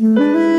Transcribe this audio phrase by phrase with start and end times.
[0.00, 0.49] Mm-hmm.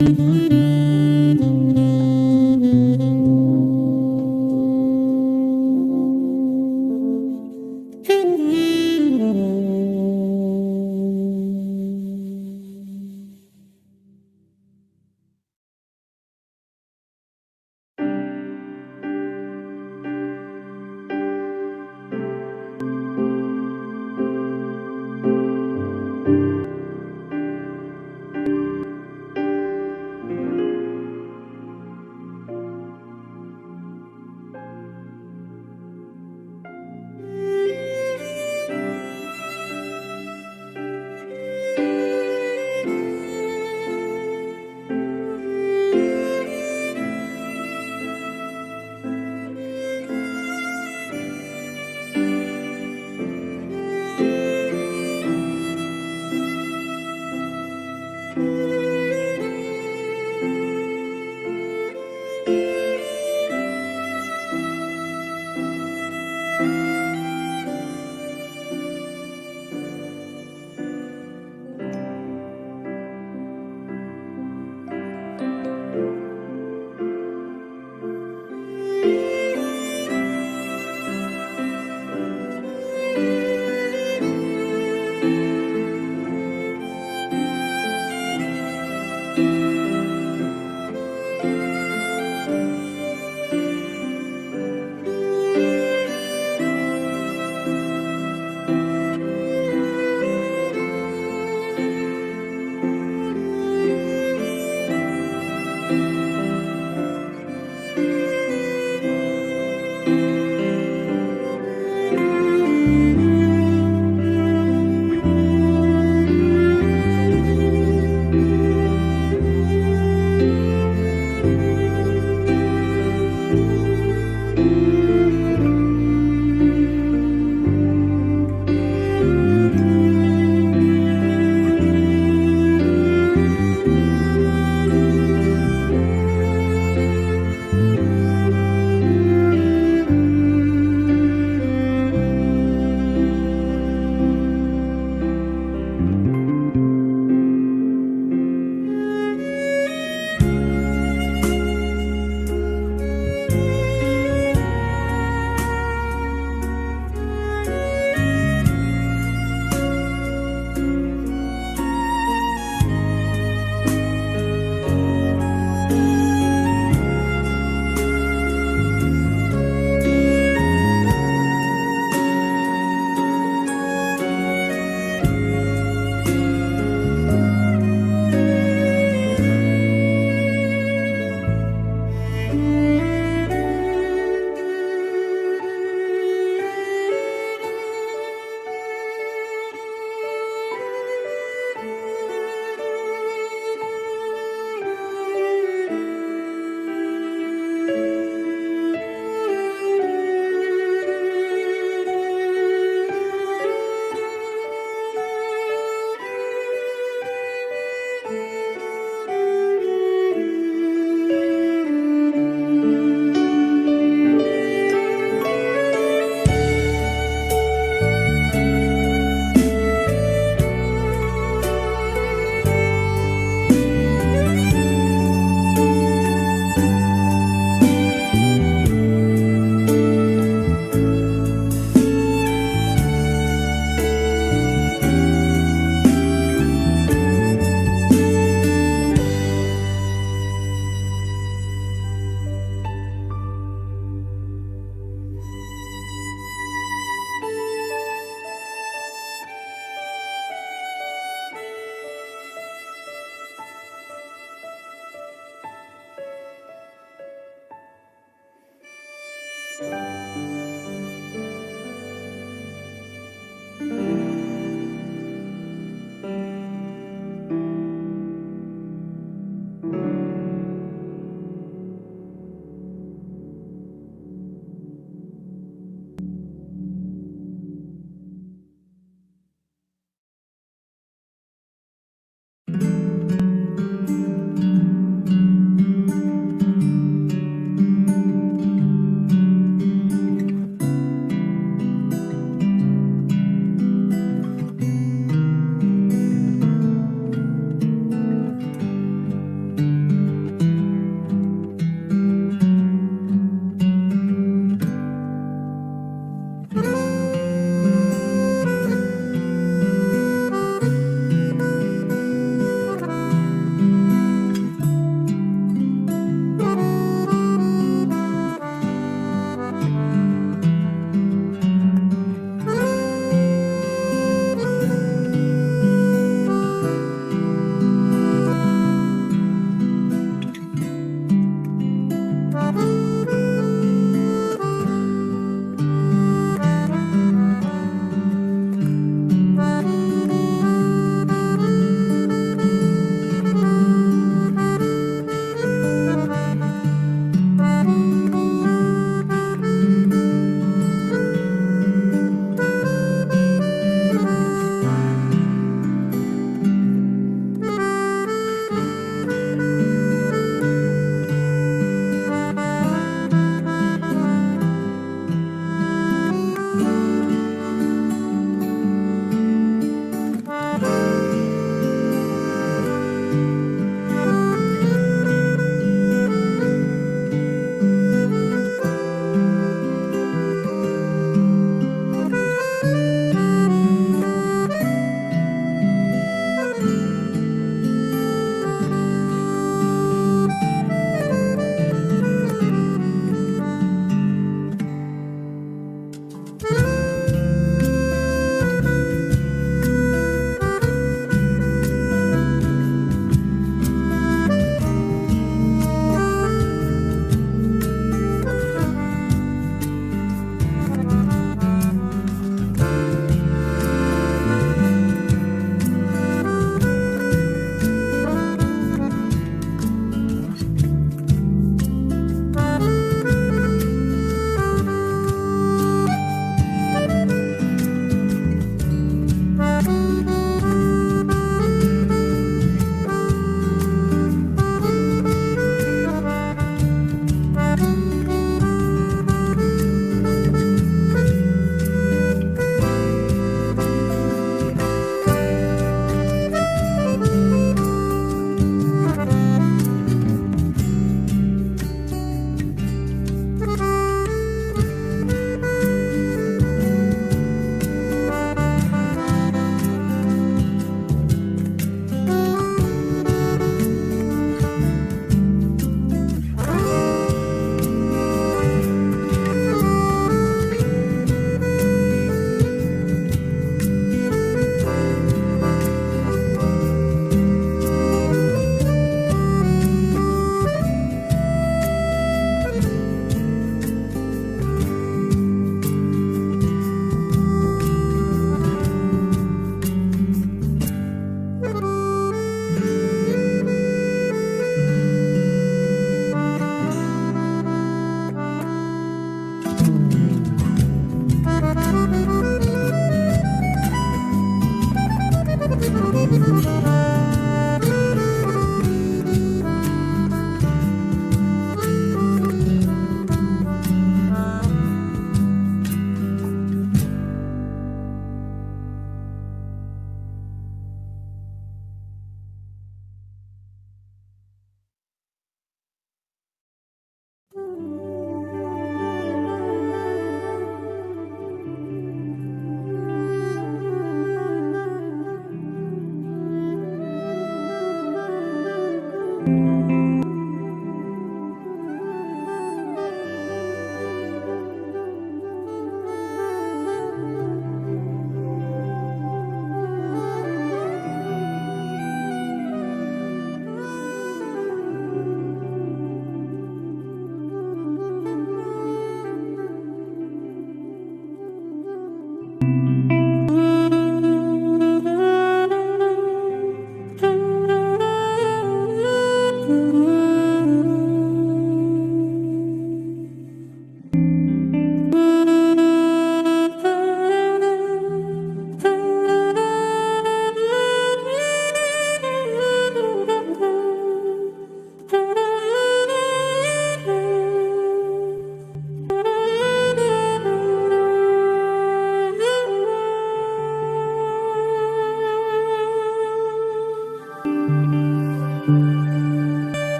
[0.00, 0.47] Mm-hmm.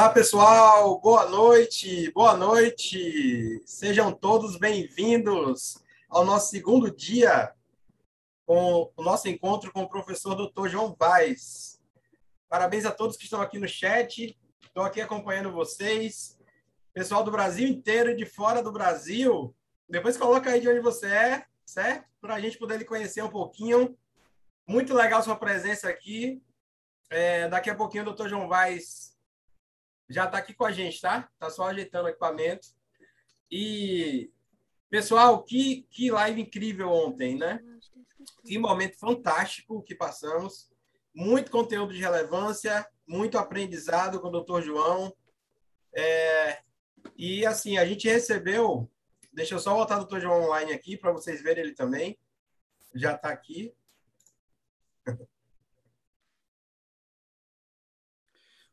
[0.00, 3.62] Olá, pessoal, boa noite, boa noite.
[3.66, 5.76] Sejam todos bem-vindos
[6.08, 7.52] ao nosso segundo dia
[8.46, 10.68] com o nosso encontro com o professor Dr.
[10.68, 11.78] João Vaz.
[12.48, 16.38] Parabéns a todos que estão aqui no chat, estou aqui acompanhando vocês.
[16.94, 19.54] Pessoal do Brasil inteiro e de fora do Brasil,
[19.86, 22.08] depois coloca aí de onde você é, certo?
[22.22, 23.94] Para a gente poder lhe conhecer um pouquinho.
[24.66, 26.42] Muito legal sua presença aqui.
[27.10, 28.28] É, daqui a pouquinho o Dr.
[28.28, 29.09] João Vaz
[30.10, 31.30] já está aqui com a gente, tá?
[31.38, 32.66] Tá só ajeitando o equipamento.
[33.48, 34.28] E,
[34.90, 37.62] pessoal, que, que live incrível ontem, né?
[38.44, 40.68] Que momento fantástico que passamos.
[41.14, 45.16] Muito conteúdo de relevância, muito aprendizado com o doutor João.
[45.94, 46.60] É,
[47.16, 48.90] e, assim, a gente recebeu...
[49.32, 52.18] Deixa eu só botar o doutor João online aqui para vocês verem ele também.
[52.92, 53.72] Já está aqui.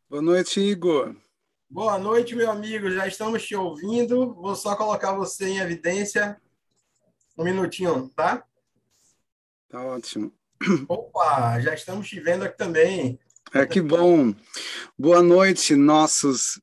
[0.10, 1.16] Boa noite, Igor.
[1.70, 2.90] Boa noite, meu amigo.
[2.90, 4.34] Já estamos te ouvindo.
[4.36, 6.42] Vou só colocar você em evidência.
[7.38, 8.46] Um minutinho, tá?
[9.68, 10.34] Tá ótimo.
[10.88, 13.20] Opa, já estamos te vendo aqui também.
[13.54, 14.34] É que bom.
[14.98, 16.62] Boa noite, nossos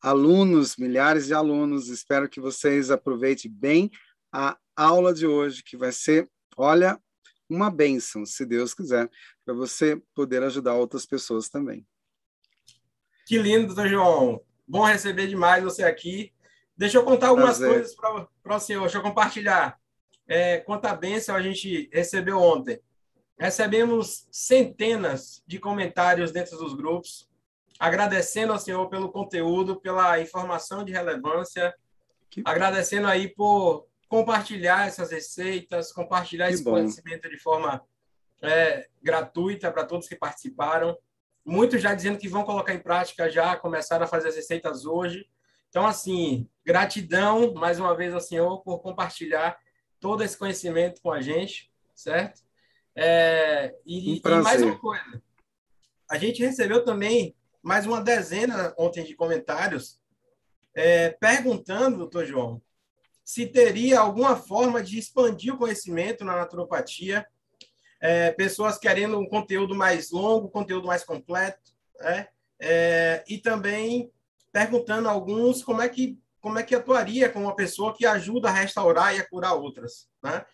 [0.00, 1.88] alunos, milhares de alunos.
[1.88, 3.90] Espero que vocês aproveitem bem
[4.32, 6.96] a aula de hoje, que vai ser, olha,
[7.50, 9.10] uma bênção, se Deus quiser,
[9.44, 11.84] para você poder ajudar outras pessoas também.
[13.26, 14.40] Que lindo, doutor João.
[14.68, 16.32] Bom receber demais você aqui.
[16.76, 17.74] Deixa eu contar algumas Prazer.
[17.74, 17.96] coisas
[18.40, 19.76] para o senhor, deixa eu compartilhar.
[20.28, 22.80] É, quanta bênção a gente recebeu ontem.
[23.36, 27.28] Recebemos centenas de comentários dentro dos grupos,
[27.80, 31.74] agradecendo ao senhor pelo conteúdo, pela informação de relevância,
[32.30, 32.42] que...
[32.44, 36.72] agradecendo aí por compartilhar essas receitas, compartilhar que esse bom.
[36.72, 37.82] conhecimento de forma
[38.40, 40.96] é, gratuita para todos que participaram.
[41.46, 45.28] Muitos já dizendo que vão colocar em prática já, começaram a fazer as receitas hoje.
[45.68, 49.56] Então, assim, gratidão mais uma vez ao senhor por compartilhar
[50.00, 52.42] todo esse conhecimento com a gente, certo?
[52.96, 55.22] É, e, um e mais uma coisa,
[56.10, 60.00] a gente recebeu também mais uma dezena ontem de comentários
[60.74, 62.60] é, perguntando, doutor João,
[63.24, 67.26] se teria alguma forma de expandir o conhecimento na naturopatia,
[68.06, 72.28] é, pessoas querendo um conteúdo mais longo, conteúdo mais completo, né?
[72.60, 74.12] É, e também
[74.52, 78.48] perguntando a alguns como é que como é que atuaria com uma pessoa que ajuda
[78.48, 80.46] a restaurar e a curar outras, né?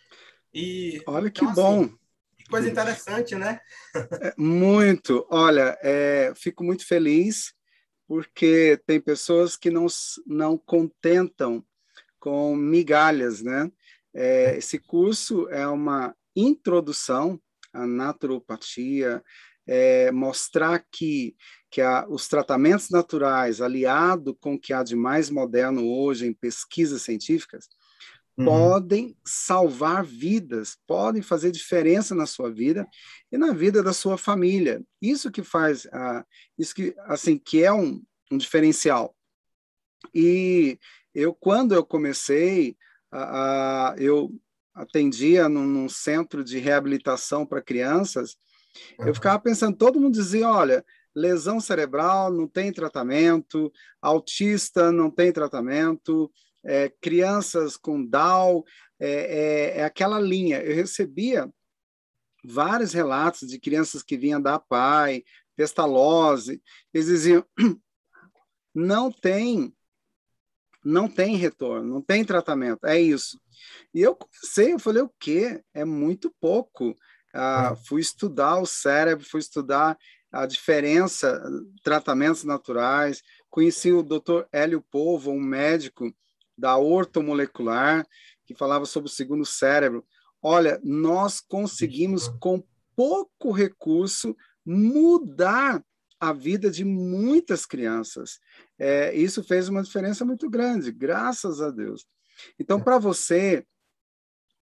[0.55, 1.99] E olha que então, bom, assim,
[2.39, 3.61] que coisa interessante, né?
[3.95, 5.27] É, muito.
[5.31, 7.53] Olha, é, fico muito feliz
[8.09, 9.87] porque tem pessoas que não
[10.27, 11.63] não contentam
[12.19, 13.71] com migalhas, né?
[14.15, 17.41] É, esse curso é uma introdução
[17.73, 19.23] à naturopatia,
[19.67, 21.37] é, mostrar que,
[21.71, 26.33] que a, os tratamentos naturais, aliado com o que há de mais moderno hoje em
[26.33, 27.69] pesquisas científicas,
[28.37, 28.45] uhum.
[28.45, 32.87] podem salvar vidas, podem fazer diferença na sua vida
[33.31, 34.83] e na vida da sua família.
[35.01, 36.25] Isso que faz, uh,
[36.59, 39.15] isso que, assim, que é um, um diferencial.
[40.15, 40.79] E
[41.15, 42.77] eu, quando eu comecei,
[43.11, 44.35] a, a eu
[44.75, 48.37] atendia num, num, centro de reabilitação para crianças,
[48.99, 49.09] uhum.
[49.09, 55.33] eu ficava pensando, todo mundo dizia, olha, lesão cerebral não tem tratamento, autista não tem
[55.33, 56.31] tratamento,
[56.65, 58.63] é, crianças com Down,
[58.99, 60.63] é, é, é, aquela linha.
[60.63, 61.53] Eu recebia
[62.45, 65.25] vários relatos de crianças que vinham da PAI,
[65.57, 66.63] pestalose,
[66.93, 67.45] eles diziam,
[68.75, 69.75] não tem
[70.85, 73.41] não tem retorno, não tem tratamento, é isso.
[73.95, 75.63] E eu comecei, eu falei, o quê?
[75.73, 76.97] É muito pouco.
[77.35, 77.87] Ah, é.
[77.87, 79.97] fui estudar o cérebro, fui estudar
[80.31, 81.43] a diferença,
[81.83, 84.45] tratamentos naturais, conheci o Dr.
[84.51, 86.13] Hélio Povo, um médico
[86.57, 88.07] da ortomolecular,
[88.47, 90.05] que falava sobre o segundo cérebro.
[90.43, 92.63] Olha, nós conseguimos, com
[92.97, 95.83] pouco recurso, mudar
[96.23, 98.39] a vida de muitas crianças.
[98.79, 102.07] É, isso fez uma diferença muito grande, graças a Deus.
[102.61, 103.67] Então, para você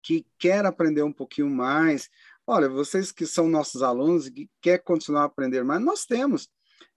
[0.01, 2.09] que quer aprender um pouquinho mais,
[2.47, 6.49] olha, vocês que são nossos alunos e que quer continuar a aprender mais, nós temos,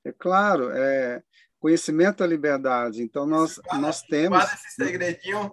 [0.06, 1.24] é claro, é,
[1.60, 3.02] conhecimento é liberdade.
[3.02, 4.38] Então, nós, guarda, nós temos.
[4.38, 5.52] Guarda esse segredinho,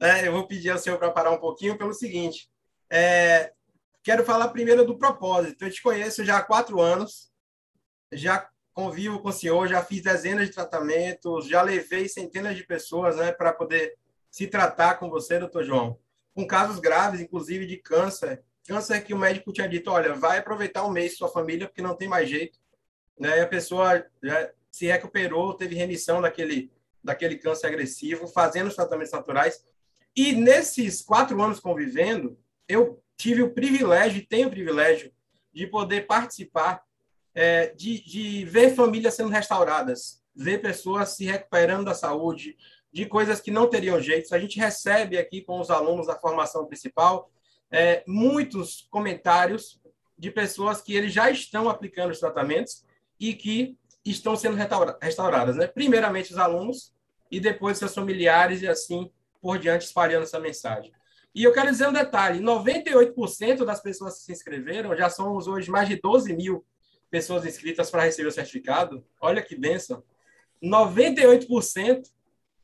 [0.00, 0.26] né?
[0.26, 2.50] eu vou pedir ao senhor para parar um pouquinho pelo seguinte.
[2.90, 3.52] É,
[4.02, 5.64] quero falar primeiro do propósito.
[5.64, 7.28] Eu te conheço já há quatro anos
[8.12, 13.16] já convivo com o senhor, já fiz dezenas de tratamentos, já levei centenas de pessoas
[13.16, 13.96] né, para poder
[14.30, 15.98] se tratar com você, doutor João,
[16.34, 18.42] com casos graves, inclusive de câncer.
[18.66, 21.96] Câncer que o médico tinha dito, olha, vai aproveitar um mês sua família, porque não
[21.96, 22.58] tem mais jeito.
[23.18, 23.38] Né?
[23.38, 26.70] E a pessoa já se recuperou, teve remissão daquele,
[27.02, 29.64] daquele câncer agressivo, fazendo os tratamentos naturais.
[30.14, 32.38] E nesses quatro anos convivendo,
[32.68, 35.12] eu tive o privilégio, tenho o privilégio,
[35.52, 36.82] de poder participar
[37.40, 42.56] é, de, de ver famílias sendo restauradas, ver pessoas se recuperando da saúde,
[42.92, 44.34] de coisas que não teriam jeito.
[44.34, 47.30] A gente recebe aqui com os alunos da formação principal
[47.70, 49.80] é, muitos comentários
[50.18, 52.84] de pessoas que eles já estão aplicando os tratamentos
[53.20, 54.56] e que estão sendo
[55.00, 55.68] restauradas, né?
[55.68, 56.92] Primeiramente os alunos
[57.30, 60.90] e depois seus familiares e assim por diante espalhando essa mensagem.
[61.32, 65.70] E eu quero dizer um detalhe: 98% das pessoas que se inscreveram, já somos hoje
[65.70, 66.66] mais de 12 mil
[67.10, 70.02] pessoas inscritas para receber o certificado, olha que benção,
[70.62, 72.10] 98%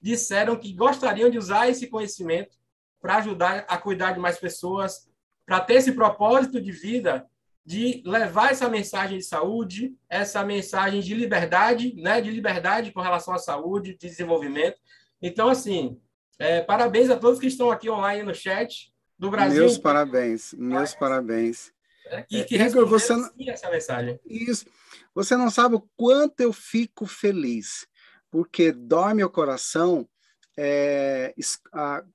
[0.01, 2.57] disseram que gostariam de usar esse conhecimento
[3.01, 5.09] para ajudar a cuidar de mais pessoas,
[5.47, 7.27] para ter esse propósito de vida
[7.67, 13.33] de levar essa mensagem de saúde, essa mensagem de liberdade, né, de liberdade com relação
[13.33, 14.79] à saúde, de desenvolvimento.
[15.23, 15.99] Então, assim,
[16.39, 19.61] é, parabéns a todos que estão aqui online no chat do Brasil.
[19.61, 21.73] Meus parabéns, meus parabéns.
[22.07, 23.31] É, e que Igor, você não...
[23.49, 24.21] essa mensagem.
[24.27, 24.67] Isso.
[25.15, 27.87] Você não sabe o quanto eu fico feliz,
[28.31, 30.09] porque dói meu coração
[30.57, 31.35] é,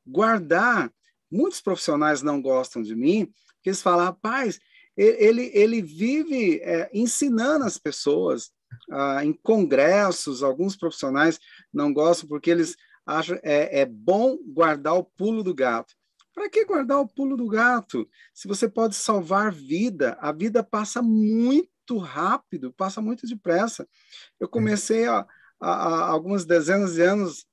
[0.05, 0.91] guardar.
[1.31, 4.59] Muitos profissionais não gostam de mim, porque eles falam, rapaz,
[4.97, 8.51] ele, ele vive é, ensinando as pessoas,
[8.91, 11.39] ah, em congressos, alguns profissionais
[11.71, 12.75] não gostam porque eles
[13.05, 15.93] acham é, é bom guardar o pulo do gato.
[16.33, 18.07] Para que guardar o pulo do gato?
[18.33, 23.87] Se você pode salvar vida, a vida passa muito rápido, passa muito depressa.
[24.39, 25.25] Eu comecei há,
[25.59, 27.45] algumas dezenas de anos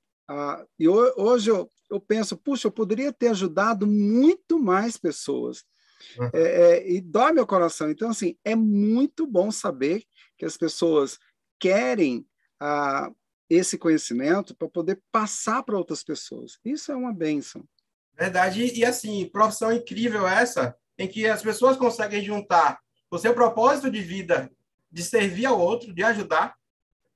[0.78, 5.64] e hoje eu, eu penso, puxa, eu poderia ter ajudado muito mais pessoas.
[6.18, 6.30] Uhum.
[6.32, 7.90] É, é, e dói meu coração.
[7.90, 10.04] Então, assim, é muito bom saber
[10.36, 11.18] que as pessoas
[11.58, 12.26] querem
[12.60, 13.10] ah,
[13.48, 16.58] esse conhecimento para poder passar para outras pessoas.
[16.64, 17.66] Isso é uma benção.
[18.16, 18.64] Verdade.
[18.74, 22.78] E, assim, profissão incrível essa, em que as pessoas conseguem juntar
[23.10, 24.50] o seu propósito de vida
[24.90, 26.54] de servir ao outro, de ajudar,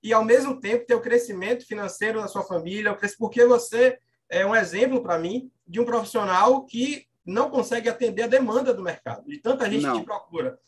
[0.02, 3.98] e ao mesmo tempo ter o crescimento financeiro da sua família, porque você
[4.28, 8.82] é um exemplo para mim de um profissional que não consegue atender a demanda do
[8.82, 9.98] mercado, de tanta gente não.
[9.98, 10.58] que procura.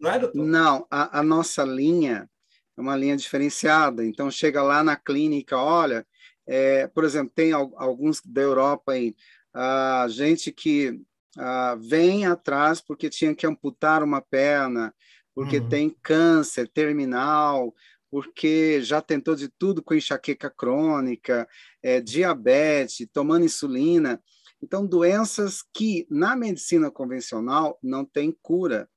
[0.00, 0.44] Não é, doutor?
[0.44, 2.28] Não, a, a nossa linha
[2.76, 4.04] é uma linha diferenciada.
[4.04, 6.06] Então, chega lá na clínica, olha,
[6.46, 9.14] é, por exemplo, tem alguns da Europa aí,
[9.58, 11.00] a gente que
[11.38, 14.94] a, vem atrás porque tinha que amputar uma perna,
[15.34, 15.68] porque uhum.
[15.68, 17.74] tem câncer terminal,
[18.10, 21.48] porque já tentou de tudo com enxaqueca crônica,
[21.82, 24.22] é, diabetes, tomando insulina.
[24.62, 28.88] Então, doenças que na medicina convencional não tem cura.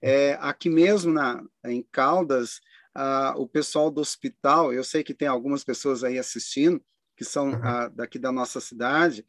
[0.00, 2.60] É, aqui mesmo na, em Caldas,
[2.94, 6.82] ah, o pessoal do hospital, eu sei que tem algumas pessoas aí assistindo,
[7.18, 7.60] que são uhum.
[7.64, 9.26] ah, daqui da nossa cidade,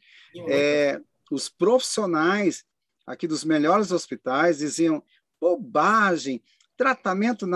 [0.48, 2.64] é, os profissionais
[3.04, 5.02] aqui dos melhores hospitais diziam
[5.40, 6.40] bobagem,
[6.76, 7.48] tratamento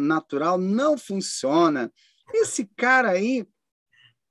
[0.00, 1.92] natural não funciona.
[2.34, 3.46] Esse cara aí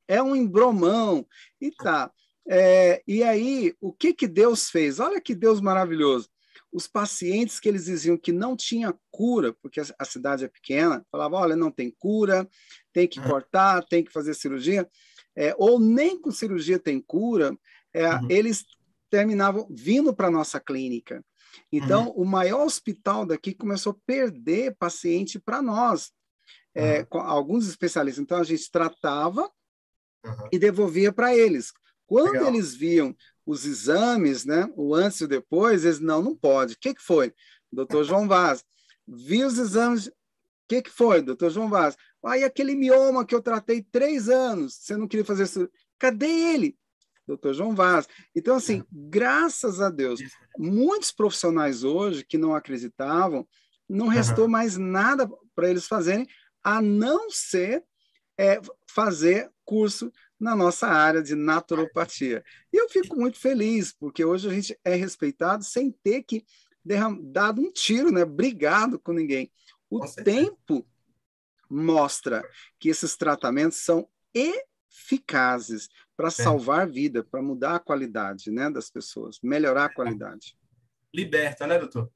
[0.10, 1.26] é um embromão
[1.62, 2.12] e tá.
[2.46, 5.00] É, e aí, o que que Deus fez?
[5.00, 6.30] Olha que Deus maravilhoso
[6.72, 11.40] os pacientes que eles diziam que não tinha cura, porque a cidade é pequena, falavam,
[11.40, 12.48] olha, não tem cura,
[12.94, 14.88] tem que cortar, tem que fazer cirurgia,
[15.40, 17.58] é, ou nem com cirurgia tem cura,
[17.94, 18.28] é, uhum.
[18.30, 18.66] eles
[19.10, 21.24] terminavam vindo para a nossa clínica.
[21.72, 22.24] Então, uhum.
[22.24, 26.12] o maior hospital daqui começou a perder paciente para nós,
[26.76, 27.06] é, uhum.
[27.06, 28.22] com alguns especialistas.
[28.22, 29.50] Então, a gente tratava
[30.52, 31.72] e devolvia para eles.
[32.06, 32.50] Quando Legal.
[32.50, 33.16] eles viam
[33.46, 36.74] os exames, né, o antes e o depois, eles não, não pode.
[36.76, 37.34] O que, que foi?
[37.72, 38.62] Doutor João Vaz,
[39.08, 40.12] vi os exames, o
[40.68, 41.96] que, que foi, doutor João Vaz?
[42.24, 45.70] Aí aquele mioma que eu tratei três anos, você não queria fazer isso.
[45.97, 46.78] Cadê ele?
[47.26, 48.07] Doutor João Vaz.
[48.36, 50.20] Então, assim, graças a Deus,
[50.57, 53.47] muitos profissionais hoje que não acreditavam,
[53.88, 54.51] não restou uhum.
[54.51, 56.28] mais nada para eles fazerem,
[56.63, 57.84] a não ser
[58.38, 58.59] é,
[58.89, 62.43] fazer curso na nossa área de naturopatia.
[62.74, 66.45] E eu fico muito feliz, porque hoje a gente é respeitado sem ter que
[66.84, 68.26] derram, dado um tiro, né?
[68.26, 69.51] brigado com ninguém.
[69.89, 70.88] O com tempo
[71.70, 72.43] mostra
[72.80, 76.32] que esses tratamentos são eficazes para é.
[76.32, 80.57] salvar vida, para mudar a qualidade né, das pessoas, melhorar a qualidade.
[81.13, 82.11] Liberta, né, doutor?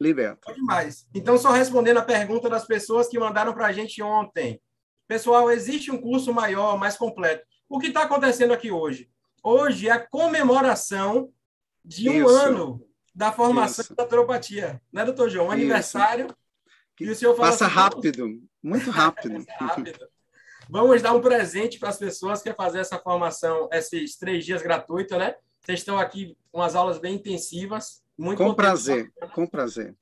[0.00, 0.52] Liberta.
[0.54, 1.08] demais.
[1.12, 4.60] Então, só respondendo a pergunta das pessoas que mandaram para a gente ontem.
[5.08, 7.44] Pessoal, existe um curso maior, mais completo.
[7.68, 9.10] O que está acontecendo aqui hoje?
[9.42, 11.32] Hoje é a comemoração
[11.84, 12.28] de um Isso.
[12.28, 13.96] ano da formação Isso.
[13.96, 14.80] da naturopatia.
[14.92, 15.48] Né, doutor João?
[15.48, 16.28] Um aniversário.
[16.98, 19.46] Que o senhor Passa assim, rápido, muito rápido.
[19.56, 20.08] rápido.
[20.68, 24.60] Vamos dar um presente para as pessoas que querem fazer essa formação, esses três dias
[24.62, 25.36] gratuitos, né?
[25.60, 28.02] Vocês estão aqui com as aulas bem intensivas.
[28.18, 29.94] Muito com prazer, com prazer.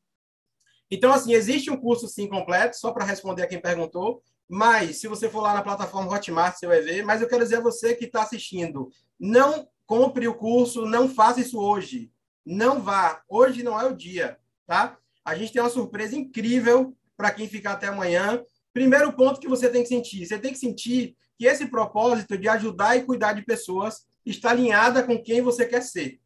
[0.90, 4.22] Então, assim, existe um curso sim completo, só para responder a quem perguntou.
[4.49, 7.05] Mas, se você for lá na plataforma Hotmart, você vai ver.
[7.05, 8.90] Mas eu quero dizer a você que está assistindo:
[9.20, 12.11] não compre o curso, não faça isso hoje.
[12.44, 13.22] Não vá.
[13.28, 14.97] Hoje não é o dia, tá?
[15.27, 18.45] A gente tem uma surpresa incrível para quem ficar até amanhã.
[18.72, 22.49] Primeiro ponto que você tem que sentir: você tem que sentir que esse propósito de
[22.49, 26.20] ajudar e cuidar de pessoas está alinhada com quem você quer ser.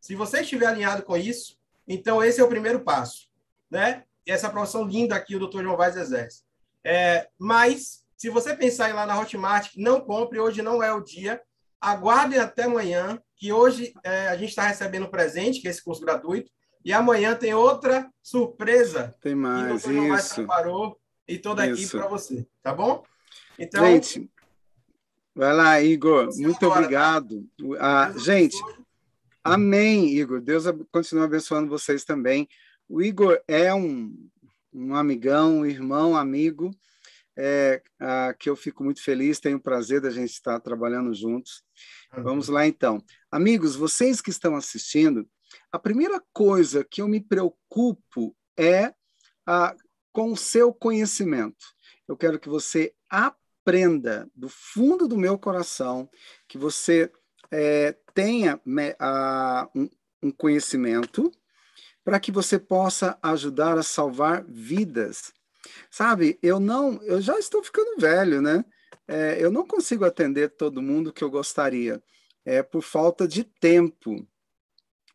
[0.00, 3.28] Se você estiver alinhado com isso, então esse é o primeiro passo,
[3.70, 4.02] né?
[4.26, 5.62] Essa profissão linda aqui o Dr.
[5.62, 6.42] João Vaz exerce.
[6.82, 10.92] É, mas, se você pensar em ir lá na Hotmart, não compre, hoje não é
[10.92, 11.40] o dia.
[11.80, 15.82] Aguardem até amanhã, que hoje é, a gente está recebendo um presente, que é esse
[15.82, 16.50] curso gratuito,
[16.84, 19.14] e amanhã tem outra surpresa.
[19.20, 20.34] Tem mais, que o isso.
[20.36, 23.04] preparou e toda a equipe para você, tá bom?
[23.58, 24.30] Então, gente,
[25.34, 26.28] vai lá, Igor.
[26.36, 27.46] Muito agora, obrigado.
[27.58, 27.64] Tá?
[27.78, 28.56] Ah, gente,
[29.44, 30.40] amém, Igor.
[30.40, 32.48] Deus continue abençoando vocês também.
[32.88, 34.12] O Igor é um
[34.72, 36.70] um amigão, um irmão, amigo,
[37.36, 41.62] é, a, que eu fico muito feliz, tenho o prazer da gente estar trabalhando juntos.
[42.16, 42.22] Uhum.
[42.22, 43.02] Vamos lá, então.
[43.30, 45.28] Amigos, vocês que estão assistindo,
[45.72, 48.92] a primeira coisa que eu me preocupo é
[49.46, 49.74] a,
[50.12, 51.64] com o seu conhecimento.
[52.08, 56.10] Eu quero que você aprenda do fundo do meu coração,
[56.48, 57.10] que você
[57.50, 58.60] é, tenha
[58.98, 59.88] a, um,
[60.22, 61.30] um conhecimento
[62.04, 65.32] para que você possa ajudar a salvar vidas.
[65.90, 68.64] Sabe, eu não, eu já estou ficando velho, né?
[69.06, 72.02] É, eu não consigo atender todo mundo que eu gostaria,
[72.44, 74.26] é por falta de tempo.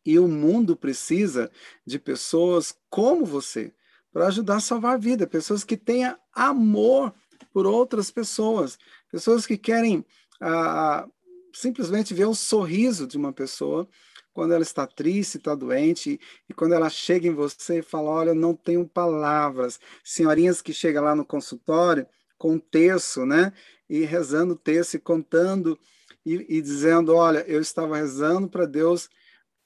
[0.06, 1.50] E o mundo precisa
[1.84, 3.72] de pessoas como você
[4.12, 7.12] para ajudar a salvar a vida, pessoas que tenham amor
[7.52, 8.78] por outras pessoas,
[9.10, 10.04] pessoas que querem
[10.40, 11.06] ah,
[11.52, 13.86] simplesmente ver o sorriso de uma pessoa
[14.36, 18.34] quando ela está triste, está doente, e quando ela chega em você e fala: Olha,
[18.34, 19.80] não tenho palavras.
[20.04, 23.54] Senhorinhas que chegam lá no consultório com terço, né?
[23.88, 25.78] E rezando o terço e contando
[26.24, 29.08] e, e dizendo: Olha, eu estava rezando para Deus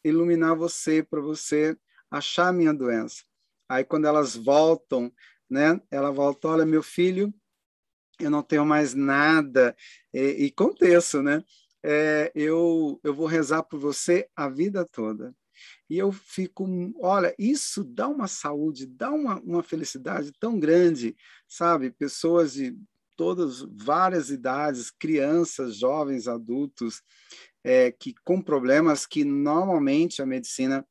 [0.04, 1.76] iluminar você, para você
[2.10, 3.22] achar a minha doença.
[3.68, 5.12] Aí, quando elas voltam,
[5.48, 5.80] né?
[5.90, 7.32] Ela volta: Olha, meu filho,
[8.18, 9.76] eu não tenho mais nada.
[10.12, 11.44] E, e com terço, né?
[11.82, 15.34] é, eu, eu vou rezar por você a vida toda.
[15.88, 16.66] E eu fico,
[17.00, 21.16] olha, isso dá uma saúde, dá uma, uma felicidade tão grande,
[21.48, 21.90] sabe?
[21.90, 22.76] Pessoas de
[23.16, 27.02] todas, várias idades, crianças, jovens, adultos,
[27.64, 30.86] é, que com problemas que normalmente a medicina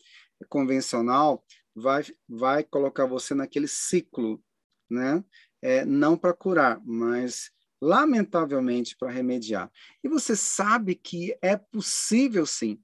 [0.48, 1.44] convencional
[1.76, 4.42] vai, vai colocar você naquele ciclo,
[4.90, 5.24] né?
[5.62, 7.52] É, não para curar, mas
[7.82, 9.72] lamentavelmente, para remediar.
[10.04, 12.80] E você sabe que é possível, sim,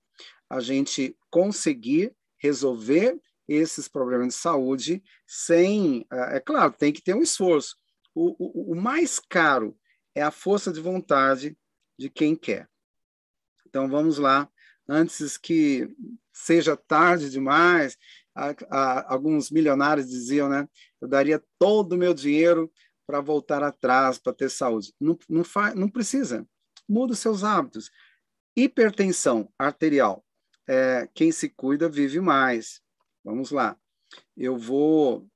[0.50, 6.06] a gente conseguir resolver esses problemas de saúde sem.
[6.12, 7.78] É, é claro, tem que ter um esforço.
[8.14, 9.78] O, o, o mais caro
[10.14, 11.58] é a força de vontade
[12.00, 12.70] de quem quer.
[13.76, 14.50] Então, vamos lá,
[14.88, 15.94] antes que
[16.32, 17.98] seja tarde demais.
[18.34, 20.66] A, a, alguns milionários diziam, né?
[21.02, 22.72] Eu daria todo o meu dinheiro
[23.06, 24.94] para voltar atrás, para ter saúde.
[24.98, 26.48] Não, não, faz, não precisa.
[26.88, 27.92] Muda os seus hábitos.
[28.56, 30.26] Hipertensão arterial.
[30.66, 32.82] É, quem se cuida vive mais.
[33.26, 33.78] Vamos lá.
[34.38, 35.28] Eu vou.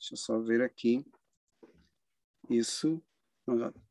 [0.00, 1.06] Deixa eu só ver aqui.
[2.50, 3.00] Isso.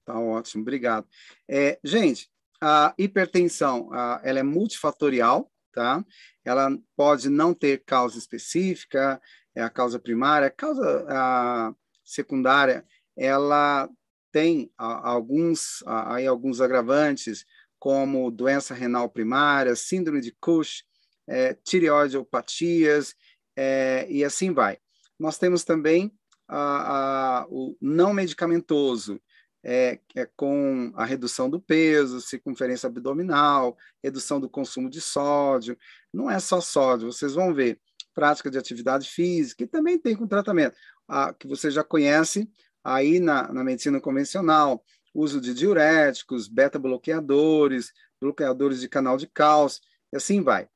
[0.06, 1.08] Tá ótimo, obrigado.
[1.50, 2.30] É, gente,
[2.62, 6.06] a hipertensão, a, ela é multifatorial, tá?
[6.44, 9.20] Ela pode não ter causa específica,
[9.56, 10.48] é a causa primária.
[10.48, 12.86] A causa a secundária,
[13.18, 13.90] ela
[14.32, 17.46] tem a, alguns, aí alguns agravantes,
[17.80, 20.84] como doença renal primária, síndrome de Cush,
[21.28, 23.16] é, tireoideopatias,
[23.56, 24.78] é, e assim vai.
[25.20, 26.12] Nós temos também
[26.48, 29.22] a, a, o não medicamentoso,
[29.68, 35.76] é, é, com a redução do peso, circunferência abdominal, redução do consumo de sódio.
[36.14, 37.80] Não é só sódio, vocês vão ver
[38.14, 42.48] prática de atividade física, e também tem com tratamento, a, que você já conhece
[42.84, 47.92] aí na, na medicina convencional, uso de diuréticos, beta-bloqueadores,
[48.22, 49.82] bloqueadores de canal de cálcio,
[50.14, 50.70] e assim vai.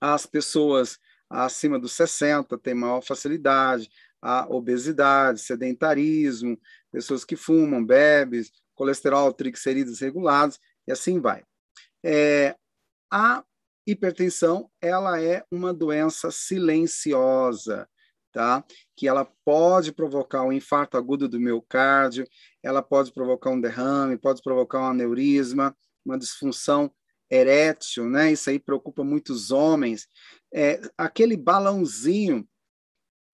[0.00, 0.98] As pessoas
[1.28, 3.90] acima dos 60 têm maior facilidade,
[4.20, 6.58] a obesidade, sedentarismo,
[6.90, 8.42] pessoas que fumam, bebem,
[8.74, 11.44] colesterol, triglicerídeos regulados, e assim vai.
[12.04, 12.56] É,
[13.10, 13.44] a
[13.86, 17.88] hipertensão, ela é uma doença silenciosa,
[18.32, 18.64] tá?
[18.96, 22.26] Que ela pode provocar um infarto agudo do miocárdio,
[22.62, 26.92] ela pode provocar um derrame, pode provocar um aneurisma, uma disfunção
[27.30, 28.32] erétil, né?
[28.32, 30.06] Isso aí preocupa muitos homens.
[30.52, 32.46] É, aquele balãozinho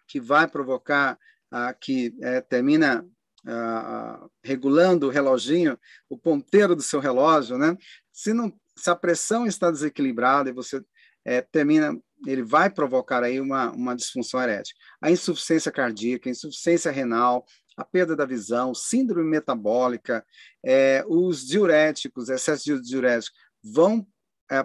[0.06, 1.18] que vai provocar,
[1.50, 3.06] ah, que é, termina
[3.46, 5.78] ah, regulando o reloginho,
[6.08, 7.76] o ponteiro do seu relógio, né?
[8.12, 10.82] Se não se a pressão está desequilibrada e você
[11.24, 11.96] é, termina,
[12.26, 14.74] ele vai provocar aí uma, uma disfunção erétil.
[15.00, 17.46] A insuficiência cardíaca, a insuficiência renal,
[17.76, 20.24] a perda da visão, síndrome metabólica,
[20.64, 23.32] é, os diuréticos, excesso de diuréticos,
[23.62, 24.06] vão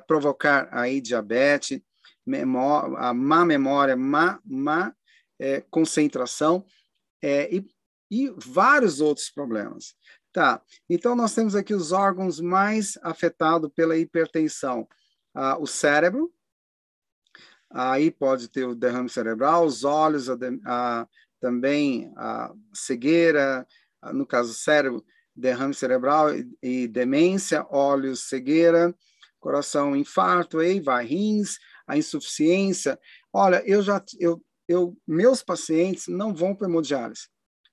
[0.08, 1.80] provocar aí diabetes,
[2.26, 4.94] memória, a má memória, má, má
[5.40, 6.66] é, concentração
[7.22, 7.66] é, e,
[8.12, 9.96] e vários outros problemas.
[10.32, 14.88] Tá, então nós temos aqui os órgãos mais afetados pela hipertensão.
[15.34, 16.32] Ah, o cérebro,
[17.72, 21.08] aí pode ter o derrame cerebral, os olhos, a, a,
[21.40, 23.66] também a cegueira,
[24.02, 25.04] a, no caso cérebro,
[25.36, 28.94] derrame cerebral e, e, demência, olhos, cegueira,
[29.40, 33.00] coração, infarto, aí vai, rins, a insuficiência.
[33.34, 37.28] Olha, eu já, eu, eu, meus pacientes não vão para hemodiálise,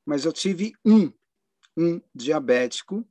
[0.04, 1.12] mas eu tive um
[1.76, 3.06] um diabético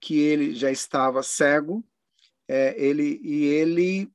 [0.00, 1.84] que ele já estava cego,
[2.48, 4.08] é, ele e ele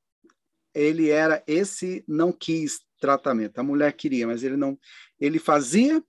[0.74, 3.59] ele era esse não quis tratamento.
[3.59, 4.80] A mulher queria, mas ele não.
[5.20, 6.01] Ele fazia,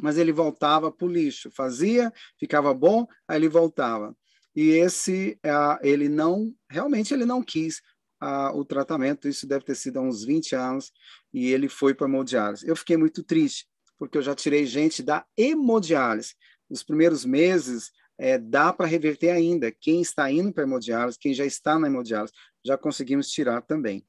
[0.00, 1.48] mas ele voltava para o lixo.
[1.52, 4.16] Fazia, ficava bom, aí ele voltava.
[4.54, 5.38] E esse,
[5.80, 7.80] ele não, realmente ele não quis
[8.22, 10.92] uh, o tratamento, isso deve ter sido há uns 20 anos,
[11.34, 12.66] e ele foi para hemodiálise.
[12.66, 13.66] Eu fiquei muito triste,
[13.98, 16.34] porque eu já tirei gente da hemodiálise.
[16.70, 19.72] Nos primeiros meses, é, dá para reverter ainda.
[19.72, 22.32] Quem está indo para hemodiálise, quem já está na hemodiálise,
[22.64, 24.06] já conseguimos tirar também.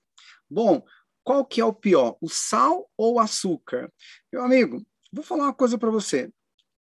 [0.49, 0.86] Bom,
[1.24, 3.91] qual que é o pior, o sal ou o açúcar?
[4.32, 6.32] Meu amigo, vou falar uma coisa para você.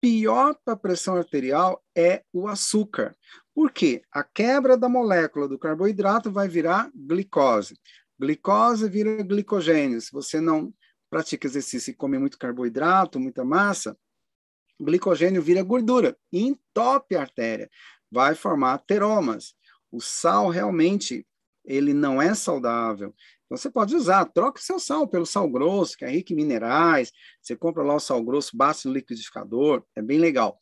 [0.05, 3.17] Pior para a pressão arterial é o açúcar.
[3.55, 4.03] Por quê?
[4.13, 7.75] A quebra da molécula do carboidrato vai virar glicose.
[8.21, 9.99] Glicose vira glicogênio.
[10.03, 10.75] Se você não
[11.09, 13.97] pratica exercício e come muito carboidrato, muita massa,
[14.79, 17.71] glicogênio vira gordura entope a artéria,
[18.11, 19.55] vai formar teromas.
[19.91, 21.27] O sal realmente
[21.65, 23.15] ele não é saudável.
[23.57, 27.13] Você pode usar, troque seu sal pelo sal grosso, que é rico em minerais.
[27.41, 30.59] Você compra lá o sal grosso, bate no liquidificador, é bem legal.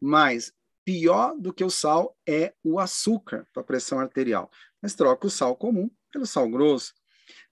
[0.00, 0.52] Mas
[0.84, 4.50] pior do que o sal é o açúcar para pressão arterial.
[4.80, 6.94] Mas troca o sal comum pelo sal grosso.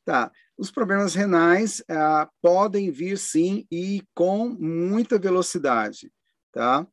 [0.04, 0.30] Tá.
[0.56, 6.12] Os problemas renais ah, podem vir sim e com muita velocidade,
[6.52, 6.86] tá?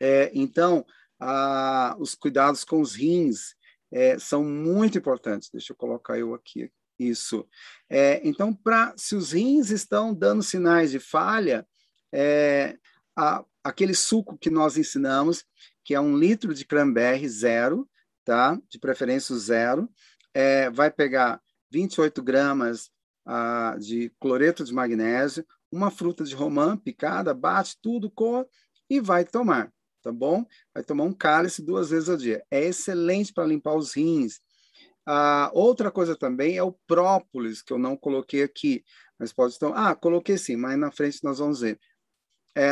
[0.00, 0.86] É, então,
[1.20, 3.54] ah, os cuidados com os rins
[3.92, 5.50] é, são muito importantes.
[5.52, 7.46] Deixa eu colocar eu aqui isso.
[7.88, 11.66] É, então, para se os rins estão dando sinais de falha,
[12.12, 12.76] é,
[13.16, 15.44] a, aquele suco que nós ensinamos,
[15.84, 17.88] que é um litro de cranberry zero,
[18.24, 18.60] tá?
[18.68, 19.88] De preferência zero,
[20.34, 22.90] é, vai pegar 28 gramas
[23.26, 28.48] ah, de cloreto de magnésio, uma fruta de romã picada, bate tudo, coa
[28.88, 29.70] e vai tomar,
[30.02, 30.46] tá bom?
[30.74, 32.42] Vai tomar um cálice duas vezes ao dia.
[32.50, 34.40] É excelente para limpar os rins.
[35.10, 38.84] Ah, outra coisa também é o própolis, que eu não coloquei aqui,
[39.18, 39.90] mas pode tomar.
[39.90, 41.80] Ah, coloquei sim, mas na frente nós vamos ver.
[42.54, 42.70] É,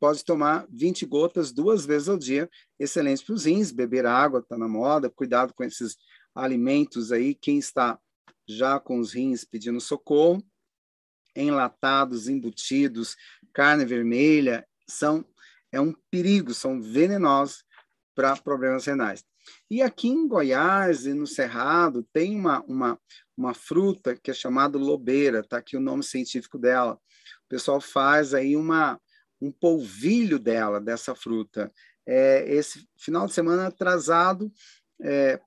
[0.00, 2.48] pode tomar 20 gotas duas vezes ao dia,
[2.78, 5.98] excelente para os rins, beber água, está na moda, cuidado com esses
[6.34, 7.98] alimentos aí, quem está
[8.48, 10.42] já com os rins pedindo socorro,
[11.36, 13.16] enlatados, embutidos,
[13.52, 15.22] carne vermelha, são
[15.70, 17.62] é um perigo, são venenosos
[18.14, 19.22] para problemas renais.
[19.70, 22.98] E aqui em Goiás e no Cerrado tem uma, uma,
[23.36, 26.94] uma fruta que é chamada lobeira, tá aqui o nome científico dela.
[26.94, 29.00] O pessoal faz aí uma,
[29.40, 31.72] um polvilho dela, dessa fruta.
[32.06, 34.52] É, esse final de semana atrasado,
[35.02, 35.40] é,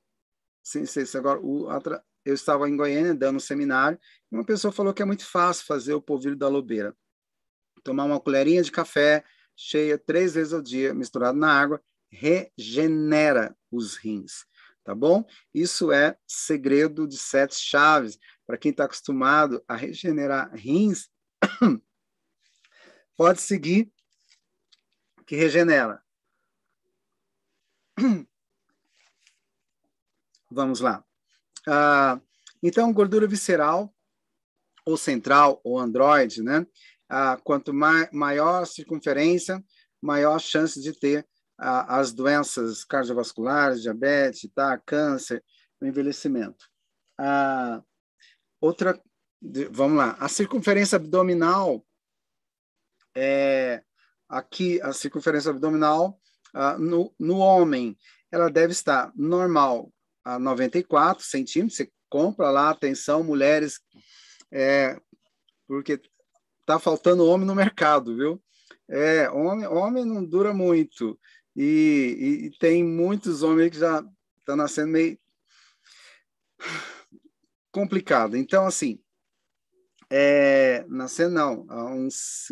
[0.63, 1.67] sem sei se agora, o,
[2.25, 3.99] eu estava em Goiânia dando um seminário
[4.31, 6.95] e uma pessoa falou que é muito fácil fazer o polvilho da lobeira.
[7.83, 9.23] Tomar uma colherinha de café
[9.55, 11.81] cheia três vezes ao dia, misturado na água,
[12.11, 14.45] regenera os rins,
[14.83, 15.23] tá bom?
[15.53, 18.17] Isso é segredo de sete chaves.
[18.45, 21.09] Para quem está acostumado a regenerar rins,
[23.15, 23.91] pode seguir
[25.25, 26.01] que regenera.
[30.49, 31.05] Vamos lá.
[31.67, 32.19] Ah,
[32.63, 33.93] então, gordura visceral,
[34.83, 36.65] ou central, ou androide, né?
[37.07, 39.63] Ah, quanto ma maior a circunferência,
[40.01, 41.27] maior a chance de ter
[41.59, 44.77] ah, as doenças cardiovasculares, diabetes, tá?
[44.77, 45.43] câncer,
[45.81, 46.65] o envelhecimento.
[47.17, 47.81] Ah,
[48.61, 48.99] outra,
[49.69, 51.85] vamos lá, a circunferência abdominal,
[53.15, 53.83] é,
[54.27, 56.19] aqui a circunferência abdominal
[56.53, 57.97] ah, no, no homem,
[58.31, 59.91] ela deve estar normal
[60.23, 61.77] a 94 centímetros.
[61.77, 63.79] Você compra lá, atenção, mulheres,
[64.51, 64.99] é,
[65.67, 65.99] porque
[66.65, 68.41] tá faltando homem no mercado, viu?
[68.87, 71.19] É, homem, homem não dura muito.
[71.61, 74.13] E, e tem muitos homens que já estão
[74.45, 75.19] tá nascendo meio
[77.69, 78.37] complicado.
[78.37, 78.97] Então, assim,
[80.09, 82.47] é, nascendo não, há uns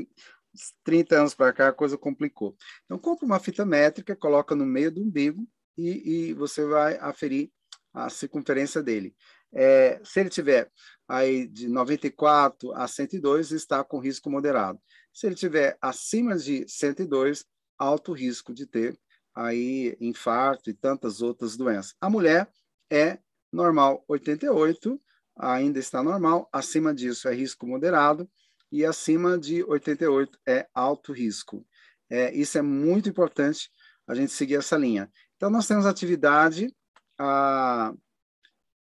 [0.83, 2.57] 30 anos para cá a coisa complicou.
[2.83, 5.47] Então, compra uma fita métrica, coloca no meio do umbigo
[5.77, 7.49] e, e você vai aferir
[7.93, 9.15] a circunferência dele.
[9.53, 10.69] É, se ele tiver
[11.07, 14.77] aí de 94 a 102, está com risco moderado.
[15.13, 17.45] Se ele tiver acima de 102,
[17.77, 18.99] alto risco de ter
[19.35, 21.95] aí infarto e tantas outras doenças.
[22.01, 22.49] A mulher
[22.89, 23.19] é
[23.51, 24.99] normal 88,
[25.35, 28.29] ainda está normal, acima disso é risco moderado
[28.71, 31.65] e acima de 88 é alto risco.
[32.09, 33.69] É, isso é muito importante
[34.07, 35.11] a gente seguir essa linha.
[35.35, 36.73] Então, nós temos atividade
[37.17, 37.93] a,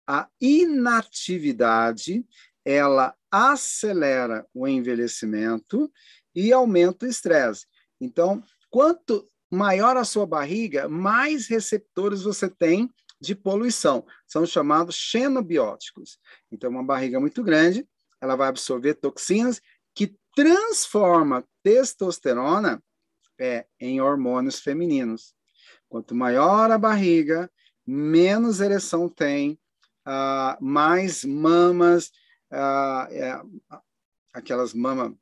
[0.07, 2.25] a inatividade
[2.65, 5.91] ela acelera o envelhecimento
[6.33, 7.65] e aumenta o estresse.
[7.99, 8.43] Então,
[8.73, 12.89] quanto maior a sua barriga, mais receptores você tem
[13.21, 14.03] de poluição.
[14.25, 16.17] São chamados xenobióticos.
[16.51, 17.87] Então, uma barriga muito grande
[18.19, 19.61] ela vai absorver toxinas
[19.93, 22.81] que transforma testosterona
[23.39, 25.35] é, em hormônios femininos.
[25.87, 27.51] Quanto maior a barriga,
[27.85, 29.59] menos ereção tem,
[30.07, 32.07] uh, mais mamas,
[32.51, 33.39] uh, é,
[34.33, 35.13] aquelas mamas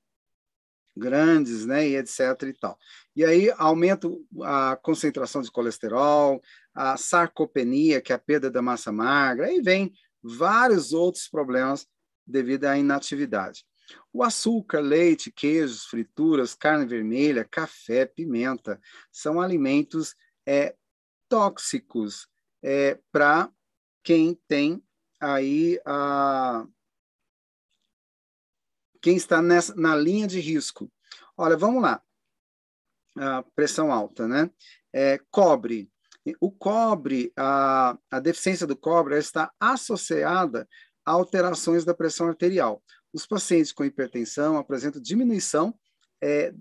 [0.95, 2.77] grandes, né, e etc e tal.
[3.15, 4.07] E aí aumenta
[4.43, 6.41] a concentração de colesterol,
[6.73, 11.87] a sarcopenia, que é a perda da massa magra, aí vem vários outros problemas
[12.25, 13.65] devido à inatividade.
[14.13, 18.79] O açúcar, leite, queijos, frituras, carne vermelha, café, pimenta
[19.11, 20.15] são alimentos
[20.45, 20.75] é,
[21.27, 22.27] tóxicos
[22.61, 23.49] é, para
[24.03, 24.83] quem tem
[25.19, 26.65] aí a
[29.01, 30.91] quem está nessa, na linha de risco.
[31.37, 32.01] Olha, vamos lá.
[33.17, 34.49] A pressão alta, né?
[34.93, 35.91] É, cobre.
[36.39, 40.67] O cobre, a, a deficiência do cobre está associada
[41.05, 42.81] a alterações da pressão arterial.
[43.11, 45.73] Os pacientes com hipertensão apresentam diminuição
[46.21, 46.53] é,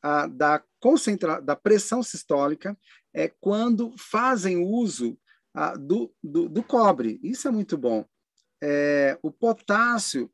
[0.00, 2.78] a, da, concentra, da pressão sistólica
[3.12, 5.18] é, quando fazem uso
[5.52, 7.18] a, do, do, do, cobre.
[7.22, 8.04] Isso é muito bom.
[8.62, 10.30] É, o potássio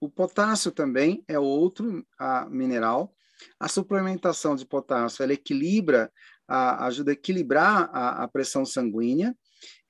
[0.00, 3.14] o potássio também é outro a, mineral.
[3.58, 6.10] A suplementação de potássio ela equilibra,
[6.48, 9.36] a, ajuda a equilibrar a, a pressão sanguínea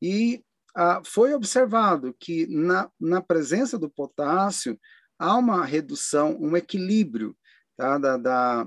[0.03, 4.79] e a, foi observado que na, na presença do potássio
[5.19, 7.37] há uma redução, um equilíbrio
[7.77, 8.67] tá, da, da,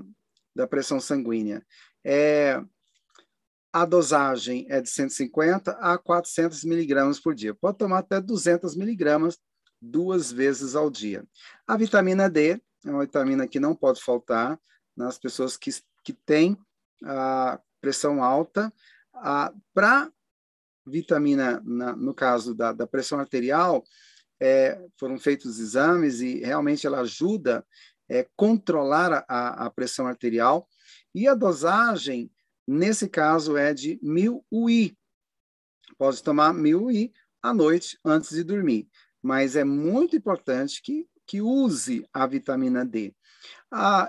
[0.56, 1.64] da pressão sanguínea.
[2.02, 2.62] É,
[3.72, 7.54] a dosagem é de 150 a 400 miligramas por dia.
[7.54, 9.36] Pode tomar até 200 miligramas
[9.84, 11.24] duas vezes ao dia.
[11.66, 14.58] A vitamina D é uma vitamina que não pode faltar
[14.96, 15.70] nas pessoas que,
[16.02, 16.56] que têm
[17.04, 18.72] a pressão alta.
[19.72, 20.10] Para
[20.86, 23.84] vitamina, na, no caso da, da pressão arterial,
[24.40, 27.64] é, foram feitos exames e realmente ela ajuda
[28.10, 30.68] a é, controlar a, a pressão arterial.
[31.14, 32.30] E a dosagem,
[32.66, 34.96] nesse caso, é de 1000 UI.
[35.96, 37.12] Pode tomar 1000 UI
[37.42, 38.88] à noite antes de dormir
[39.24, 43.14] mas é muito importante que, que use a vitamina D.
[43.72, 44.06] Ah,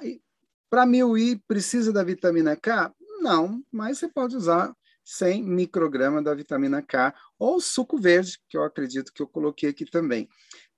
[0.70, 1.14] Para mil
[1.48, 2.94] precisa da vitamina K?
[3.22, 4.76] Não, mas você pode usar
[5.06, 9.86] 100 microgramas da vitamina K ou suco verde, que eu acredito que eu coloquei aqui
[9.86, 10.28] também.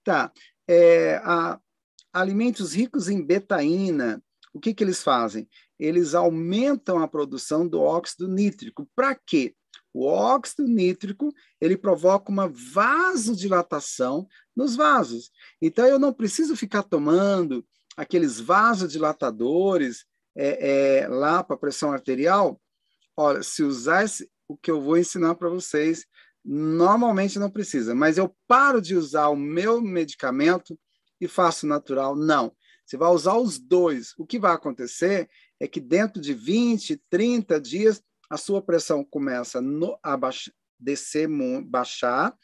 [0.03, 0.31] Tá,
[0.67, 1.59] é, a,
[2.13, 4.21] alimentos ricos em betaína,
[4.53, 5.49] o que, que eles fazem?
[5.79, 8.87] Eles aumentam a produção do óxido nítrico.
[8.95, 9.55] Para quê?
[9.93, 15.31] O óxido nítrico, ele provoca uma vasodilatação nos vasos.
[15.61, 17.65] Então, eu não preciso ficar tomando
[17.95, 20.05] aqueles vasodilatadores
[20.35, 22.61] é, é, lá para pressão arterial.
[23.15, 26.05] Olha, se usar esse, o que eu vou ensinar para vocês,
[26.45, 30.79] normalmente não precisa, mas eu paro de usar o meu medicamento
[31.19, 32.15] e faço natural?
[32.15, 32.55] Não.
[32.85, 34.13] Você vai usar os dois.
[34.17, 39.61] O que vai acontecer é que dentro de 20, 30 dias, a sua pressão começa
[39.61, 40.17] no, a
[40.79, 41.27] descer,
[41.65, 42.37] baixar,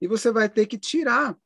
[0.00, 1.36] e você vai ter que tirar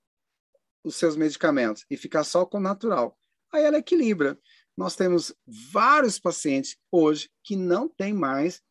[0.83, 3.19] os seus medicamentos e ficar só com o natural.
[3.53, 4.39] Aí ela equilibra.
[4.77, 8.62] Nós temos vários pacientes hoje que não têm mais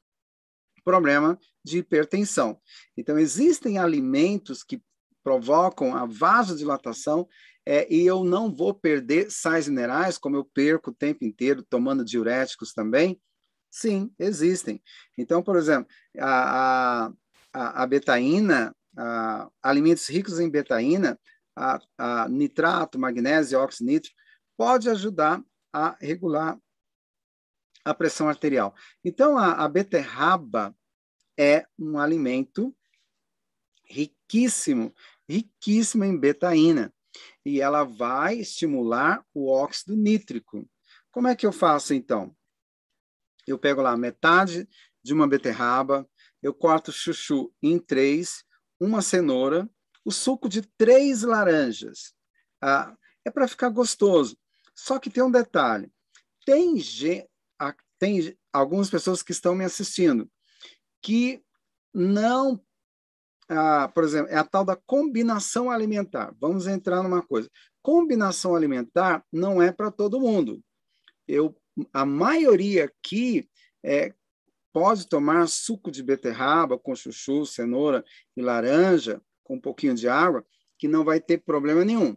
[0.83, 2.59] problema de hipertensão.
[2.97, 4.81] Então, existem alimentos que
[5.23, 7.27] provocam a vasodilatação
[7.65, 12.03] é, e eu não vou perder sais minerais, como eu perco o tempo inteiro tomando
[12.03, 13.21] diuréticos também,
[13.69, 14.81] Sim, existem.
[15.17, 17.11] Então, por exemplo, a,
[17.53, 21.19] a, a betaína, a, alimentos ricos em betaína,
[21.55, 24.15] a, a nitrato, magnésio, óxido nítrico,
[24.57, 26.57] pode ajudar a regular
[27.85, 28.75] a pressão arterial.
[29.03, 30.75] Então, a, a beterraba
[31.37, 32.75] é um alimento
[33.85, 34.93] riquíssimo,
[35.27, 36.93] riquíssimo em betaína,
[37.45, 40.69] e ela vai estimular o óxido nítrico.
[41.11, 42.35] Como é que eu faço, então?
[43.51, 44.67] Eu pego lá metade
[45.03, 46.07] de uma beterraba,
[46.41, 48.43] eu corto chuchu em três,
[48.79, 49.69] uma cenoura,
[50.05, 52.13] o suco de três laranjas.
[52.61, 52.95] Ah,
[53.25, 54.37] é para ficar gostoso.
[54.73, 55.91] Só que tem um detalhe:
[56.45, 56.75] tem,
[57.97, 60.29] tem algumas pessoas que estão me assistindo
[61.01, 61.43] que
[61.93, 62.61] não.
[63.47, 66.35] Ah, por exemplo, é a tal da combinação alimentar.
[66.39, 67.49] Vamos entrar numa coisa.
[67.81, 70.63] Combinação alimentar não é para todo mundo.
[71.27, 71.55] Eu
[71.93, 73.49] a maioria aqui
[73.83, 74.13] é,
[74.73, 78.03] pode tomar suco de beterraba com chuchu, cenoura
[78.35, 80.45] e laranja, com um pouquinho de água,
[80.77, 82.15] que não vai ter problema nenhum.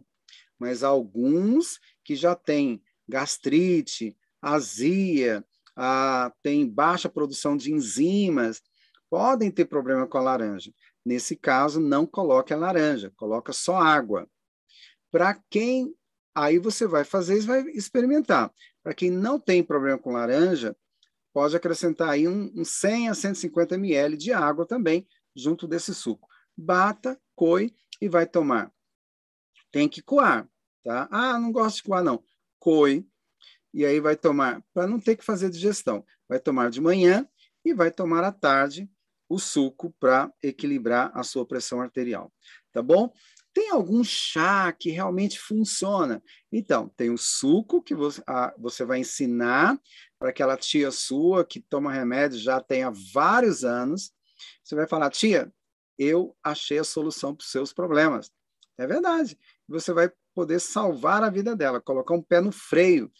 [0.59, 5.43] Mas alguns que já têm gastrite, azia,
[5.75, 8.61] a, tem baixa produção de enzimas,
[9.09, 10.73] podem ter problema com a laranja.
[11.05, 14.27] Nesse caso, não coloque a laranja, coloca só água.
[15.11, 15.93] Para quem
[16.33, 18.51] aí você vai fazer e vai experimentar.
[18.83, 20.75] Para quem não tem problema com laranja,
[21.33, 26.27] pode acrescentar aí um, um 100 a 150 ml de água também junto desse suco.
[26.55, 28.71] Bata, coe e vai tomar.
[29.71, 30.47] Tem que coar,
[30.83, 31.07] tá?
[31.09, 32.23] Ah, não gosto de coar não.
[32.59, 33.07] Coe
[33.73, 36.05] e aí vai tomar para não ter que fazer digestão.
[36.29, 37.27] Vai tomar de manhã
[37.65, 38.89] e vai tomar à tarde
[39.27, 42.31] o suco para equilibrar a sua pressão arterial,
[42.71, 43.11] tá bom?
[43.53, 46.23] Tem algum chá que realmente funciona?
[46.51, 49.79] Então, tem o suco que você, a, você vai ensinar
[50.17, 54.11] para aquela tia sua que toma remédio já tem há vários anos.
[54.63, 55.53] Você vai falar, tia,
[55.99, 58.31] eu achei a solução para os seus problemas.
[58.77, 59.37] É verdade.
[59.67, 63.11] Você vai poder salvar a vida dela, colocar um pé no freio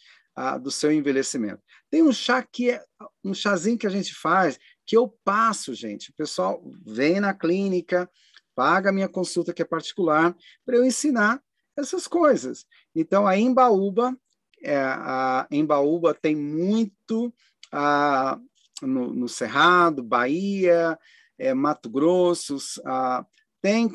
[0.60, 1.62] do seu envelhecimento.
[1.88, 2.82] Tem um chá que é
[3.22, 6.10] um chazinho que a gente faz, que eu passo, gente.
[6.10, 8.10] O pessoal vem na clínica,
[8.54, 11.42] paga a minha consulta que é particular, para eu ensinar
[11.76, 12.66] essas coisas.
[12.94, 14.16] Então, a Embaúba,
[14.62, 17.34] é, a Embaúba tem muito
[17.72, 18.38] a,
[18.82, 20.98] no, no Cerrado, Bahia,
[21.38, 23.26] é, Mato Grosso, a,
[23.60, 23.90] tem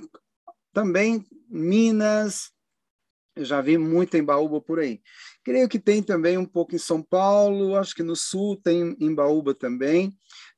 [0.74, 2.52] também Minas,
[3.36, 5.02] eu já vi muito Embaúba por aí.
[5.44, 9.56] Creio que tem também um pouco em São Paulo, acho que no Sul tem Embaúba
[9.56, 10.12] também.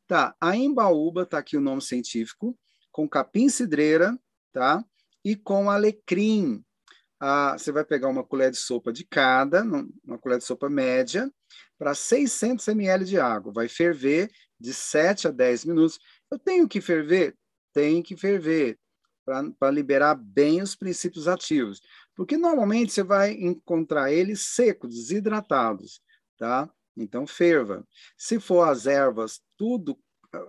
[0.07, 2.57] Tá, a Embaúba, tá aqui o nome científico,
[2.91, 4.17] com capim cidreira,
[4.51, 4.83] tá?
[5.23, 6.63] E com alecrim.
[7.19, 11.31] Ah, você vai pegar uma colher de sopa de cada, uma colher de sopa média,
[11.77, 13.53] para 600 ml de água.
[13.53, 15.99] Vai ferver de 7 a 10 minutos.
[16.31, 17.35] Eu tenho que ferver?
[17.73, 18.79] Tem que ferver,
[19.57, 21.81] para liberar bem os princípios ativos.
[22.15, 26.01] Porque normalmente você vai encontrar eles secos, desidratados,
[26.37, 26.69] tá?
[26.97, 27.85] Então ferva.
[28.17, 29.97] Se for as ervas tudo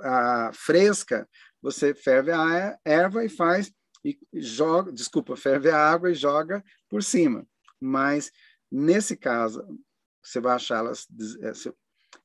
[0.02, 1.28] ah, fresca,
[1.62, 3.72] você ferve a erva e faz
[4.04, 7.46] e joga, desculpa, ferve a água e joga por cima.
[7.80, 8.32] Mas
[8.70, 9.64] nesse caso,
[10.22, 11.06] você vai achá-las
[11.40, 11.52] é,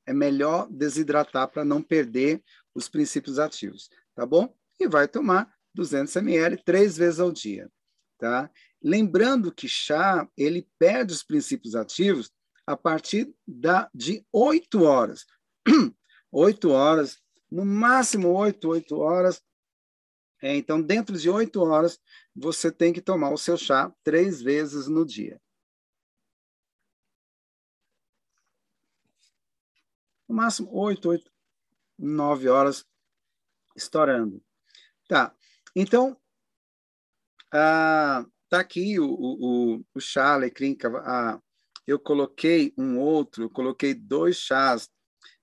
[0.06, 2.42] é melhor desidratar para não perder
[2.74, 4.54] os princípios ativos, tá bom?
[4.78, 7.70] E vai tomar 200 ml três vezes ao dia,
[8.18, 8.50] tá?
[8.82, 12.30] Lembrando que chá, ele perde os princípios ativos
[12.66, 15.24] a partir da, de 8 horas.
[16.30, 17.18] 8 horas
[17.50, 19.42] no máximo oito, oito horas.
[20.40, 22.00] É, então, dentro de oito horas,
[22.34, 25.40] você tem que tomar o seu chá três vezes no dia.
[30.28, 31.30] No máximo oito, oito,
[31.98, 32.84] nove horas
[33.74, 34.42] estourando.
[35.08, 35.34] Tá.
[35.74, 36.16] Então,
[37.52, 40.76] ah, tá aqui o, o, o chá alecrim.
[41.04, 41.40] Ah,
[41.86, 44.90] eu coloquei um outro, eu coloquei dois chás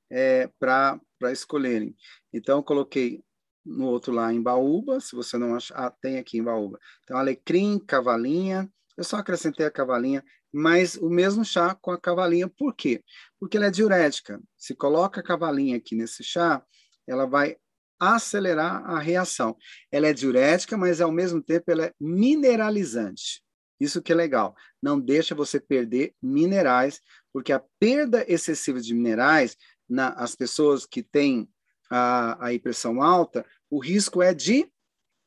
[0.10, 1.96] é, para escolherem.
[2.34, 3.24] Então, coloquei
[3.66, 6.80] no outro lá em Baúba, se você não achar, ah, tem aqui em Baúba.
[7.04, 10.24] Então, alecrim, cavalinha, eu só acrescentei a cavalinha,
[10.54, 13.04] mas o mesmo chá com a cavalinha, por quê?
[13.40, 14.42] Porque ela é diurética.
[14.56, 16.64] Se coloca a cavalinha aqui nesse chá,
[17.08, 17.58] ela vai
[18.00, 19.58] acelerar a reação.
[19.92, 23.44] Ela é diurética, mas ao mesmo tempo ela é mineralizante.
[23.80, 24.56] Isso que é legal.
[24.82, 27.02] Não deixa você perder minerais,
[27.34, 31.50] porque a perda excessiva de minerais na, as pessoas que têm
[31.90, 34.72] a, a pressão alta, o risco é de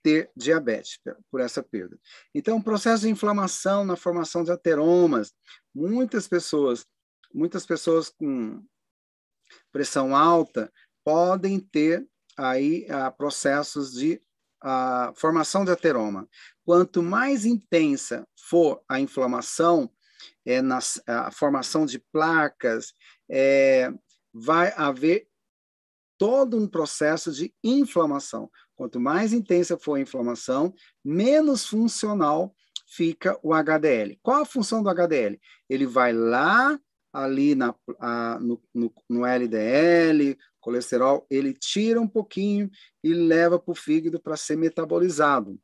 [0.03, 0.99] ter diabetes
[1.31, 1.99] por essa perda.
[2.35, 5.33] Então, o processo de inflamação na formação de ateromas,
[5.75, 6.87] muitas pessoas,
[7.33, 8.65] muitas pessoas com
[9.73, 10.73] pressão alta
[11.05, 12.07] podem ter
[12.37, 14.21] aí a, processos de
[14.63, 16.29] a, formação de ateroma.
[16.65, 19.91] Quanto mais intensa for a inflamação,
[20.45, 22.93] é, na, a formação de placas,
[23.31, 23.93] é,
[24.39, 25.29] vai haver
[26.17, 28.51] todo um processo de inflamação.
[28.77, 30.75] Quanto mais intensa for a inflamação,
[31.05, 32.55] menos funcional
[32.87, 34.19] fica o HDL.
[34.23, 35.41] Qual a função do HDL?
[35.69, 36.79] Ele vai lá
[37.13, 42.71] ali na, a, no, no, no, LDL, colesterol, ele tira um pouquinho
[43.03, 45.59] e leva para o fígado para ser metabolizado.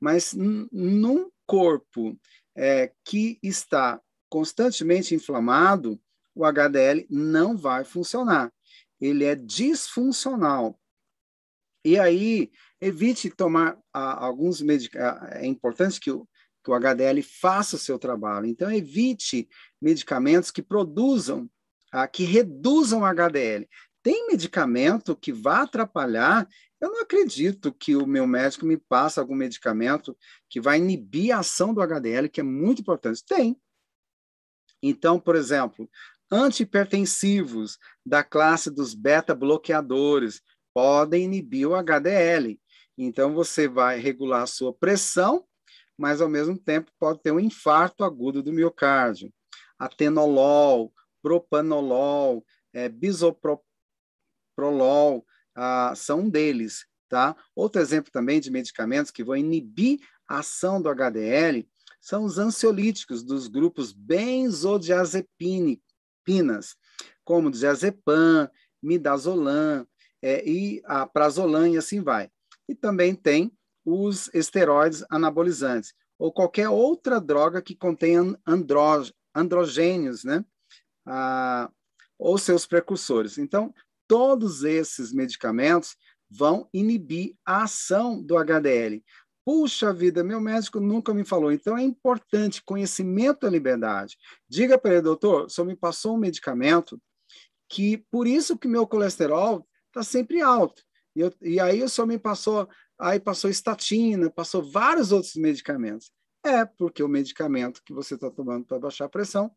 [0.00, 2.18] Mas num corpo
[2.56, 6.00] é, que está constantemente inflamado,
[6.42, 8.52] o HDL não vai funcionar.
[9.00, 10.78] Ele é disfuncional.
[11.84, 12.50] E aí,
[12.80, 15.28] evite tomar ah, alguns medicamentos.
[15.32, 16.28] É importante que o,
[16.62, 18.46] que o HDL faça o seu trabalho.
[18.46, 19.48] Então, evite
[19.80, 21.50] medicamentos que produzam,
[21.90, 23.66] ah, que reduzam o HDL.
[24.02, 26.46] Tem medicamento que vai atrapalhar.
[26.80, 30.16] Eu não acredito que o meu médico me passe algum medicamento
[30.48, 33.24] que vai inibir a ação do HDL, que é muito importante.
[33.24, 33.58] Tem.
[34.82, 35.88] Então, por exemplo,
[36.30, 40.40] antihipertensivos da classe dos beta-bloqueadores
[40.72, 42.60] podem inibir o HDL.
[42.96, 45.44] Então, você vai regular a sua pressão,
[45.98, 49.32] mas ao mesmo tempo pode ter um infarto agudo do miocárdio.
[49.78, 50.92] Atenolol,
[51.22, 53.64] propanolol, é, bisoprolol
[55.54, 56.86] ah, são um deles.
[57.08, 57.36] Tá?
[57.56, 59.98] Outro exemplo também de medicamentos que vão inibir
[60.28, 61.68] a ação do HDL
[62.00, 63.92] são os ansiolíticos dos grupos
[66.30, 66.76] benzodiazepinas,
[67.24, 68.48] como diazepam,
[68.82, 69.86] midazolam
[70.22, 72.30] é, e a prazolam e assim vai.
[72.68, 73.52] E também tem
[73.84, 79.02] os esteroides anabolizantes ou qualquer outra droga que contenha andró,
[79.34, 80.44] androgênios, né?
[81.06, 81.70] Ah,
[82.18, 83.38] ou seus precursores.
[83.38, 83.74] Então,
[84.06, 85.96] todos esses medicamentos
[86.30, 89.02] vão inibir a ação do HDL.
[89.52, 91.50] Puxa vida, meu médico nunca me falou.
[91.50, 94.16] Então é importante conhecimento da liberdade.
[94.48, 97.02] Diga para ele, doutor, o senhor me passou um medicamento
[97.68, 100.84] que por isso que meu colesterol está sempre alto.
[101.16, 106.12] E, eu, e aí o senhor me passou, aí passou estatina, passou vários outros medicamentos.
[106.46, 109.50] É porque o medicamento que você está tomando para baixar a pressão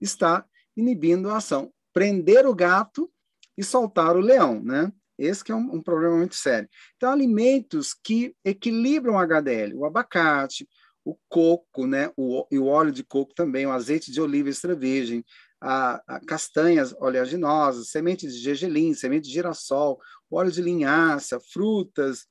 [0.00, 0.44] está
[0.76, 1.72] inibindo a ação.
[1.92, 3.08] Prender o gato
[3.56, 4.92] e soltar o leão, né?
[5.18, 6.68] Esse que é um, um, problema muito sério.
[6.96, 10.68] Então, alimentos que equilibram o HDL, o abacate,
[11.04, 14.74] o coco, né, o, e o óleo de coco também, o azeite de oliva extra
[14.74, 15.24] virgem,
[15.60, 22.26] a, a castanhas oleaginosas, semente de gergelim, semente de girassol, óleo de linhaça, frutas,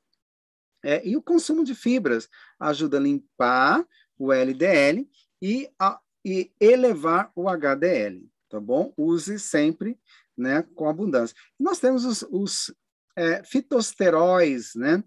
[0.84, 2.30] é, e o consumo de fibras
[2.60, 3.84] ajuda a limpar
[4.20, 5.10] o LDL
[5.42, 8.94] e, a, e elevar o HDL, tá bom?
[8.96, 9.98] Use sempre
[10.38, 11.36] né, com abundância.
[11.60, 12.74] nós temos os, os
[13.16, 15.04] é, fitosteróis, né?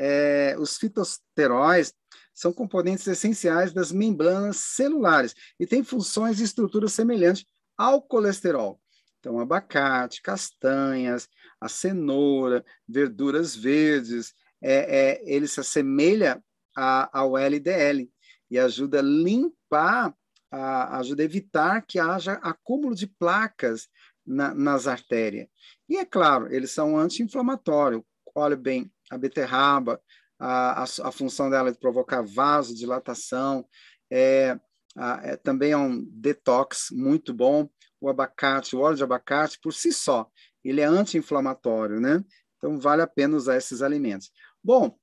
[0.00, 1.92] É, os fitosteróis
[2.32, 7.44] são componentes essenciais das membranas celulares e têm funções e estruturas semelhantes
[7.76, 8.80] ao colesterol.
[9.18, 11.28] Então, abacate, castanhas,
[11.60, 14.32] a cenoura, verduras verdes,
[14.62, 16.40] é, é, ele se assemelha
[16.76, 18.08] a, ao LDL
[18.48, 20.14] e ajuda a limpar,
[20.50, 23.88] a, ajuda a evitar que haja acúmulo de placas
[24.28, 25.48] na, nas artérias.
[25.88, 28.02] E é claro, eles são anti-inflamatórios.
[28.34, 30.00] Olha bem, a beterraba,
[30.38, 33.66] a, a, a, função dela é de provocar vasodilatação,
[34.10, 34.58] é,
[34.96, 37.68] a, é, também é um detox muito bom.
[38.00, 40.30] O abacate, o óleo de abacate, por si só,
[40.62, 42.22] ele é anti-inflamatório, né?
[42.56, 44.30] Então, vale a pena usar esses alimentos.
[44.62, 44.96] Bom,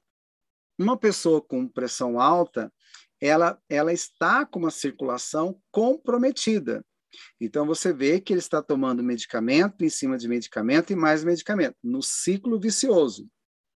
[0.78, 2.72] uma pessoa com pressão alta,
[3.20, 6.86] ela, ela está com uma circulação comprometida.
[7.40, 11.76] Então, você vê que ele está tomando medicamento em cima de medicamento e mais medicamento,
[11.84, 13.30] no ciclo vicioso.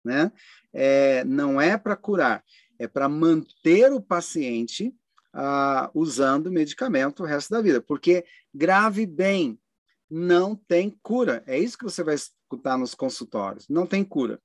[0.04, 0.32] Né?
[0.74, 2.44] É, não é para curar,
[2.78, 4.94] é para manter o paciente
[5.34, 9.60] ah, usando medicamento o resto da vida, porque grave bem,
[10.10, 11.44] não tem cura.
[11.46, 14.42] É isso que você vai escutar nos consultórios, não tem cura.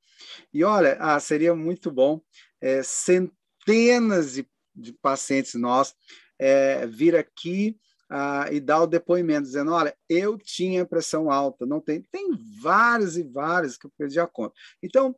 [0.53, 2.21] E olha, ah, seria muito bom
[2.61, 5.95] é, centenas de, de pacientes nossos
[6.39, 7.79] é, vir aqui
[8.11, 12.03] ah, e dar o depoimento, dizendo: olha, eu tinha pressão alta, não tem.
[12.03, 14.55] Tem vários e vários que eu perdi a conta.
[14.83, 15.17] Então,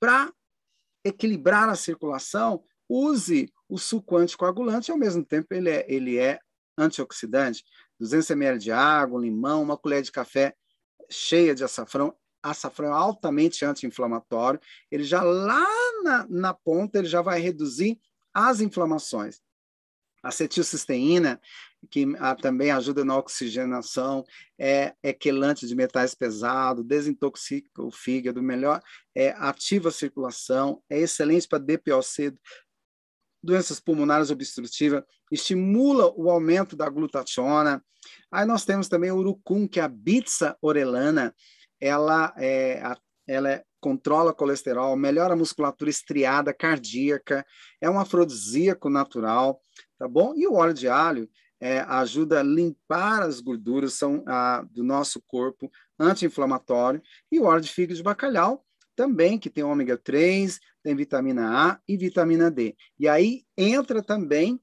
[0.00, 0.32] para
[1.04, 6.38] equilibrar a circulação, use o suco anticoagulante, e ao mesmo tempo ele é, ele é
[6.76, 7.64] antioxidante.
[7.98, 10.54] 200 ml de água, limão, uma colher de café
[11.10, 12.14] cheia de açafrão.
[12.42, 14.60] Açafrão é altamente anti-inflamatório.
[14.90, 15.66] Ele já lá
[16.04, 18.00] na, na ponta, ele já vai reduzir
[18.32, 19.40] as inflamações.
[20.22, 21.40] Acetilcisteína
[21.90, 22.06] que
[22.42, 24.24] também ajuda na oxigenação,
[24.58, 28.80] é, é quelante de metais pesados, desintoxica o fígado, melhor,
[29.14, 32.34] é, ativa a circulação, é excelente para DPOC,
[33.42, 37.82] doenças pulmonares obstrutivas, estimula o aumento da glutationa.
[38.30, 41.34] Aí nós temos também o urucum, que é a bitsa orelana,
[41.80, 42.82] ela, é,
[43.26, 47.46] ela é, controla colesterol, melhora a musculatura estriada cardíaca,
[47.80, 49.62] é um afrodisíaco natural,
[49.96, 50.34] tá bom?
[50.36, 51.28] E o óleo de alho
[51.60, 57.62] é, ajuda a limpar as gorduras são, a, do nosso corpo, anti-inflamatório, e o óleo
[57.62, 58.64] de fígado de bacalhau,
[58.94, 62.76] também, que tem ômega 3, tem vitamina A e vitamina D.
[62.98, 64.60] E aí entra também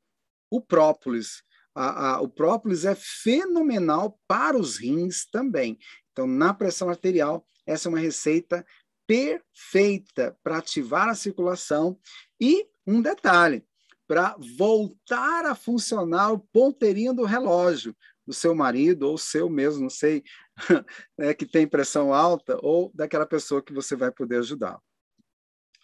[0.50, 1.42] o própolis.
[1.74, 5.78] A, a, o própolis é fenomenal para os rins também.
[6.12, 8.66] Então, na pressão arterial, essa é uma receita
[9.08, 11.98] perfeita para ativar a circulação.
[12.40, 13.66] E um detalhe:
[14.08, 17.96] para voltar a funcionar o ponteirinho do relógio
[18.26, 20.24] do seu marido ou seu mesmo, não sei,
[21.18, 24.80] né, que tem pressão alta, ou daquela pessoa que você vai poder ajudar.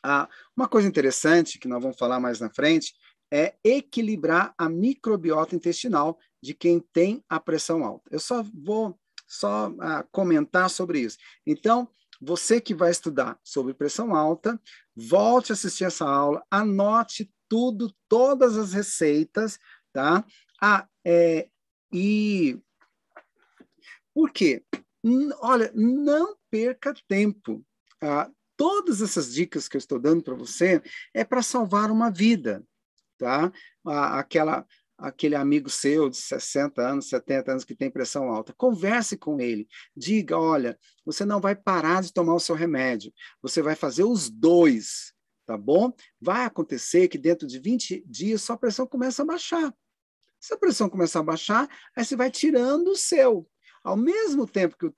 [0.04, 0.28] Ah,
[0.58, 2.94] uma coisa interessante que nós vamos falar mais na frente
[3.32, 8.10] é equilibrar a microbiota intestinal de quem tem a pressão alta.
[8.12, 11.18] Eu só vou só ah, comentar sobre isso.
[11.46, 11.88] Então,
[12.20, 14.60] você que vai estudar sobre pressão alta,
[14.96, 19.60] volte a assistir essa aula, anote tudo, todas as receitas,
[19.92, 20.24] tá?
[20.62, 21.50] Ah, é,
[21.92, 22.58] e
[24.14, 24.64] por quê?
[25.42, 27.62] Olha, não perca tempo.
[28.02, 30.82] Ah, todas essas dicas que eu estou dando para você
[31.14, 32.64] é para salvar uma vida,
[33.18, 33.52] tá?
[33.86, 34.66] Ah, aquela
[34.98, 38.54] aquele amigo seu de 60 anos, 70 anos que tem pressão alta.
[38.54, 39.68] Converse com ele.
[39.98, 43.12] Diga, olha, você não vai parar de tomar o seu remédio.
[43.42, 45.12] Você vai fazer os dois,
[45.52, 45.92] tá bom?
[46.20, 49.74] Vai acontecer que dentro de 20 dias sua pressão começa a baixar.
[50.40, 53.46] Se a pressão começar a baixar, aí você vai tirando o seu.
[53.84, 54.94] Ao mesmo tempo que o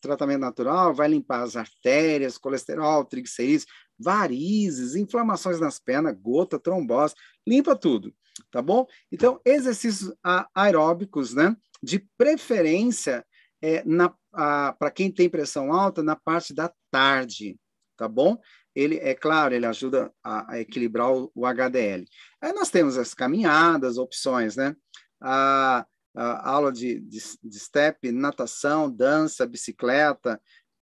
[0.00, 3.66] tratamento natural vai limpar as artérias, colesterol, triglicerídeos,
[3.96, 7.14] varizes, inflamações nas pernas, gota, trombose,
[7.46, 8.12] limpa tudo,
[8.50, 8.86] tá bom?
[9.12, 10.12] Então, exercícios
[10.52, 11.56] aeróbicos, né?
[11.80, 13.24] De preferência
[13.62, 13.84] é,
[14.32, 17.56] para quem tem pressão alta na parte da tarde,
[17.96, 18.36] tá bom?
[18.74, 22.04] Ele, é claro, ele ajuda a, a equilibrar o, o, HDL.
[22.40, 24.74] Aí nós temos as caminhadas, opções, né?
[25.20, 30.40] A, a aula de, de, de step, natação, dança, bicicleta,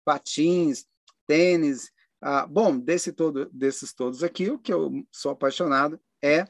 [0.05, 0.85] patins,
[1.27, 1.91] tênis.
[2.21, 6.45] Ah, bom, desse todo, desses todos aqui, o que eu sou apaixonado é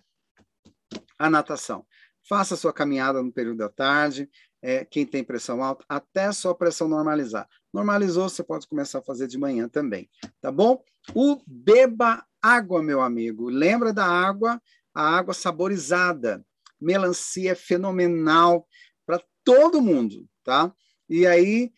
[1.18, 1.86] a natação.
[2.28, 4.30] Faça sua caminhada no período da tarde,
[4.62, 7.48] é, quem tem pressão alta, até sua pressão normalizar.
[7.74, 10.10] Normalizou, você pode começar a fazer de manhã também,
[10.42, 10.84] tá bom?
[11.14, 13.50] O beba água, meu amigo.
[13.50, 14.62] Lembra da água?
[14.94, 16.44] A água saborizada
[16.80, 18.68] melancia é fenomenal
[19.06, 20.74] para todo mundo, tá?
[21.10, 21.72] E aí,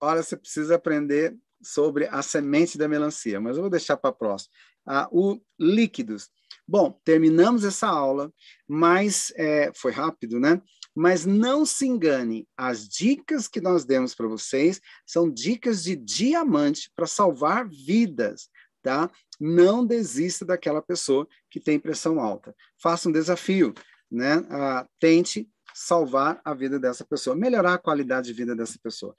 [0.00, 4.52] olha, você precisa aprender sobre a semente da melancia, mas eu vou deixar para próximo.
[4.84, 6.28] Ah, o líquidos.
[6.66, 8.32] Bom, terminamos essa aula,
[8.68, 10.60] mas é, foi rápido, né?
[10.94, 16.90] Mas não se engane, as dicas que nós demos para vocês são dicas de diamante
[16.94, 18.50] para salvar vidas
[18.82, 19.10] tá?
[19.40, 22.54] Não desista daquela pessoa que tem pressão alta.
[22.76, 23.72] Faça um desafio,
[24.10, 24.44] né?
[24.50, 29.16] Ah, tente salvar a vida dessa pessoa, melhorar a qualidade de vida dessa pessoa.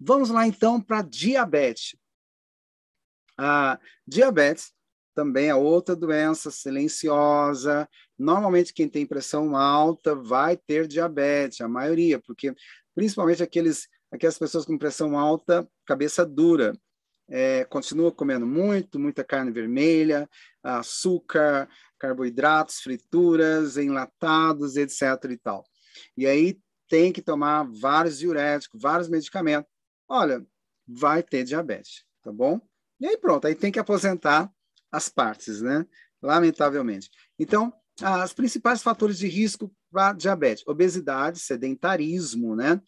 [0.00, 1.96] Vamos lá então para diabetes.
[3.36, 4.72] A diabetes
[5.14, 7.88] também é outra doença silenciosa.
[8.22, 12.54] Normalmente quem tem pressão alta vai ter diabetes, a maioria, porque
[12.94, 16.78] principalmente aqueles aquelas pessoas com pressão alta, cabeça dura,
[17.28, 20.28] é, continua comendo muito, muita carne vermelha,
[20.62, 21.68] açúcar,
[21.98, 25.02] carboidratos, frituras, enlatados, etc.
[25.30, 25.64] e tal.
[26.16, 29.70] E aí tem que tomar vários diuréticos, vários medicamentos.
[30.06, 30.46] Olha,
[30.86, 32.60] vai ter diabetes, tá bom?
[33.00, 34.52] E aí pronto, aí tem que aposentar
[34.92, 35.86] as partes, né?
[36.20, 37.10] Lamentavelmente.
[37.38, 37.72] Então,
[38.24, 42.80] os principais fatores de risco para diabetes: obesidade, sedentarismo, né?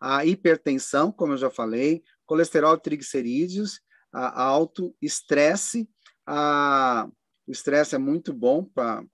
[0.00, 3.80] A hipertensão, como eu já falei, colesterol triglicerídeos,
[4.12, 5.88] alto, estresse.
[6.26, 9.04] o estresse é muito bom para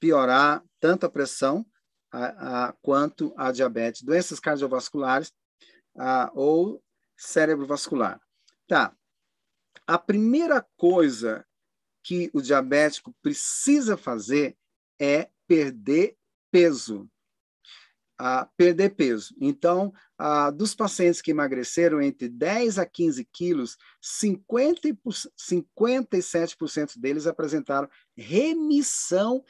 [0.00, 1.66] piorar tanto a pressão
[2.12, 5.32] a, a, quanto a diabetes, doenças cardiovasculares
[5.96, 6.82] a, ou
[7.16, 8.20] cérebro vascular.
[8.68, 8.94] Tá.
[9.86, 11.44] A primeira coisa
[12.04, 14.56] que o diabético precisa fazer
[15.00, 16.16] é perder
[16.52, 17.10] peso
[18.18, 19.34] a perder peso.
[19.40, 24.88] Então, a, dos pacientes que emagreceram entre 10 a 15 quilos, 50,
[25.36, 29.44] 57% deles apresentaram remissão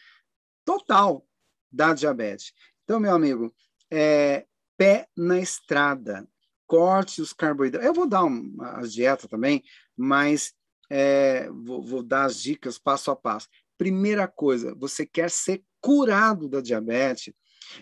[0.64, 1.26] total
[1.70, 2.52] da diabetes.
[2.84, 3.54] Então, meu amigo,
[3.90, 6.26] é, pé na estrada,
[6.66, 7.86] corte os carboidratos.
[7.86, 9.62] Eu vou dar um, as dietas também,
[9.96, 10.54] mas
[10.90, 13.48] é, vou, vou dar as dicas passo a passo.
[13.76, 17.32] Primeira coisa, você quer ser curado da diabetes,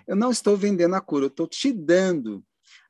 [0.07, 2.45] eu não estou vendendo a cura, eu estou te dando.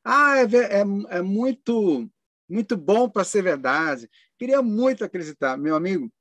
[0.05, 0.81] Ah, é, é,
[1.19, 2.09] é muito,
[2.49, 4.09] muito bom para ser verdade.
[4.39, 5.57] Queria muito acreditar.
[5.57, 6.13] Meu amigo,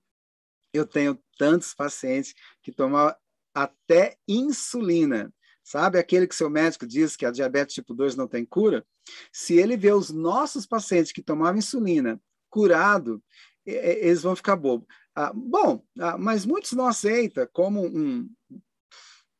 [0.73, 3.13] eu tenho tantos pacientes que tomam
[3.53, 5.33] até insulina.
[5.63, 8.85] Sabe aquele que seu médico diz que a diabetes tipo 2 não tem cura?
[9.31, 12.19] Se ele vê os nossos pacientes que tomavam insulina
[12.49, 13.23] curado,
[13.65, 14.87] eles vão ficar bobo.
[15.15, 18.29] Ah, bom, ah, mas muitos não aceitam como um,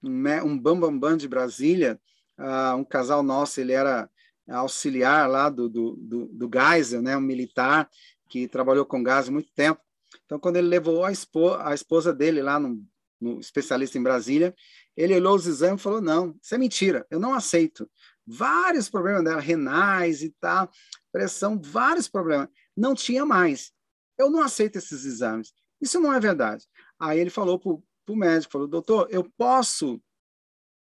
[0.03, 1.99] um bambambam bam, bam de Brasília,
[2.37, 4.09] uh, um casal nosso, ele era
[4.49, 7.89] auxiliar lá do, do, do, do Geisel, né, um militar
[8.29, 9.81] que trabalhou com gás muito tempo.
[10.25, 12.83] Então, quando ele levou a, espo, a esposa dele lá no,
[13.19, 14.53] no especialista em Brasília,
[14.95, 17.89] ele olhou os exames e falou: não, isso é mentira, eu não aceito.
[18.25, 20.69] Vários problemas dela, renais e tal,
[21.11, 22.49] pressão, vários problemas.
[22.75, 23.71] Não tinha mais.
[24.17, 25.53] Eu não aceito esses exames.
[25.81, 26.65] Isso não é verdade.
[26.99, 30.01] Aí ele falou para o médico, falou, doutor, eu posso,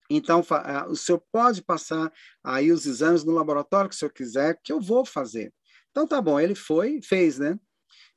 [0.09, 0.43] então,
[0.89, 2.13] o senhor pode passar
[2.43, 5.53] aí os exames no laboratório que o senhor quiser, que eu vou fazer.
[5.91, 7.59] Então, tá bom, ele foi fez, né?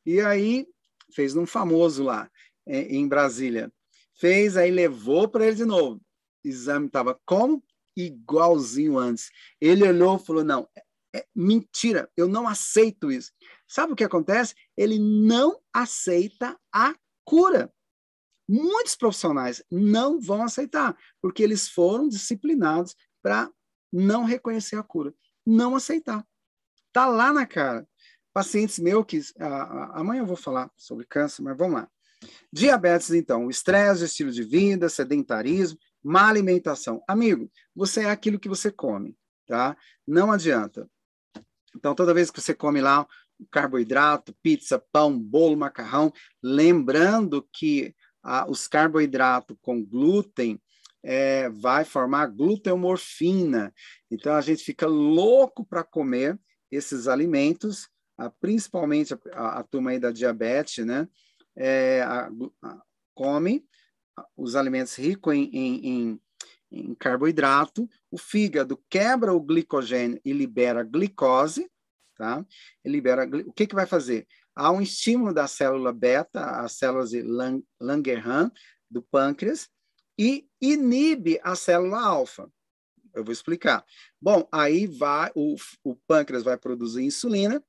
[0.05, 0.67] E aí,
[1.13, 2.29] fez num famoso lá.
[2.67, 3.71] em Brasília.
[4.19, 6.01] Fez, aí levou para ele de novo.
[6.45, 7.63] O exame estava como?
[7.95, 9.29] Igualzinho antes.
[9.59, 10.69] Ele olhou e falou: não,
[11.15, 13.31] é, mentira, eu não aceito isso.
[13.67, 14.53] Sabe o que acontece?
[14.77, 17.71] Ele não aceita a cura.
[18.47, 23.49] Muitos profissionais não vão aceitar, porque eles foram disciplinados para
[23.91, 25.13] não reconhecer a cura,
[25.45, 26.25] não aceitar.
[26.91, 27.87] Tá lá na cara.
[28.33, 29.21] Pacientes meus que
[29.93, 31.89] amanhã eu vou falar sobre câncer, mas vamos lá.
[32.51, 37.03] Diabetes, então, estresse, estilo de vida, sedentarismo, má alimentação.
[37.07, 39.15] Amigo, você é aquilo que você come,
[39.45, 39.77] tá?
[40.07, 40.89] Não adianta.
[41.75, 43.05] Então, toda vez que você come lá
[43.51, 46.11] carboidrato, pizza, pão, bolo, macarrão,
[46.43, 50.61] lembrando que ah, os carboidratos com glúten
[51.03, 53.73] é, vai formar gluteomorfina.
[54.11, 56.37] Então a gente fica louco para comer
[56.69, 57.87] esses alimentos,
[58.17, 61.07] ah, principalmente a, a, a, turma aí da diabetes, né?
[61.55, 62.29] É, a,
[63.15, 63.65] come
[64.35, 66.21] os alimentos ricos em, em, em,
[66.71, 71.69] em carboidrato, o fígado quebra o glicogênio e libera glicose,
[72.15, 72.45] tá?
[72.83, 74.27] Ele libera, o que que vai fazer?
[74.55, 77.23] Há um estímulo da célula beta, as células de
[77.79, 78.51] Langerhans,
[78.89, 79.69] do pâncreas,
[80.17, 82.51] e inibe a célula alfa.
[83.13, 83.85] Eu vou explicar.
[84.21, 87.63] Bom, aí vai o, o pâncreas vai produzir insulina,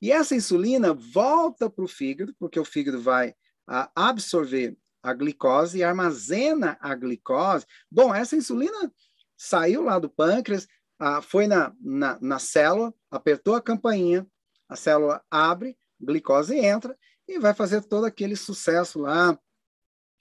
[0.00, 3.34] e essa insulina volta para o fígado, porque o fígado vai
[3.66, 7.66] a, absorver a glicose e armazena a glicose.
[7.90, 8.92] Bom, essa insulina
[9.42, 10.68] saiu lá do pâncreas,
[11.22, 14.24] foi na, na, na célula, apertou a campainha,
[14.68, 16.96] a célula abre, glicose entra
[17.26, 19.36] e vai fazer todo aquele sucesso lá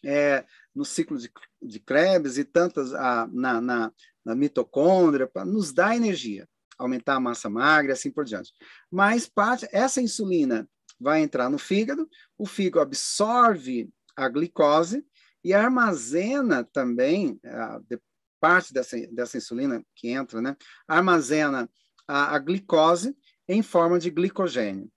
[0.04, 0.44] é,
[0.74, 1.32] no ciclo de,
[1.62, 3.94] de Krebs e tantas ah, na, na,
[4.26, 8.52] na mitocôndria, para nos dar energia, aumentar a massa magra e assim por diante.
[8.90, 10.68] Mas parte, essa insulina
[11.00, 15.06] vai entrar no fígado, o fígado absorve a glicose
[15.44, 17.40] e armazena também,
[18.42, 20.58] parte dessa, dessa insulina que entra, né,
[20.88, 21.70] armazena
[22.08, 23.16] a, a glicose
[23.48, 24.92] em forma de glicogênio.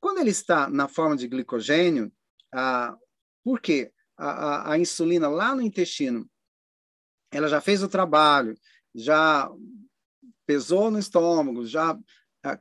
[0.00, 2.12] Quando ele está na forma de glicogênio,
[2.52, 2.98] ah,
[3.44, 3.92] por quê?
[4.18, 6.28] A, a, a, insulina lá no intestino,
[7.30, 8.54] ela já fez o trabalho,
[8.94, 9.48] já
[10.44, 11.96] pesou no estômago, já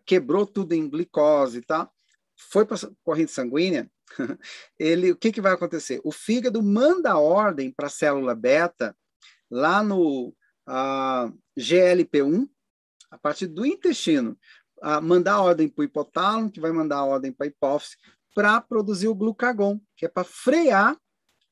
[0.06, 1.90] quebrou tudo em glicose, tá?
[2.38, 3.92] Foi para a corrente sanguínea,
[4.80, 6.00] ele, o que, que vai acontecer?
[6.04, 8.96] O fígado manda a ordem para a célula beta
[9.52, 10.34] lá no
[10.68, 12.50] uh, GLP-1,
[13.12, 14.38] a partir do intestino,
[15.04, 17.98] mandar a ordem para o hipotálamo, que vai mandar a ordem para a hipófise,
[18.34, 20.98] para produzir o glucagon, que é para frear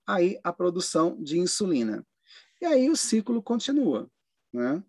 [0.08, 2.04] aí a produção de insulina.
[2.62, 4.10] E aí o ciclo continua,
[4.52, 4.84] né?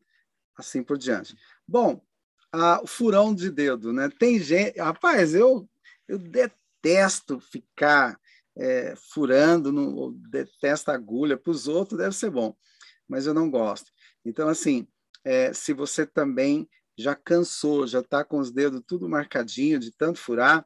[0.57, 1.37] Assim por diante.
[1.66, 2.01] Bom,
[2.82, 4.09] o furão de dedo, né?
[4.09, 5.69] Tem gente, rapaz, eu
[6.09, 8.19] eu detesto ficar
[8.57, 11.37] é, furando, detesto agulha.
[11.37, 12.57] Para os outros deve ser bom
[13.11, 13.91] mas eu não gosto.
[14.24, 14.87] Então, assim,
[15.24, 20.20] é, se você também já cansou, já está com os dedos tudo marcadinho de tanto
[20.20, 20.65] furar,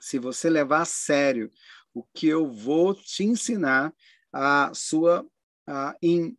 [0.00, 1.50] se você levar a sério
[1.92, 3.92] o que eu vou te ensinar,
[4.32, 5.26] a sua
[5.66, 6.36] a, em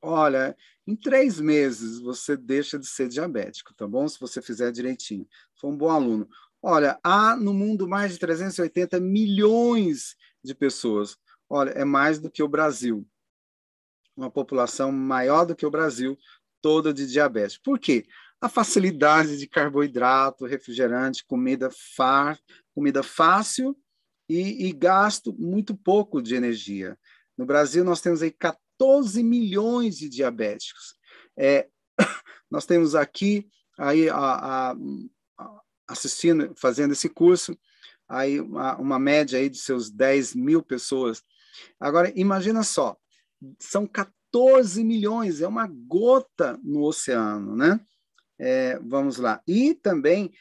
[0.00, 0.56] olha,
[0.86, 4.06] em três meses você deixa de ser diabético, tá bom?
[4.06, 6.28] Se você fizer direitinho, for um bom aluno.
[6.62, 11.16] Olha, há no mundo mais de 380 milhões de pessoas.
[11.48, 13.06] Olha, é mais do que o Brasil
[14.16, 16.18] uma população maior do que o Brasil
[16.60, 17.58] toda de diabetes.
[17.58, 18.06] Por quê?
[18.40, 22.38] A facilidade de carboidrato, refrigerante, comida, far,
[22.74, 23.76] comida fácil
[24.28, 26.98] e, e gasto muito pouco de energia.
[27.36, 30.94] No Brasil, nós temos aí 14 milhões de diabéticos.
[31.36, 31.68] É,
[32.50, 34.16] nós temos aqui aí a,
[34.70, 34.76] a,
[35.88, 37.56] assistindo, fazendo esse curso,
[38.08, 41.22] aí uma, uma, média aí de seus 10 mil pessoas.
[41.78, 42.96] Agora, imagina só,
[43.58, 47.80] são 14 milhões, é uma gota no oceano, né?
[48.38, 49.40] É, vamos lá.
[49.46, 50.32] E também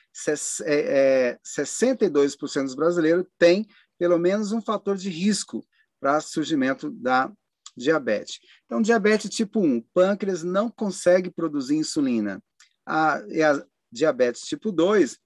[0.65, 3.67] é, é, 62% dos brasileiros têm
[3.99, 5.65] pelo menos um fator de risco
[5.99, 7.31] para surgimento da
[7.75, 8.39] diabetes.
[8.65, 12.43] Então, diabetes tipo 1, pâncreas não consegue produzir insulina.
[12.85, 15.17] A, a diabetes tipo 2,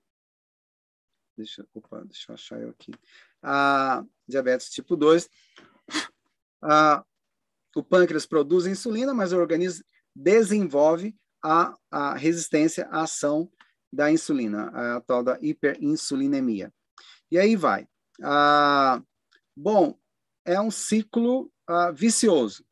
[1.37, 2.91] deixa, opa, deixa eu achar eu aqui.
[3.41, 5.29] A diabetes tipo 2,
[6.61, 7.03] a,
[7.79, 9.83] o pâncreas produz insulina, mas o organismo
[10.15, 13.51] desenvolve a, a resistência à ação
[13.91, 16.73] da insulina, a tal da hiperinsulinemia.
[17.31, 17.87] E aí vai.
[18.21, 19.01] Ah,
[19.55, 19.97] bom,
[20.45, 22.65] é um ciclo ah, vicioso.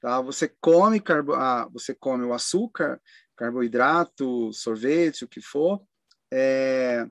[0.00, 0.20] Tá?
[0.20, 3.00] Você come carbo, ah, você come o açúcar,
[3.36, 5.82] carboidrato, sorvete, o que for,
[6.32, 7.08] é,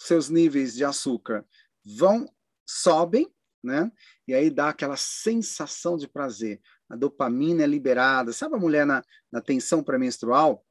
[0.00, 1.44] seus níveis de açúcar
[1.84, 2.28] vão
[2.66, 3.30] sobem,
[3.62, 3.90] né?
[4.26, 6.60] E aí dá aquela sensação de prazer.
[6.88, 8.32] A dopamina é liberada.
[8.32, 10.64] Sabe a mulher na, na tensão pré-menstrual?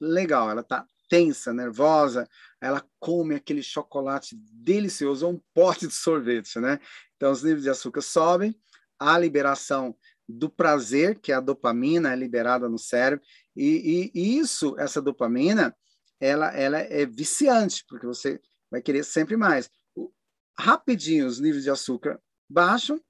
[0.00, 2.28] Legal, ela tá tensa, nervosa,
[2.60, 6.78] ela come aquele chocolate delicioso, um pote de sorvete, né?
[7.16, 8.54] Então, os níveis de açúcar sobem,
[8.98, 9.94] a liberação
[10.28, 13.24] do prazer, que é a dopamina, é liberada no cérebro,
[13.56, 15.76] e, e, e isso, essa dopamina,
[16.20, 19.68] ela, ela é viciante, porque você vai querer sempre mais.
[20.56, 23.00] Rapidinho, os níveis de açúcar baixam,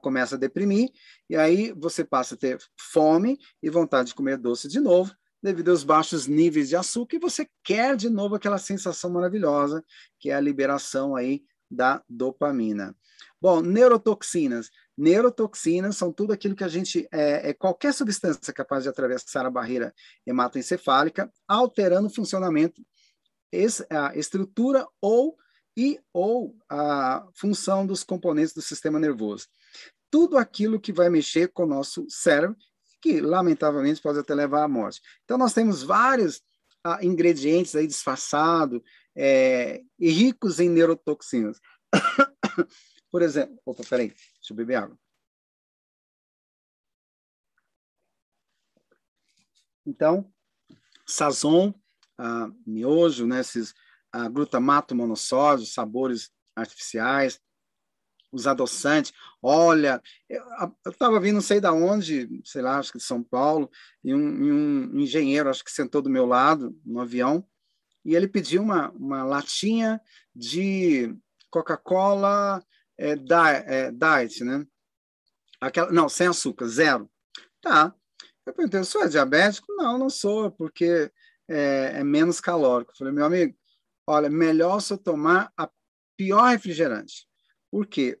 [0.00, 0.90] começa a deprimir,
[1.28, 5.70] e aí você passa a ter fome e vontade de comer doce de novo, devido
[5.70, 9.84] aos baixos níveis de açúcar, e você quer de novo aquela sensação maravilhosa,
[10.18, 12.96] que é a liberação aí da dopamina.
[13.40, 14.70] Bom, neurotoxinas.
[14.96, 19.50] Neurotoxinas são tudo aquilo que a gente é, é qualquer substância capaz de atravessar a
[19.50, 19.92] barreira
[20.26, 22.80] hematoencefálica, alterando o funcionamento,
[23.90, 25.36] a estrutura ou
[25.76, 29.48] e ou a função dos componentes do sistema nervoso.
[30.10, 32.56] Tudo aquilo que vai mexer com o nosso cérebro
[33.04, 35.02] que lamentavelmente pode até levar à morte.
[35.24, 36.40] Então, nós temos vários
[36.82, 38.80] ah, ingredientes aí disfarçados
[39.14, 41.60] é, ricos em neurotoxinas.
[43.10, 44.98] Por exemplo, opa, peraí, deixa eu beber água.
[49.84, 50.32] Então,
[51.06, 51.74] sazon,
[52.16, 53.74] ah, miojo, né, esses
[54.14, 57.40] ah, glutamato monossódio, sabores artificiais,
[58.32, 59.12] os adoçantes.
[59.42, 60.42] Olha, eu
[60.86, 63.68] estava vindo, não sei da onde, sei lá, acho que de São Paulo,
[64.04, 67.44] e um, um, engenheiro, acho que sentou do meu lado no avião,
[68.04, 70.00] e ele pediu uma, uma latinha
[70.32, 71.12] de
[71.50, 72.64] Coca-Cola
[72.96, 73.16] é,
[73.66, 74.64] é, Diet, né?
[75.60, 77.10] Aquela, não, sem açúcar, zero.
[77.60, 77.92] Tá.
[78.46, 79.66] Eu perguntei, o senhor é diabético?
[79.74, 81.10] Não, não sou, porque
[81.48, 82.96] é, é menos calórico.
[82.96, 83.56] Falei, meu amigo,
[84.06, 85.70] olha, melhor eu tomar a
[86.16, 87.26] pior refrigerante.
[87.70, 88.18] Porque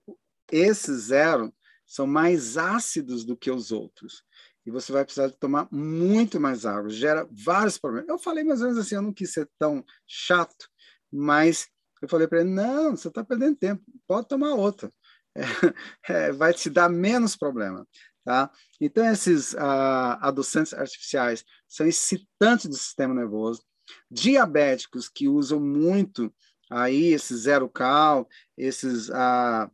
[0.50, 1.54] esses zero
[1.86, 4.22] são mais ácidos do que os outros.
[4.66, 6.88] E você vai precisar de tomar muito mais água.
[6.88, 8.08] Gera vários problemas.
[8.08, 10.68] Eu falei mais ou menos assim, eu não quis ser tão chato,
[11.12, 11.68] mas
[12.00, 14.92] eu falei para ele, não, você está perdendo tempo, pode tomar outra.
[15.36, 15.42] É,
[16.28, 17.86] é, vai te dar menos problema.
[18.24, 18.50] Tá?
[18.80, 23.62] Então, esses ah, adoçantes artificiais são excitantes do sistema nervoso.
[24.10, 26.32] Diabéticos que usam muito
[26.70, 29.70] aí esses zero cal, esses, ah,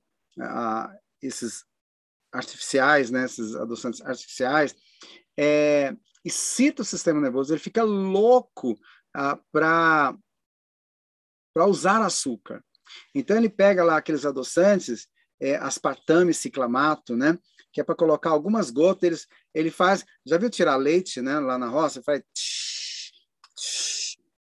[1.22, 1.64] esses
[2.32, 4.74] artificiais, né, esses adoçantes artificiais,
[5.38, 8.78] é, excita o sistema nervoso, ele fica louco
[9.14, 10.16] ah, para
[11.66, 12.62] usar açúcar.
[13.14, 15.08] Então ele pega lá aqueles adoçantes,
[15.40, 17.38] é, aspartame, ciclamato, né,
[17.72, 19.18] que é para colocar algumas gotas, ele,
[19.54, 22.22] ele faz, já viu tirar leite, né, lá na roça, faz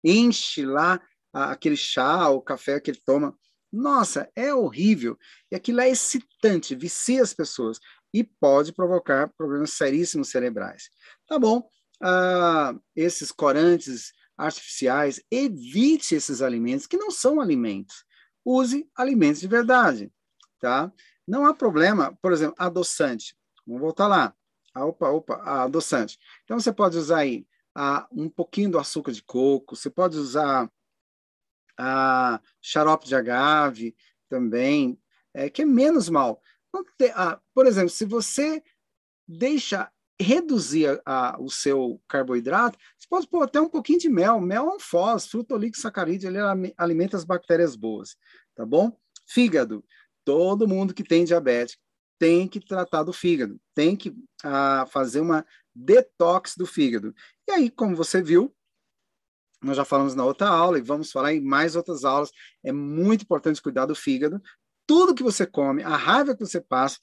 [0.04, 1.02] enche lá
[1.34, 3.36] aquele chá ou café que ele toma.
[3.72, 5.18] Nossa, é horrível.
[5.52, 7.80] E aquilo é excitante, vicia as pessoas
[8.14, 10.90] e pode provocar problemas seríssimos cerebrais.
[11.28, 11.70] Tá bom?
[12.02, 18.04] Ah, esses corantes artificiais, evite esses alimentos que não são alimentos.
[18.44, 20.12] Use alimentos de verdade,
[20.60, 20.92] tá?
[21.28, 23.36] Não há problema, por exemplo, adoçante.
[23.68, 24.34] Vamos voltar lá.
[24.74, 26.18] Ah, opa, opa, adoçante.
[26.44, 30.70] Então você pode usar aí ah, um pouquinho do açúcar de coco, você pode usar
[31.78, 33.96] a xarope de agave
[34.28, 35.00] também,
[35.34, 36.42] é, que é menos mal.
[36.98, 38.62] Tem, ah, por exemplo, se você
[39.28, 39.92] deixa
[40.22, 44.42] reduzir a, o seu carboidrato, você pode pôr até um pouquinho de mel.
[44.42, 45.30] Mel é um fós,
[45.76, 48.18] sacarídeo, ele alimenta as bactérias boas,
[48.54, 48.98] tá bom?
[49.26, 49.84] Fígado.
[50.26, 51.78] Todo mundo que tem diabetes
[52.20, 54.14] tem que tratar do fígado, tem que
[54.44, 57.16] ah, fazer uma detox do fígado.
[57.48, 58.54] E aí, como você viu,
[59.62, 62.32] nós já falamos na outra aula e vamos falar em mais outras aulas.
[62.64, 64.42] É muito importante cuidar do fígado.
[64.86, 67.00] Tudo que você come, a raiva que você passa,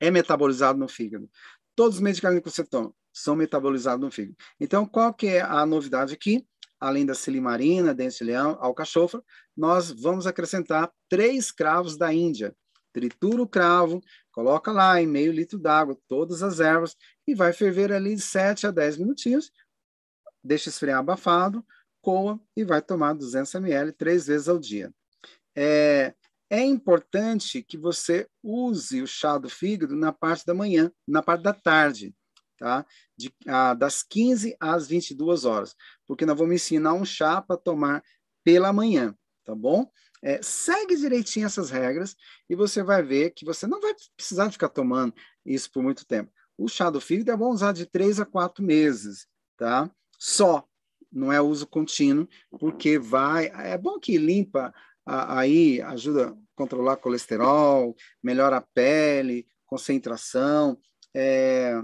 [0.00, 1.30] é metabolizado no fígado.
[1.76, 4.36] Todos os medicamentos que você toma são metabolizados no fígado.
[4.58, 6.46] Então, qual que é a novidade aqui?
[6.80, 9.22] Além da silimarina, dente de leão, alcachofra,
[9.56, 12.56] nós vamos acrescentar três cravos da Índia.
[12.92, 16.96] Tritura o cravo, coloca lá em meio litro d'água todas as ervas
[17.26, 19.50] e vai ferver ali de 7 a 10 minutinhos
[20.42, 21.64] deixa esfriar abafado,
[22.00, 24.92] coa e vai tomar 200 ml três vezes ao dia.
[25.54, 26.14] É,
[26.50, 31.42] é importante que você use o chá do fígado na parte da manhã, na parte
[31.42, 32.14] da tarde,
[32.58, 32.84] tá?
[33.16, 38.02] De, ah, das 15 às 22 horas, porque nós vamos ensinar um chá para tomar
[38.44, 39.88] pela manhã, tá bom?
[40.22, 42.16] É, segue direitinho essas regras
[42.48, 46.30] e você vai ver que você não vai precisar ficar tomando isso por muito tempo.
[46.56, 49.26] O chá do fígado é bom usar de três a quatro meses,
[49.56, 49.90] tá?
[50.22, 50.64] só,
[51.10, 52.28] não é uso contínuo,
[52.60, 53.46] porque vai.
[53.46, 54.72] É bom que limpa
[55.04, 60.78] aí ajuda a controlar colesterol, melhora a pele, concentração,
[61.12, 61.82] é,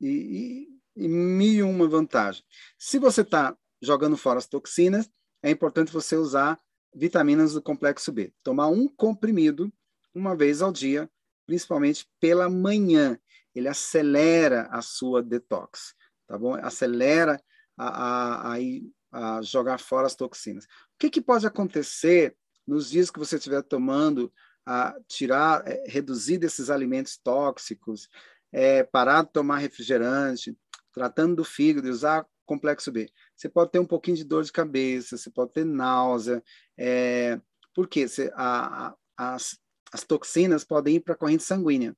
[0.00, 2.42] e, e, e mil e uma vantagem.
[2.76, 5.08] Se você está jogando fora as toxinas,
[5.40, 6.58] é importante você usar
[6.96, 8.32] vitaminas do complexo B.
[8.42, 9.70] Tomar um comprimido
[10.14, 11.08] uma vez ao dia,
[11.46, 13.18] principalmente pela manhã.
[13.54, 15.94] Ele acelera a sua detox,
[16.26, 16.54] tá bom?
[16.54, 17.40] Acelera
[17.76, 20.64] a, a, a, a jogar fora as toxinas.
[20.64, 20.68] O
[20.98, 22.34] que, que pode acontecer
[22.66, 24.32] nos dias que você estiver tomando,
[24.64, 28.08] a tirar, é, reduzir desses alimentos tóxicos,
[28.50, 30.56] é, parar de tomar refrigerante,
[30.92, 33.08] tratando do fígado e usar complexo B.
[33.36, 36.42] Você pode ter um pouquinho de dor de cabeça, você pode ter náusea,
[36.78, 37.38] é,
[37.74, 39.58] porque você, a, a, as,
[39.92, 41.94] as toxinas podem ir para a corrente sanguínea.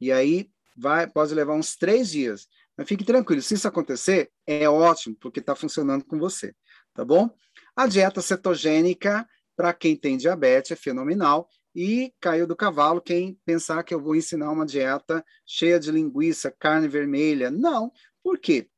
[0.00, 2.48] E aí vai, pode levar uns três dias.
[2.76, 6.52] Mas fique tranquilo, se isso acontecer, é ótimo, porque está funcionando com você,
[6.92, 7.30] tá bom?
[7.76, 11.48] A dieta cetogênica, para quem tem diabetes, é fenomenal.
[11.74, 16.54] E caiu do cavalo quem pensar que eu vou ensinar uma dieta cheia de linguiça,
[16.56, 17.50] carne vermelha.
[17.50, 17.92] Não.
[18.22, 18.68] Por quê?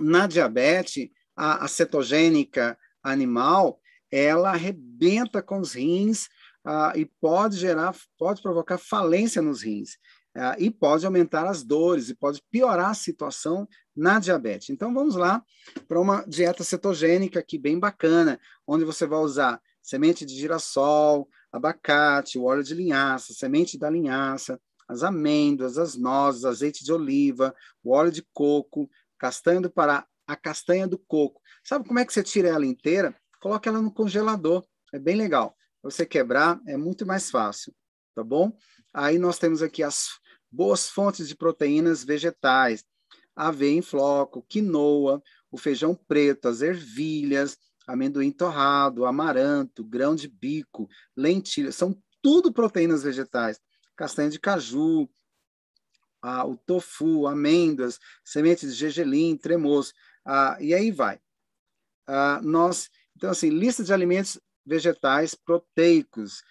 [0.00, 3.80] Na diabetes, a, a cetogênica animal,
[4.10, 6.28] ela arrebenta com os rins
[6.64, 9.98] ah, e pode gerar, pode provocar falência nos rins.
[10.36, 14.70] Ah, e pode aumentar as dores e pode piorar a situação na diabetes.
[14.70, 15.42] Então vamos lá
[15.86, 22.38] para uma dieta cetogênica aqui bem bacana, onde você vai usar semente de girassol, abacate,
[22.38, 24.58] o óleo de linhaça, semente da linhaça,
[24.88, 28.90] as amêndoas, as nozes, azeite de oliva, o óleo de coco,
[29.24, 31.40] castanha do Pará, a castanha do coco.
[31.64, 33.16] Sabe como é que você tira ela inteira?
[33.40, 34.62] Coloca ela no congelador.
[34.92, 35.56] É bem legal.
[35.82, 37.74] Você quebrar é muito mais fácil,
[38.14, 38.54] tá bom?
[38.92, 40.10] Aí nós temos aqui as
[40.52, 42.84] boas fontes de proteínas vegetais,
[43.34, 47.56] aveia em floco, quinoa, o feijão preto, as ervilhas,
[47.86, 50.86] amendoim torrado, amaranto, grão de bico,
[51.16, 53.58] lentilha, são tudo proteínas vegetais.
[53.96, 55.08] Castanha de caju,
[56.24, 59.92] ah, o tofu, amêndoas, sementes de gergelim, tremoço,
[60.24, 61.20] ah, e aí vai.
[62.06, 66.42] Ah, nós, então assim, lista de alimentos vegetais proteicos.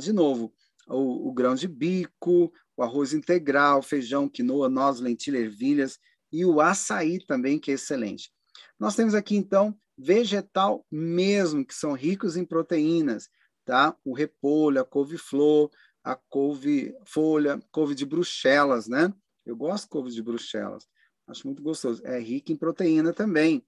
[0.00, 0.52] De novo,
[0.86, 5.98] o, o, grão de bico, o arroz integral, feijão, quinoa, noz, lentilha, ervilhas
[6.30, 8.30] e o açaí também, que é excelente.
[8.78, 13.30] Nós temos aqui, então, vegetal mesmo, que são ricos em proteínas,
[13.64, 13.96] tá?
[14.04, 15.70] O repolho, a couve-flor,
[16.04, 19.12] a couve-folha, couve de bruxelas, né?
[19.44, 20.86] Eu gosto de couve de bruxelas,
[21.26, 22.02] acho muito gostoso.
[22.04, 23.66] É rico em proteína também.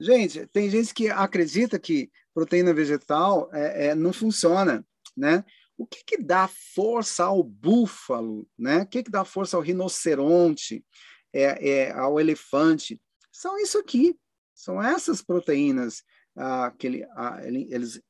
[0.00, 4.84] Gente, tem gente que acredita que proteína vegetal é, é, não funciona,
[5.16, 5.44] né?
[5.76, 8.82] O que, que dá força ao búfalo, né?
[8.82, 10.84] O que, que dá força ao rinoceronte,
[11.32, 13.00] é, é, ao elefante?
[13.30, 14.18] São isso aqui,
[14.52, 16.02] são essas proteínas
[16.36, 18.00] ah, que ele, ah, ele, eles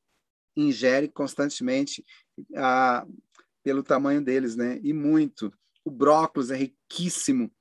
[0.56, 2.04] ingerem constantemente
[2.56, 3.06] ah,
[3.68, 4.80] pelo tamanho deles, né?
[4.82, 5.52] E muito.
[5.84, 7.52] O brócolis é riquíssimo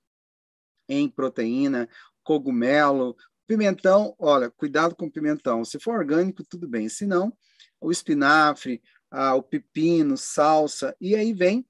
[0.88, 1.90] em proteína,
[2.24, 3.14] cogumelo,
[3.46, 5.66] pimentão, olha, cuidado com o pimentão.
[5.66, 6.88] Se for orgânico, tudo bem.
[6.88, 7.38] Se não,
[7.82, 8.82] o espinafre,
[9.12, 11.68] ah, o pepino, salsa, e aí vem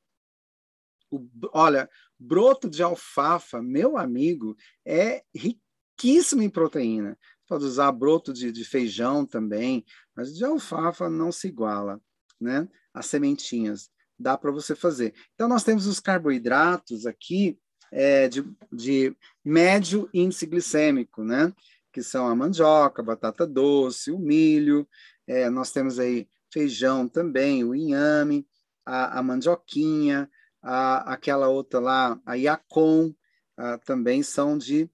[1.09, 1.89] o, olha,
[2.19, 4.55] broto de alfafa, meu amigo,
[4.85, 7.17] é riquíssimo em proteína.
[7.47, 9.83] Pode usar broto de, de feijão também,
[10.15, 11.99] mas de alfafa não se iguala,
[12.39, 12.69] né?
[12.93, 13.89] As sementinhas,
[14.19, 15.13] dá para você fazer.
[15.33, 17.59] Então, nós temos os carboidratos aqui
[17.91, 21.53] é, de, de médio índice glicêmico, né?
[21.91, 24.87] Que são a mandioca, a batata doce, o milho,
[25.25, 28.47] é, nós temos aí feijão também, o inhame,
[28.85, 30.29] a, a mandioquinha,
[30.61, 33.13] a, aquela outra lá, a Yacon,
[33.57, 34.89] a, também são de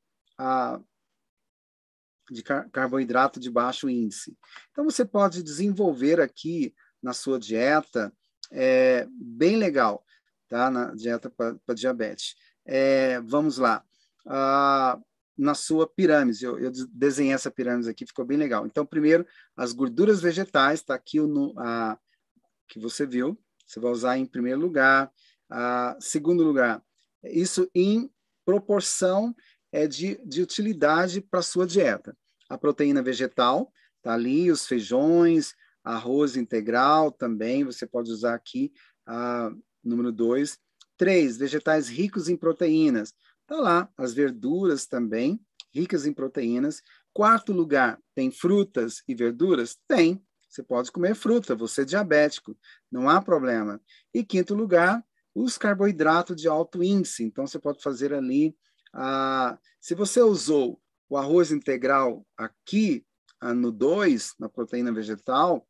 [2.31, 4.35] de car carboidrato de baixo índice.
[4.71, 8.13] Então, você pode desenvolver aqui na sua dieta,
[8.53, 10.05] é, bem legal,
[10.47, 10.69] tá?
[10.69, 12.35] Na dieta para diabetes.
[12.65, 13.83] É, vamos lá.
[14.25, 14.99] Ah,
[15.37, 18.65] na sua pirâmide, eu, eu, desenhei essa pirâmide aqui, ficou bem legal.
[18.65, 19.25] Então, primeiro,
[19.57, 21.97] as gorduras vegetais, está aqui o a,
[22.67, 25.11] que você viu, você vai usar em primeiro lugar.
[25.49, 26.81] Ah, segundo lugar,
[27.23, 28.09] isso em
[28.45, 29.35] proporção
[29.71, 32.15] é de, de utilidade para sua dieta.
[32.47, 33.71] A proteína vegetal,
[34.03, 38.71] tá ali, os feijões, arroz integral também, você pode usar aqui,
[39.83, 40.57] número dois.
[40.97, 43.13] Três, vegetais ricos em proteínas.
[43.45, 45.39] Tá lá, as verduras também,
[45.73, 46.81] ricas em proteínas.
[47.11, 49.77] Quarto lugar, tem frutas e verduras?
[49.87, 50.23] Tem.
[50.47, 52.55] Você pode comer fruta, você é diabético,
[52.91, 53.81] não há problema.
[54.13, 55.03] E quinto lugar,
[55.33, 57.23] os carboidratos de alto índice.
[57.23, 58.55] Então, você pode fazer ali
[58.93, 60.79] ah, se você usou
[61.09, 63.05] o arroz integral aqui,
[63.39, 65.67] ah, no 2, na proteína vegetal,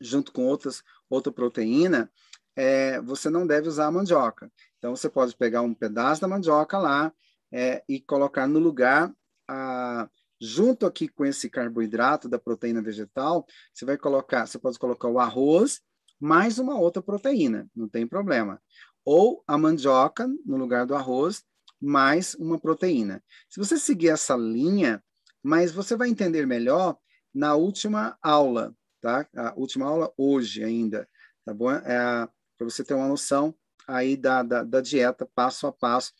[0.00, 2.10] junto com outras, outra proteína,
[2.56, 4.50] é, você não deve usar a mandioca.
[4.78, 7.12] Então, você pode pegar um pedaço da mandioca lá
[7.52, 9.12] é, e colocar no lugar,
[9.48, 10.08] a,
[10.40, 15.18] junto aqui com esse carboidrato da proteína vegetal, você vai colocar, você pode colocar o
[15.18, 15.80] arroz
[16.18, 18.60] mais uma outra proteína, não tem problema.
[19.04, 21.42] Ou a mandioca no lugar do arroz
[21.80, 23.22] mais uma proteína.
[23.48, 25.02] Se você seguir essa linha,
[25.42, 26.98] mas você vai entender melhor
[27.32, 29.26] na última aula, tá?
[29.34, 31.08] A última aula hoje ainda,
[31.44, 31.70] tá bom?
[31.70, 33.54] É, para você ter uma noção
[33.86, 36.12] aí da, da, da dieta passo a passo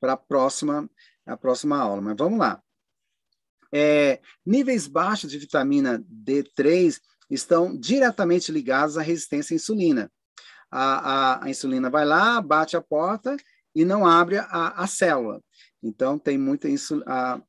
[0.00, 0.88] para a próxima,
[1.26, 2.00] a próxima aula.
[2.00, 2.62] Mas vamos lá.
[3.72, 7.00] É, níveis baixos de vitamina D3
[7.30, 10.12] estão diretamente ligados à resistência à insulina.
[10.70, 13.36] A, a, a insulina vai lá, bate a porta
[13.74, 15.42] e não abre a, a célula.
[15.82, 16.68] Então, tem muita
[17.06, 17.40] a,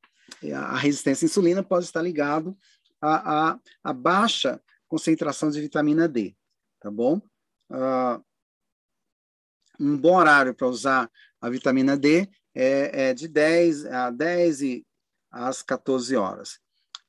[0.54, 2.58] a resistência à insulina pode estar ligado
[3.04, 6.36] à, à, à baixa concentração de vitamina D,
[6.80, 7.22] tá bom?
[7.74, 8.24] uh,
[9.80, 11.10] um bom horário para usar
[11.42, 14.86] a vitamina D é, é, de 10 a 10 e
[15.32, 16.60] às 14 horas.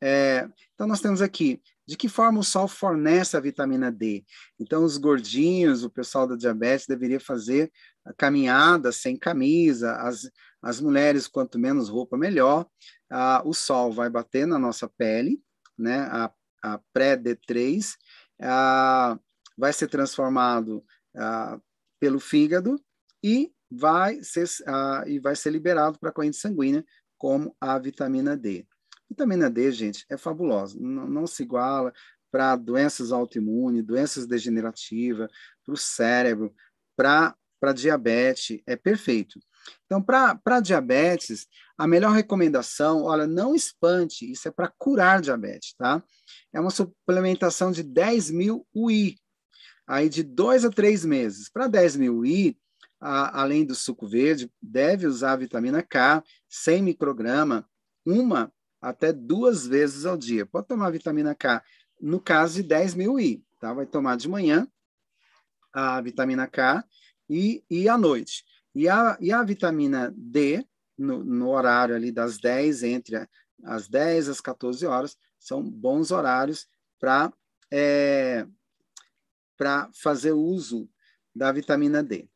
[0.01, 4.25] É, então, nós temos aqui de que forma o sol fornece a vitamina D.
[4.59, 7.71] Então, os gordinhos, o pessoal da diabetes deveria fazer
[8.05, 10.31] a caminhada sem camisa, as,
[10.63, 12.67] as mulheres, quanto menos roupa, melhor.
[13.11, 15.39] Ah, o sol vai bater na nossa pele,
[15.79, 16.01] né?
[16.11, 16.33] a,
[16.63, 17.97] a pré-D3,
[18.41, 19.19] ah,
[19.57, 20.85] vai ser transformado
[21.17, 21.59] ah,
[22.01, 22.81] pelo fígado
[23.23, 26.85] e vai ser, ah, e vai ser liberado para a corrente sanguínea
[27.19, 28.67] como a vitamina D.
[29.09, 31.93] Vitamina D, gente, é fabulosa, não, não se iguala
[32.31, 35.31] para doenças autoimunes, doenças degenerativas,
[35.65, 36.53] para o cérebro,
[36.97, 37.37] para
[37.73, 39.39] diabetes, é perfeito.
[39.87, 41.47] Então, para diabetes,
[41.77, 46.03] a melhor recomendação, olha, não espante, isso é para curar diabetes, tá?
[46.53, 49.19] É uma suplementação de 10 mil UI,
[49.87, 51.49] aí de dois a três meses.
[51.49, 52.57] Para 10 mil I,
[53.01, 57.69] a, além do suco verde, deve usar a vitamina K, 100 micrograma,
[58.05, 60.47] uma até duas vezes ao dia.
[60.47, 61.63] Pode tomar vitamina K
[62.01, 63.73] no caso de 10 mil I, tá?
[63.73, 64.69] Vai tomar de manhã
[65.73, 66.85] a vitamina K
[67.29, 68.45] e, e à noite.
[68.75, 70.67] E a, e a vitamina D,
[70.99, 73.29] no, no horário ali das 10, entre
[73.63, 76.67] as 10 às 14 horas, são bons horários
[76.99, 77.33] para
[77.71, 78.47] é,
[79.93, 80.89] fazer uso
[81.35, 82.29] da vitamina D.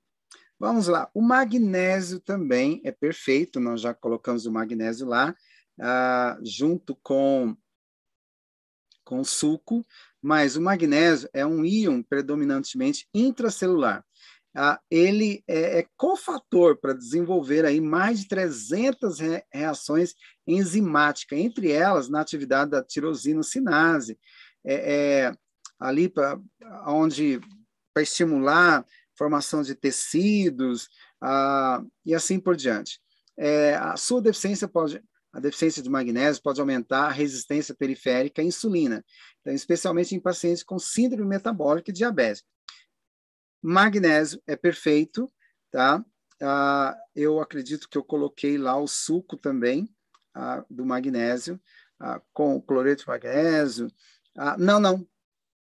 [0.58, 5.34] Vamos lá, o magnésio também é perfeito, nós já colocamos o magnésio lá,
[5.80, 7.56] ah, junto com,
[9.04, 9.86] com suco,
[10.20, 14.04] mas o magnésio é um íon predominantemente intracelular.
[14.54, 19.18] Ah, ele é, é cofator para desenvolver aí mais de 300
[19.52, 20.14] reações
[20.46, 24.18] enzimáticas, entre elas na atividade da tirosina-sinase,
[24.64, 25.32] é, é,
[25.78, 26.40] ali para
[26.86, 27.40] onde
[27.92, 28.84] para estimular
[29.16, 30.88] formação de tecidos
[31.20, 33.00] ah, e assim por diante.
[33.36, 38.44] É, a sua deficiência pode a deficiência de magnésio pode aumentar a resistência periférica à
[38.44, 39.04] insulina,
[39.40, 42.42] então, especialmente em pacientes com síndrome metabólica e diabetes.
[43.62, 45.30] Magnésio é perfeito,
[45.70, 46.04] tá?
[46.40, 49.88] Ah, eu acredito que eu coloquei lá o suco também
[50.34, 51.60] ah, do magnésio,
[51.98, 53.90] ah, com cloreto de magnésio.
[54.36, 55.06] Ah, não, não,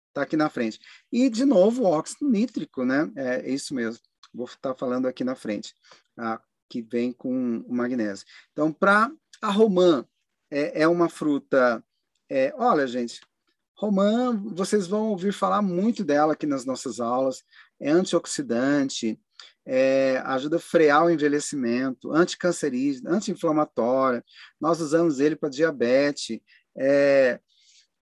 [0.10, 0.80] está aqui na frente.
[1.12, 3.12] E, de novo, o óxido nítrico, né?
[3.16, 4.02] É isso mesmo.
[4.34, 5.74] Vou estar tá falando aqui na frente,
[6.16, 6.42] tá?
[6.70, 8.26] que vem com o magnésio.
[8.52, 9.12] Então, para
[9.42, 10.06] a romã,
[10.52, 11.84] é, é uma fruta.
[12.30, 13.22] É, olha, gente,
[13.76, 17.44] romã, vocês vão ouvir falar muito dela aqui nas nossas aulas.
[17.80, 19.20] É antioxidante,
[19.66, 24.24] é, ajuda a frear o envelhecimento, anticancerígeno, anti-inflamatória.
[24.60, 26.40] Nós usamos ele para diabetes.
[26.78, 27.40] É,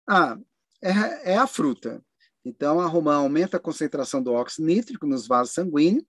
[0.08, 0.38] ah,
[0.82, 2.02] é, é a fruta.
[2.46, 6.06] Então, a romã aumenta a concentração do óxido nítrico nos vasos sanguíneos,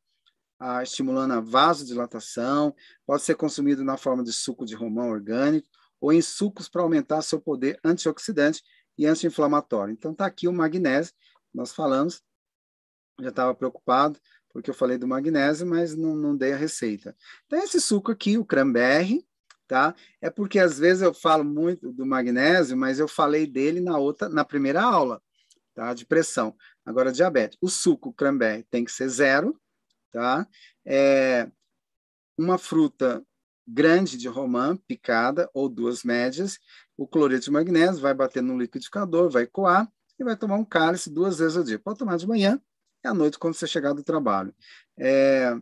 [0.61, 2.75] ah, estimulando a vasodilatação,
[3.07, 5.67] pode ser consumido na forma de suco de romã orgânico
[6.01, 8.63] ou em sucos para aumentar seu poder antioxidante
[8.97, 9.93] e anti-inflamatório.
[9.93, 11.15] Então, está aqui o magnésio,
[11.53, 12.23] nós falamos,
[13.21, 14.19] já estava preocupado,
[14.51, 17.17] porque eu falei do magnésio, mas não, não dei a receita.
[17.47, 19.27] Então, esse suco aqui, o cranberry,
[19.67, 19.95] tá?
[20.21, 24.29] É porque às vezes eu falo muito do magnésio, mas eu falei dele na outra,
[24.29, 25.23] na primeira aula,
[25.75, 25.93] tá?
[25.93, 26.57] De pressão.
[26.85, 27.59] Agora, diabetes.
[27.61, 29.61] O suco cranberry tem que ser zero,
[30.11, 30.47] tá?
[30.87, 31.51] É
[32.37, 33.23] uma fruta
[33.67, 36.59] grande de romã, picada, ou duas médias.
[36.97, 39.87] O cloreto de magnésio vai bater no liquidificador, vai coar
[40.19, 41.79] e vai tomar um cálice duas vezes ao dia.
[41.79, 42.59] Pode tomar de manhã
[43.05, 44.55] e à noite quando você chegar do trabalho.
[44.99, 45.55] É...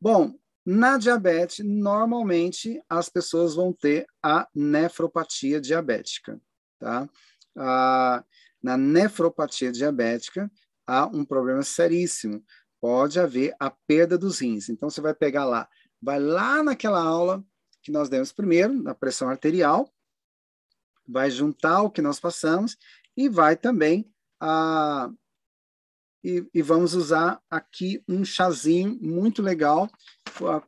[0.00, 0.34] Bom,
[0.64, 6.40] na diabetes, normalmente as pessoas vão ter a nefropatia diabética,
[6.78, 7.08] tá?
[7.56, 8.24] Ah,
[8.62, 10.50] na nefropatia diabética,
[10.86, 12.44] há um problema seríssimo.
[12.80, 14.68] Pode haver a perda dos rins.
[14.68, 15.68] Então, você vai pegar lá,
[16.00, 17.44] vai lá naquela aula
[17.82, 19.92] que nós demos primeiro, na pressão arterial,
[21.06, 22.76] vai juntar o que nós passamos
[23.16, 24.08] e vai também
[24.40, 25.10] a
[26.22, 29.90] e, e, vamos usar aqui um chazinho muito legal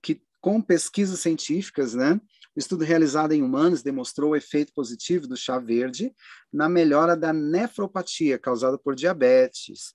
[0.02, 2.20] que com pesquisas científicas, né?
[2.54, 6.14] O estudo realizado em humanos demonstrou o efeito positivo do chá verde
[6.52, 9.94] na melhora da nefropatia causada por diabetes,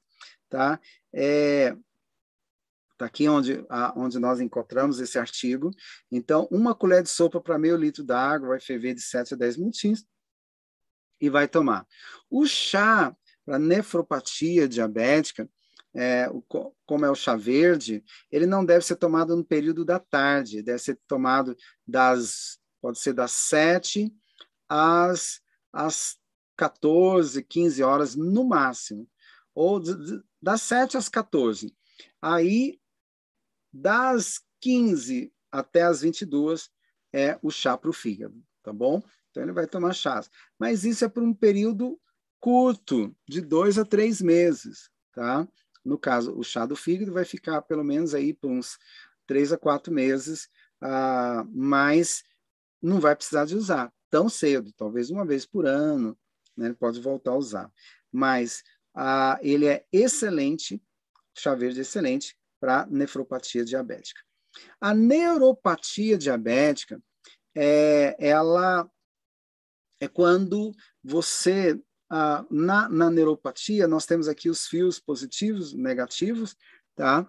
[0.50, 0.80] tá?
[1.14, 1.76] É,
[2.98, 3.66] tá aqui onde,
[3.96, 5.72] onde nós encontramos esse artigo.
[6.12, 9.58] Então, uma colher de sopa para meio litro d'água vai ferver de 7 a 10
[9.58, 10.06] minutinhos
[11.22, 11.88] e vai tomar.
[12.30, 13.16] O chá
[13.50, 15.50] para nefropatia diabética,
[15.96, 16.28] é,
[16.86, 20.78] como é o chá verde, ele não deve ser tomado no período da tarde, deve
[20.78, 21.58] ser tomado
[21.88, 24.14] das, pode ser das 7
[24.70, 25.42] às,
[25.74, 26.16] às
[26.58, 29.10] 14, 15 horas no máximo,
[29.56, 29.82] ou
[30.40, 31.76] das 7 às 14.
[32.22, 32.80] Aí,
[33.74, 36.70] das 15 até as 22
[37.12, 39.02] é o chá para o fígado, tá bom?
[39.32, 40.30] Então ele vai tomar chás.
[40.60, 42.00] Mas isso é por um período
[42.40, 45.48] curto, de dois a três meses, tá?
[45.84, 48.78] No caso, o chá do fígado vai ficar pelo menos aí por uns
[49.26, 50.50] três a quatro meses,
[50.84, 52.24] uh, mas
[52.82, 56.18] não vai precisar de usar tão cedo, talvez uma vez por ano,
[56.56, 56.74] né?
[56.74, 57.72] Pode voltar a usar.
[58.12, 58.64] Mas
[58.96, 60.82] uh, ele é excelente,
[61.38, 64.22] chá verde é excelente para nefropatia diabética.
[64.82, 67.02] A neuropatia diabética,
[67.56, 68.90] é, ela
[70.00, 70.72] é quando
[71.04, 71.80] você
[72.10, 76.56] ah, na, na neuropatia, nós temos aqui os fios positivos, negativos,
[76.96, 77.28] tá?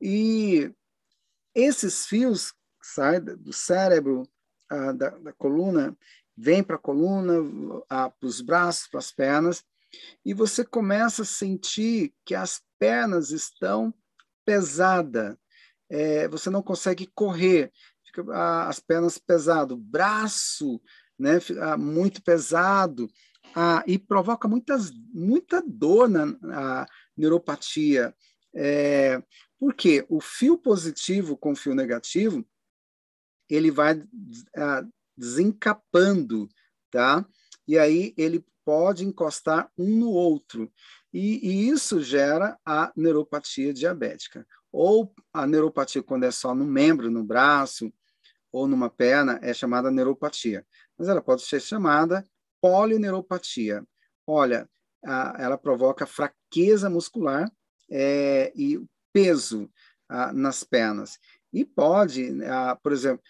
[0.00, 0.70] E
[1.54, 4.28] esses fios saem do cérebro,
[4.68, 5.96] ah, da, da, coluna,
[6.36, 7.34] vêm para a coluna,
[7.88, 9.64] ah, para os braços, para as pernas,
[10.24, 13.94] e você começa a sentir que as pernas estão
[14.44, 15.36] pesadas,
[15.88, 17.72] é, você não consegue correr,
[18.04, 20.80] fica ah, as pernas pesado, braço,
[21.18, 21.38] né,
[21.78, 23.08] muito pesado,
[23.54, 26.86] ah, e provoca muitas, muita dor na, na
[27.16, 28.14] neuropatia.
[28.54, 29.22] É,
[29.58, 32.46] porque o fio positivo com fio negativo,
[33.48, 34.02] ele vai
[34.56, 34.86] ah,
[35.16, 36.48] desencapando,
[36.90, 37.26] tá?
[37.66, 40.70] E aí ele pode encostar um no outro.
[41.12, 44.46] E, e, isso gera a neuropatia diabética.
[44.70, 47.92] Ou a neuropatia, quando é só no membro, no braço
[48.52, 50.66] ou numa perna, é chamada neuropatia.
[50.98, 52.26] Mas ela pode ser chamada
[52.60, 53.84] polineuropatia.
[54.26, 54.68] Olha,
[55.04, 57.50] a, ela provoca fraqueza muscular
[57.90, 58.80] é, e
[59.12, 59.70] peso
[60.08, 61.18] a, nas pernas.
[61.52, 63.22] E pode, a, por exemplo,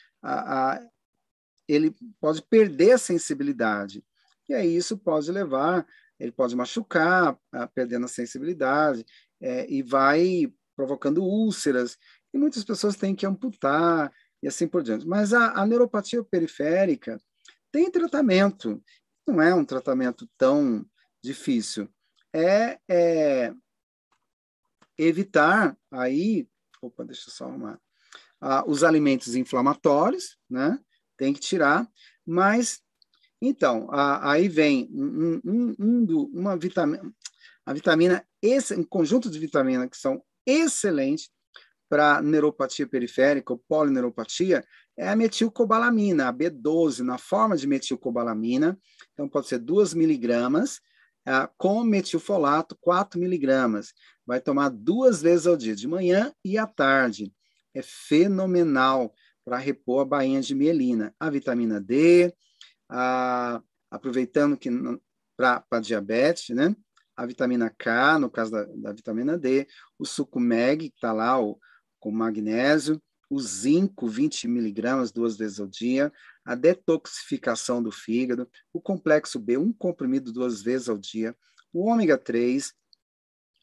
[1.69, 4.05] ele pode perder a sensibilidade.
[4.49, 5.87] E aí isso pode levar,
[6.19, 7.39] ele pode machucar,
[7.75, 9.05] perdendo a sensibilidade,
[9.41, 11.99] é, e vai provocando úlceras.
[12.33, 14.13] E muitas pessoas têm que amputar
[14.43, 15.07] e assim por diante.
[15.07, 17.21] Mas a, a neuropatia periférica
[17.73, 18.83] tem tratamento
[19.27, 20.85] não é um tratamento tão
[21.23, 21.89] difícil.
[22.33, 23.53] É, é
[24.97, 26.49] evitar aí,
[26.81, 27.81] opa, deixa eu só arrumar,
[28.41, 30.79] ah, os alimentos inflamatórios, né?
[31.17, 31.91] Tem que tirar,
[32.25, 32.83] mas
[33.41, 37.13] então ah, aí vem um, um, um uma vitamina,
[37.65, 41.31] a vitamina esse, um conjunto de vitaminas que são excelentes
[41.89, 44.65] para neuropatia periférica ou polineuropatia
[44.97, 48.79] é a metilcobalamina, a B12, na forma de metilcobalamina.
[49.13, 50.81] Então, pode ser 2 miligramas,
[51.29, 53.93] uh, com metilfolato, 4 miligramas.
[54.27, 57.33] Vai tomar duas vezes ao dia, de manhã e à tarde.
[57.75, 59.15] É fenomenal
[59.45, 61.15] para repor a bainha de mielina.
[61.21, 62.35] A vitamina D,
[63.91, 64.71] aproveitando que
[65.37, 66.75] para diabetes, né?
[67.17, 69.67] A vitamina K, no caso da, da vitamina D,
[69.99, 71.59] o suco MEG, que está lá, o,
[72.01, 76.13] com magnésio, o zinco, 20 miligramas duas vezes ao dia,
[76.45, 81.37] a detoxificação do fígado, o complexo B, um comprimido duas vezes ao dia,
[81.73, 82.73] o ômega 3,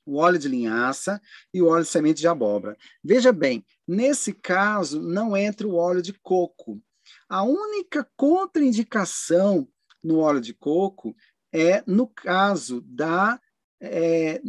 [0.05, 1.21] o óleo de linhaça
[1.53, 2.77] e o óleo de semente de abóbora.
[3.03, 6.81] Veja bem, nesse caso não entra o óleo de coco.
[7.29, 9.67] A única contraindicação
[10.03, 11.15] no óleo de coco
[11.53, 13.39] é no caso da
[13.81, 14.41] é,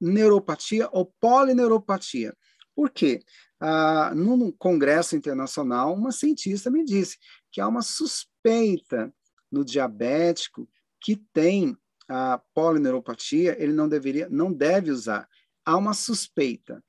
[0.00, 2.34] neuropatia ou polineuropatia.
[2.74, 3.22] Por quê?
[3.60, 7.16] Ah, num congresso internacional, uma cientista me disse
[7.50, 9.12] que há uma suspeita
[9.50, 10.68] no diabético
[11.00, 11.76] que tem
[12.08, 15.28] a polineuropatia, ele não deveria, não deve usar.
[15.64, 16.82] Há uma suspeita.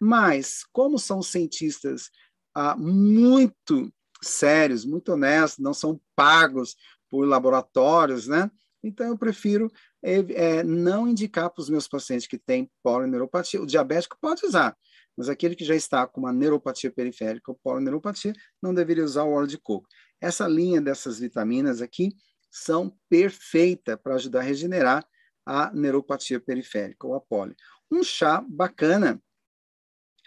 [0.00, 2.10] Mas, como são cientistas
[2.54, 3.92] ah, muito
[4.22, 6.76] sérios, muito honestos, não são pagos
[7.10, 8.50] por laboratórios, né?
[8.82, 9.70] Então, eu prefiro
[10.02, 13.62] é, não indicar para os meus pacientes que têm polineuropatia.
[13.62, 14.76] O diabético pode usar,
[15.16, 19.32] mas aquele que já está com uma neuropatia periférica ou polineuropatia não deveria usar o
[19.32, 19.86] óleo de coco.
[20.20, 22.10] Essa linha dessas vitaminas aqui
[22.50, 25.06] são perfeitas para ajudar a regenerar
[25.44, 27.54] a neuropatia periférica ou a poli.
[27.90, 29.22] Um chá bacana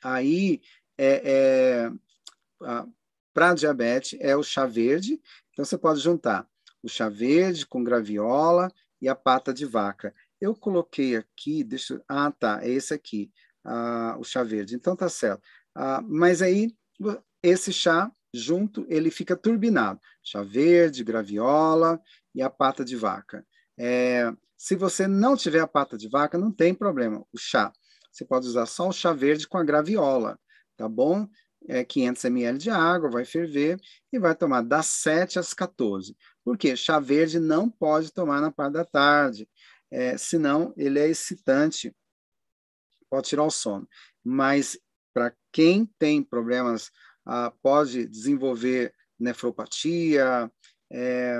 [0.03, 0.61] aí
[0.97, 1.91] é, é
[3.33, 5.21] para diabetes é o chá verde.
[5.51, 6.47] Então você pode juntar
[6.81, 10.13] o chá verde com graviola e a pata de vaca.
[10.39, 13.31] Eu coloquei aqui, deixa, ah tá, é esse aqui,
[13.67, 14.75] ah, o chá verde.
[14.75, 15.41] Então tá certo.
[15.75, 16.73] Ah, mas aí
[17.43, 19.99] esse chá junto ele fica turbinado.
[20.23, 21.99] Chá verde, graviola
[22.33, 23.45] e a pata de vaca.
[23.77, 27.25] É, se você não tiver a pata de vaca, não tem problema.
[27.31, 27.71] O chá,
[28.11, 30.39] você pode usar só o chá verde com a graviola,
[30.75, 31.27] tá bom?
[31.67, 33.79] É 500 ml de água, vai ferver
[34.11, 36.15] e vai tomar das 7 às 14.
[36.43, 36.75] Por quê?
[36.75, 39.47] Chá verde não pode tomar na parte da tarde,
[39.91, 41.93] é, senão ele é excitante,
[43.09, 43.87] pode tirar o sono.
[44.23, 44.77] Mas
[45.13, 46.91] para quem tem problemas,
[47.25, 50.51] ah, pode desenvolver nefropatia
[50.91, 51.37] é,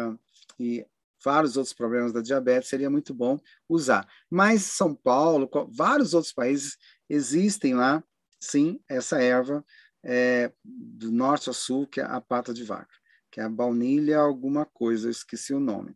[0.60, 0.86] e
[1.24, 4.08] vários outros problemas da diabetes, seria muito bom usar.
[4.30, 6.78] Mas São Paulo, vários outros países,
[7.10, 8.04] existem lá,
[8.40, 9.64] sim, essa erva
[10.04, 12.96] é, do norte ao sul, que é a pata de vaca,
[13.32, 15.96] que é a baunilha alguma coisa, eu esqueci o nome.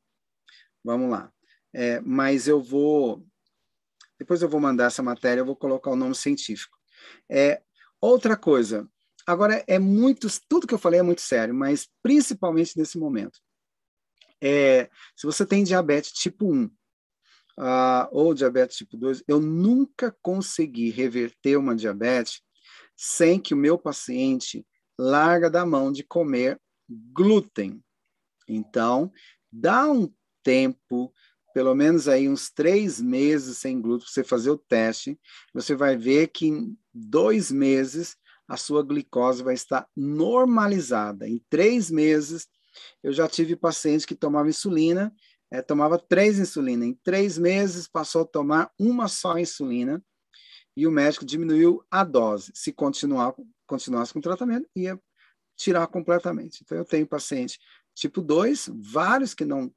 [0.84, 1.32] Vamos lá.
[1.74, 3.26] É, mas eu vou,
[4.22, 6.78] depois eu vou mandar essa matéria, eu vou colocar o nome científico.
[7.28, 7.60] É,
[8.00, 8.88] outra coisa,
[9.26, 13.40] agora é muito, tudo que eu falei é muito sério, mas principalmente nesse momento
[14.40, 16.72] é, se você tem diabetes tipo 1 uh,
[17.58, 22.42] ah, ou diabetes tipo 2, eu nunca consegui reverter uma diabetes
[22.96, 24.66] sem que o meu paciente
[25.00, 27.84] larga da mão de comer glúten.
[28.48, 29.12] Então,
[29.52, 30.12] dá um
[30.44, 31.12] tempo,
[31.54, 35.20] pelo menos aí uns três meses sem glúten, você fazer o teste,
[35.54, 38.18] você vai ver que em dois meses
[38.48, 41.28] a sua glicose vai estar normalizada.
[41.28, 42.48] Em três meses,
[43.02, 45.14] eu já tive pacientes que tomavam insulina,
[45.50, 46.88] é, tomava três insulinas.
[46.88, 50.04] Em três meses, passou a tomar uma só insulina
[50.76, 52.52] e o médico diminuiu a dose.
[52.54, 53.34] Se continuar,
[53.66, 55.00] continuasse com o tratamento, ia
[55.56, 56.62] tirar completamente.
[56.64, 57.60] Então, eu tenho paciente
[57.94, 59.74] tipo 2, vários que não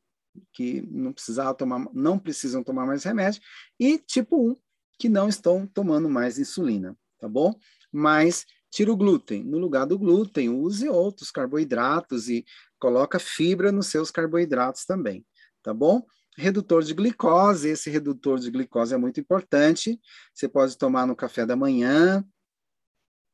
[0.53, 3.41] que não precisavam tomar, não precisam tomar mais remédio,
[3.79, 4.57] e tipo 1, um,
[4.99, 7.55] que não estão tomando mais insulina, tá bom?
[7.93, 9.45] Mas tira o glúten.
[9.45, 12.45] No lugar do glúten, use outros carboidratos e
[12.79, 15.25] coloca fibra nos seus carboidratos também,
[15.63, 16.05] tá bom?
[16.37, 20.01] Redutor de glicose, esse redutor de glicose é muito importante.
[20.35, 22.25] Você pode tomar no café da manhã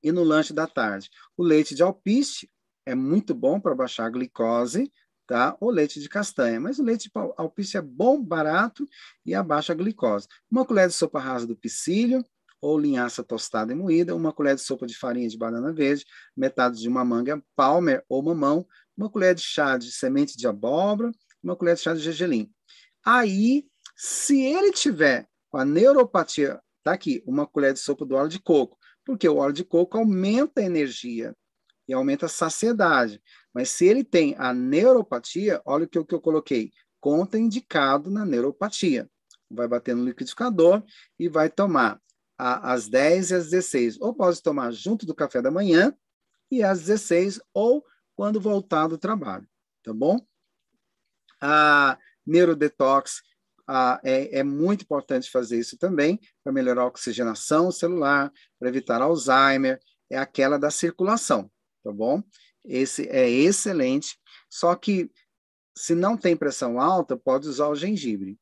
[0.03, 1.09] e no lanche da tarde.
[1.37, 2.51] O leite de alpiste
[2.85, 4.93] é muito bom para baixar a glicose,
[5.31, 5.57] tá?
[5.61, 8.85] O leite de castanha, mas o leite de alpiste é bom, barato
[9.25, 10.27] e abaixa a glicose.
[10.51, 12.25] Uma colher de sopa rasa do psyllium,
[12.61, 16.05] ou linhaça tostada e moída, uma colher de sopa de farinha de banana verde,
[16.37, 18.67] metade de uma manga palmer ou mamão,
[18.97, 22.53] uma colher de chá de semente de abóbora, uma colher de chá de gergelim.
[23.07, 28.29] Aí, se ele tiver com a neuropatia, tá aqui, uma colher de sopa do óleo
[28.29, 31.37] de coco, porque o óleo de coco aumenta a energia
[31.87, 33.23] e aumenta a saciedade.
[33.55, 36.71] Mas se ele tem a neuropatia, olha o que, que eu coloquei,
[37.01, 39.11] contraindicado na neuropatia.
[39.51, 40.83] Vai bater no liquidificador
[41.19, 42.01] e vai tomar
[42.39, 44.01] às 10 e às 16.
[44.01, 45.95] Ou pode tomar junto do café da manhã
[46.51, 47.85] e às 16, ou
[48.17, 49.49] quando voltar do trabalho,
[49.83, 50.19] tá bom?
[51.41, 53.23] A neurodetox
[53.67, 59.01] a, é, é muito importante fazer isso também, para melhorar a oxigenação celular, para evitar
[59.01, 61.51] Alzheimer, é aquela da circulação,
[61.85, 62.21] tá bom?
[62.65, 64.19] Esse é excelente,
[64.49, 65.11] só que
[65.77, 68.39] se não tem pressão alta, pode usar o gengibre.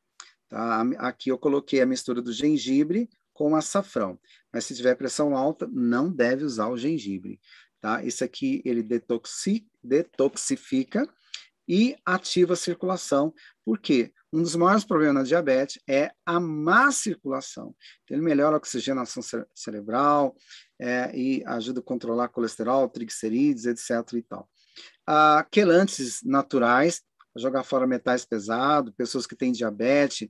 [0.49, 0.83] Tá?
[0.99, 4.19] Aqui eu coloquei a mistura do gengibre com açafrão.
[4.53, 7.41] Mas se tiver pressão alta, não deve usar o gengibre.
[7.81, 8.03] Tá?
[8.03, 11.09] Isso aqui ele detoxi, detoxifica
[11.69, 13.35] e ativa a circulação.
[13.65, 14.13] Por quê?
[14.33, 17.75] Um dos maiores problemas na diabetes é a má circulação.
[18.05, 20.37] Então, ele melhora a oxigenação cere cerebral
[20.81, 23.91] é, e ajuda a controlar colesterol, triglicerídeos, etc.
[24.15, 24.49] E tal.
[25.07, 27.03] Ah, quelantes naturais,
[27.37, 30.29] jogar fora metais pesados, pessoas que têm diabetes,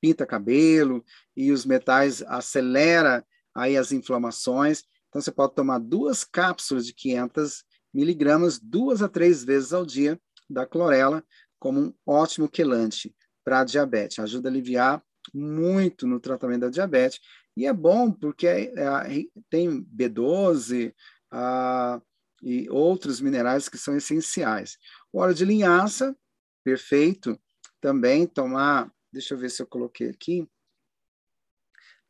[0.00, 1.04] pinta cabelo
[1.36, 3.24] e os metais acelera
[3.54, 4.82] aí as inflamações.
[5.08, 10.20] Então você pode tomar duas cápsulas de 500 miligramas duas a três vezes ao dia
[10.48, 11.24] da clorela
[11.58, 13.14] como um ótimo quelante
[13.44, 14.18] para diabetes.
[14.18, 15.02] Ajuda a aliviar
[15.34, 17.20] muito no tratamento da diabetes
[17.56, 20.94] e é bom porque é, é, tem B12
[21.30, 22.00] ah,
[22.42, 24.78] e outros minerais que são essenciais.
[25.12, 26.16] O óleo de linhaça,
[26.64, 27.38] perfeito,
[27.80, 30.48] também tomar deixa eu ver se eu coloquei aqui.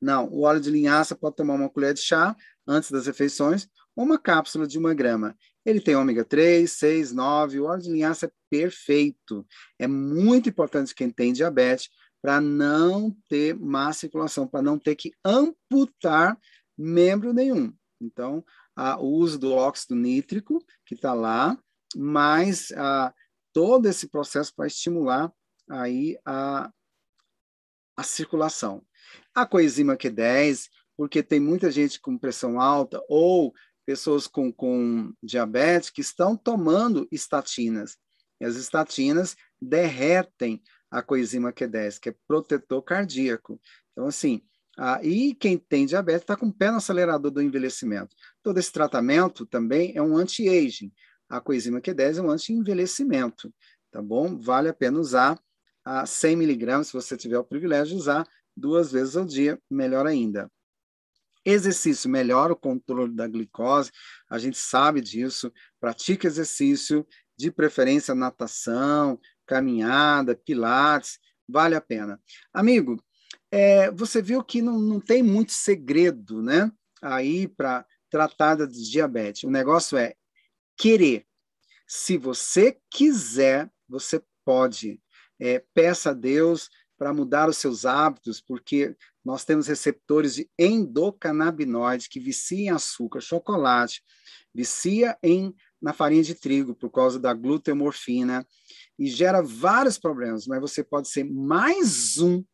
[0.01, 2.36] Não, o óleo de linhaça pode tomar uma colher de chá
[2.66, 5.36] antes das refeições, ou uma cápsula de uma grama.
[5.68, 9.46] Ele tem ômega 3, 6, 9, o óleo de linhaça é perfeito.
[9.78, 11.90] É muito importante quem tem diabetes
[12.22, 16.38] para não ter má circulação, para não ter que amputar
[16.76, 17.70] membro nenhum.
[18.00, 18.42] Então,
[18.74, 21.58] a, o uso do óxido nítrico, que está lá,
[21.94, 23.12] mas a,
[23.52, 25.30] todo esse processo para estimular
[25.68, 26.72] aí a,
[27.94, 28.82] a circulação.
[29.34, 33.52] A coenzima Q10, porque tem muita gente com pressão alta ou
[33.89, 37.97] pessoas com, com diabetes que estão tomando estatinas.
[38.39, 43.59] E as estatinas derretem a coenzima Q10, que é protetor cardíaco.
[43.93, 44.43] Então, assim,
[45.02, 48.15] e quem tem diabetes está com o pé no acelerador do envelhecimento.
[48.43, 50.93] Todo esse tratamento também é um anti-aging.
[51.27, 53.51] A coenzima Q10 é um anti-envelhecimento,
[53.90, 54.36] tá bom?
[54.39, 55.40] Vale a pena usar
[55.82, 60.06] a 100 miligramas, se você tiver o privilégio de usar duas vezes ao dia, melhor
[60.06, 60.51] ainda.
[61.48, 63.90] Exercício melhora o controle da glicose,
[64.28, 65.50] a gente sabe disso.
[65.80, 67.06] Pratique exercício,
[67.38, 71.18] de preferência natação, caminhada, pilates,
[71.48, 72.20] vale a pena.
[72.52, 73.02] Amigo,
[73.50, 76.70] é, você viu que não, não tem muito segredo, né?
[77.00, 79.44] Aí para tratar de diabetes.
[79.44, 80.14] O negócio é
[80.76, 81.26] querer.
[81.86, 85.00] Se você quiser, você pode.
[85.40, 86.68] É, peça a Deus
[86.98, 93.20] para mudar os seus hábitos, porque nós temos receptores de endocannabinoides que viciam em açúcar,
[93.20, 94.02] chocolate,
[94.52, 98.44] vicia em na farinha de trigo por causa da gluteomorfina
[98.98, 102.44] e gera vários problemas, mas você pode ser mais um,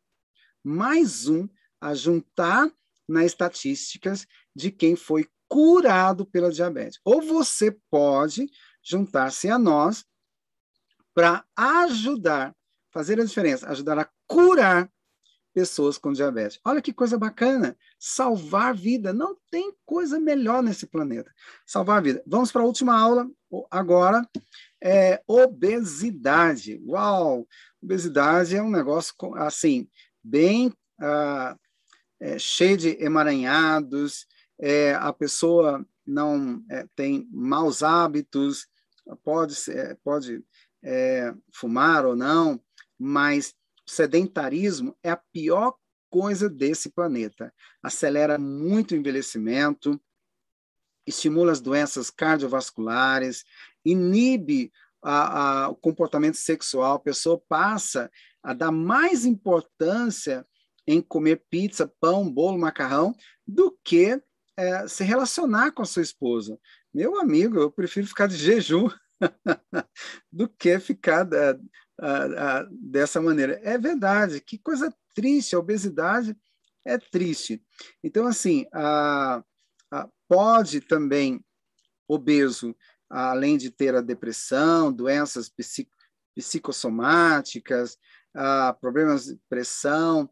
[0.63, 1.49] mais um
[1.81, 2.71] a juntar
[3.07, 6.99] nas estatísticas de quem foi curado pela diabetes.
[7.03, 8.47] Ou você pode
[8.83, 10.05] juntar-se a nós
[11.13, 12.55] para ajudar,
[12.91, 14.89] fazer a diferença, ajudar a curar
[15.53, 16.59] pessoas com diabetes.
[16.65, 17.77] Olha que coisa bacana!
[17.97, 19.13] Salvar vida.
[19.13, 21.33] Não tem coisa melhor nesse planeta.
[21.65, 22.21] Salvar vida.
[22.27, 23.25] Vamos para a última aula
[23.71, 24.27] agora.
[24.83, 26.81] É obesidade.
[26.85, 27.47] Uau!
[27.81, 29.87] Obesidade é um negócio assim,
[30.21, 31.55] bem ah,
[32.19, 34.27] é, cheio de emaranhados.
[34.59, 38.67] É, a pessoa não é, tem maus hábitos,
[39.23, 39.55] pode,
[40.03, 40.43] pode
[40.83, 42.61] é, fumar ou não,
[42.97, 43.53] mas
[43.85, 45.75] sedentarismo é a pior
[46.09, 47.53] coisa desse planeta.
[47.83, 49.99] Acelera muito o envelhecimento,
[51.05, 53.43] estimula as doenças cardiovasculares,
[53.83, 54.71] inibe
[55.03, 58.09] a, a, o comportamento sexual, a pessoa passa
[58.41, 60.45] a dar mais importância
[60.87, 64.21] em comer pizza, pão, bolo, macarrão, do que
[64.57, 66.57] é, se relacionar com a sua esposa.
[66.93, 68.87] Meu amigo, eu prefiro ficar de jejum
[70.31, 71.57] do que ficar é,
[72.71, 73.59] dessa maneira.
[73.63, 76.35] É verdade, que coisa triste, a obesidade
[76.85, 77.63] é triste.
[78.03, 78.65] Então, assim,
[80.27, 81.43] pode também
[82.07, 82.75] obeso,
[83.09, 85.95] além de ter a depressão, doenças psico,
[86.35, 87.97] psicossomáticas,
[88.81, 90.29] problemas de pressão,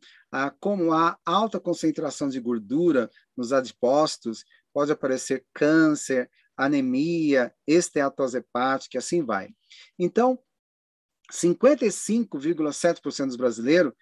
[0.60, 9.24] como a alta concentração de gordura nos adipócitos, pode aparecer câncer, anemia, esteatose hepática, assim
[9.24, 9.50] vai.
[9.98, 10.38] Então,
[11.34, 13.94] 55,7% dos brasileiros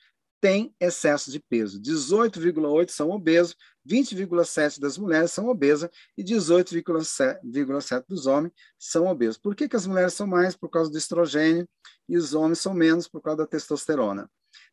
[0.41, 3.55] têm excesso de peso, 18,8% são obesos,
[3.87, 9.37] 20,7% das mulheres são obesas e 18,7% dos homens são obesos.
[9.37, 10.55] Por que, que as mulheres são mais?
[10.55, 11.67] Por causa do estrogênio
[12.09, 14.29] e os homens são menos por causa da testosterona.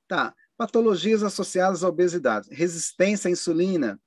[0.08, 0.34] Tá.
[0.56, 4.00] Patologias associadas à obesidade, resistência à insulina,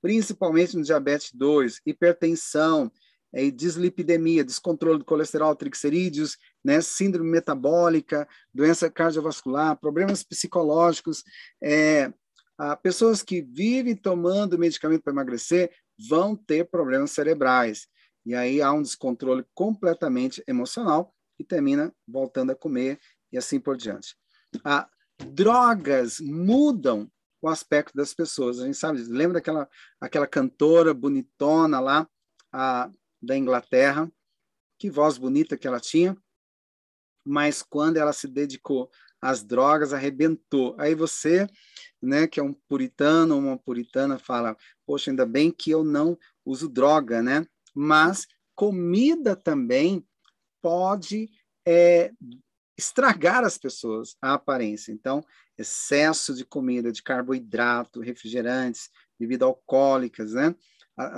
[0.00, 2.90] principalmente no diabetes 2, hipertensão,
[3.32, 11.22] é, dislipidemia, descontrole do colesterol, triglicerídeos, né, síndrome metabólica, doença cardiovascular, problemas psicológicos,
[11.62, 12.12] é,
[12.82, 15.70] pessoas que vivem tomando medicamento para emagrecer
[16.08, 17.86] vão ter problemas cerebrais.
[18.24, 22.98] E aí há um descontrole completamente emocional e termina voltando a comer
[23.32, 24.14] e assim por diante.
[24.64, 24.88] A,
[25.18, 28.58] drogas mudam o aspecto das pessoas.
[28.58, 29.68] A gente sabe, lembra daquela
[30.00, 32.08] aquela cantora bonitona lá,
[32.52, 32.90] a
[33.22, 34.10] da Inglaterra,
[34.78, 36.16] que voz bonita que ela tinha,
[37.24, 38.90] mas quando ela se dedicou
[39.20, 40.74] às drogas, arrebentou.
[40.78, 41.46] Aí você,
[42.00, 44.56] né, que é um puritano ou uma puritana, fala:
[44.86, 47.46] Poxa, ainda bem que eu não uso droga, né?
[47.74, 50.06] Mas comida também
[50.62, 51.30] pode
[51.66, 52.10] é,
[52.76, 54.92] estragar as pessoas, a aparência.
[54.92, 55.22] Então,
[55.58, 60.54] excesso de comida, de carboidrato, refrigerantes, bebidas alcoólicas, né?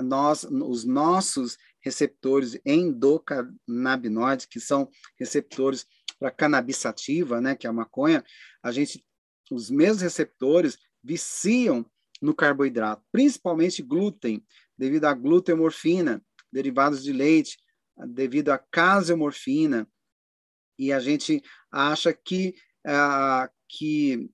[0.03, 4.89] nós, os nossos receptores endocannabinoides, que são
[5.19, 5.85] receptores
[6.19, 8.23] para cannabis sativa, né, que é a maconha,
[8.61, 9.05] a gente
[9.51, 11.85] os mesmos receptores viciam
[12.21, 14.43] no carboidrato, principalmente glúten,
[14.77, 17.57] devido à gluteomorfina, derivados de leite,
[18.07, 19.87] devido à caseomorfina,
[20.79, 22.55] e a gente acha que,
[22.85, 24.31] ah, que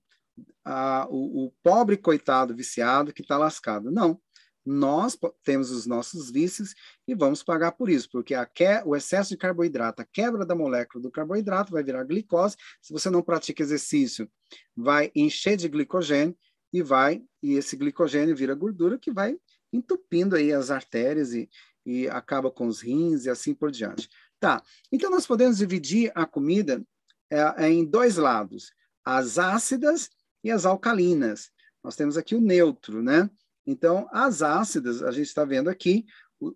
[0.64, 3.90] ah, o, o, pobre coitado viciado que está lascado.
[3.90, 4.20] Não,
[4.64, 6.74] nós temos os nossos vícios
[7.08, 10.54] e vamos pagar por isso, porque a que, o excesso de carboidrato, a quebra da
[10.54, 12.56] molécula do carboidrato vai virar glicose.
[12.80, 14.30] Se você não pratica exercício,
[14.76, 16.36] vai encher de glicogênio
[16.72, 19.36] e vai e esse glicogênio vira gordura que vai
[19.72, 21.48] entupindo aí as artérias e,
[21.84, 24.08] e acaba com os rins e assim por diante.
[24.38, 26.82] Tá, então nós podemos dividir a comida
[27.30, 28.72] é, é em dois lados,
[29.04, 30.10] as ácidas
[30.42, 31.50] e as alcalinas.
[31.82, 33.28] Nós temos aqui o neutro, né?
[33.66, 36.06] Então, as ácidas, a gente está vendo aqui,
[36.40, 36.54] o,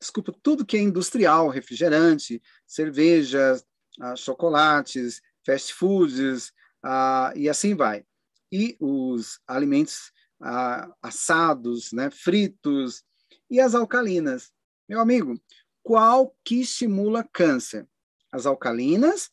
[0.00, 3.60] desculpa, tudo que é industrial, refrigerante, cerveja,
[4.00, 8.04] ah, chocolates, fast foods, ah, e assim vai.
[8.52, 13.04] E os alimentos ah, assados, né, fritos,
[13.50, 14.52] e as alcalinas.
[14.88, 15.40] Meu amigo,
[15.82, 17.86] qual que estimula câncer?
[18.32, 19.30] As alcalinas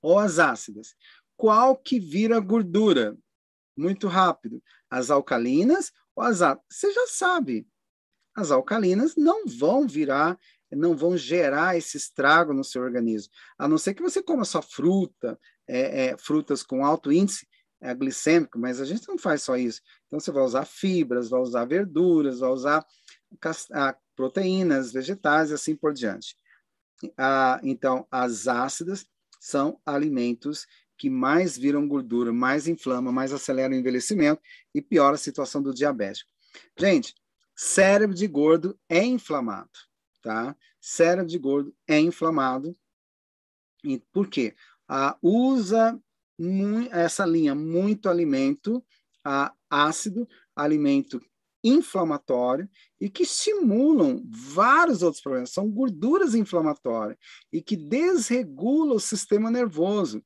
[0.00, 0.94] ou as ácidas?
[1.36, 3.16] Qual que vira gordura?
[3.76, 4.62] Muito rápido.
[4.90, 6.64] As alcalinas ou as ácidas?
[6.70, 7.66] Você já sabe.
[8.34, 10.38] As alcalinas não vão virar,
[10.70, 13.32] não vão gerar esse estrago no seu organismo.
[13.58, 17.46] A não ser que você coma só fruta, é, é, frutas com alto índice
[17.80, 19.80] é, glicêmico, mas a gente não faz só isso.
[20.06, 22.86] Então, você vai usar fibras, vai usar verduras, vai usar
[24.14, 26.36] proteínas vegetais e assim por diante.
[27.16, 29.06] Ah, então, as ácidas
[29.40, 30.66] são alimentos
[31.00, 34.42] que mais viram gordura, mais inflama, mais acelera o envelhecimento
[34.74, 36.30] e piora a situação do diabético.
[36.78, 37.14] Gente,
[37.56, 39.70] cérebro de gordo é inflamado,
[40.22, 40.54] tá?
[40.78, 42.76] Cérebro de gordo é inflamado.
[43.82, 44.54] E por quê?
[44.86, 45.98] Ah, usa
[46.90, 48.84] essa linha muito alimento
[49.24, 51.18] ah, ácido, alimento
[51.64, 52.68] inflamatório
[53.00, 55.50] e que estimulam vários outros problemas.
[55.50, 57.18] São gorduras inflamatórias
[57.50, 60.22] e que desregulam o sistema nervoso.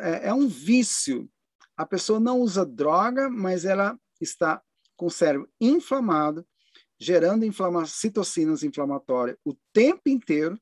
[0.00, 1.28] É, é um vício.
[1.76, 4.62] A pessoa não usa droga, mas ela está
[4.96, 6.46] com o cérebro inflamado,
[7.00, 10.58] gerando inflama citocinas inflamatórias o tempo inteiro,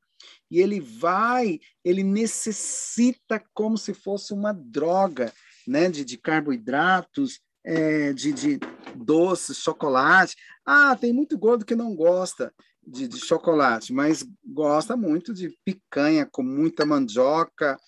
[0.51, 5.33] e ele vai, ele necessita como se fosse uma droga,
[5.67, 8.61] né, de, de carboidratos, é, de, de
[8.95, 10.37] doces, chocolate.
[10.65, 12.53] Ah, tem muito gordo que não gosta
[12.87, 17.79] de, de, chocolate, mas gosta muito de picanha com muita mandioca,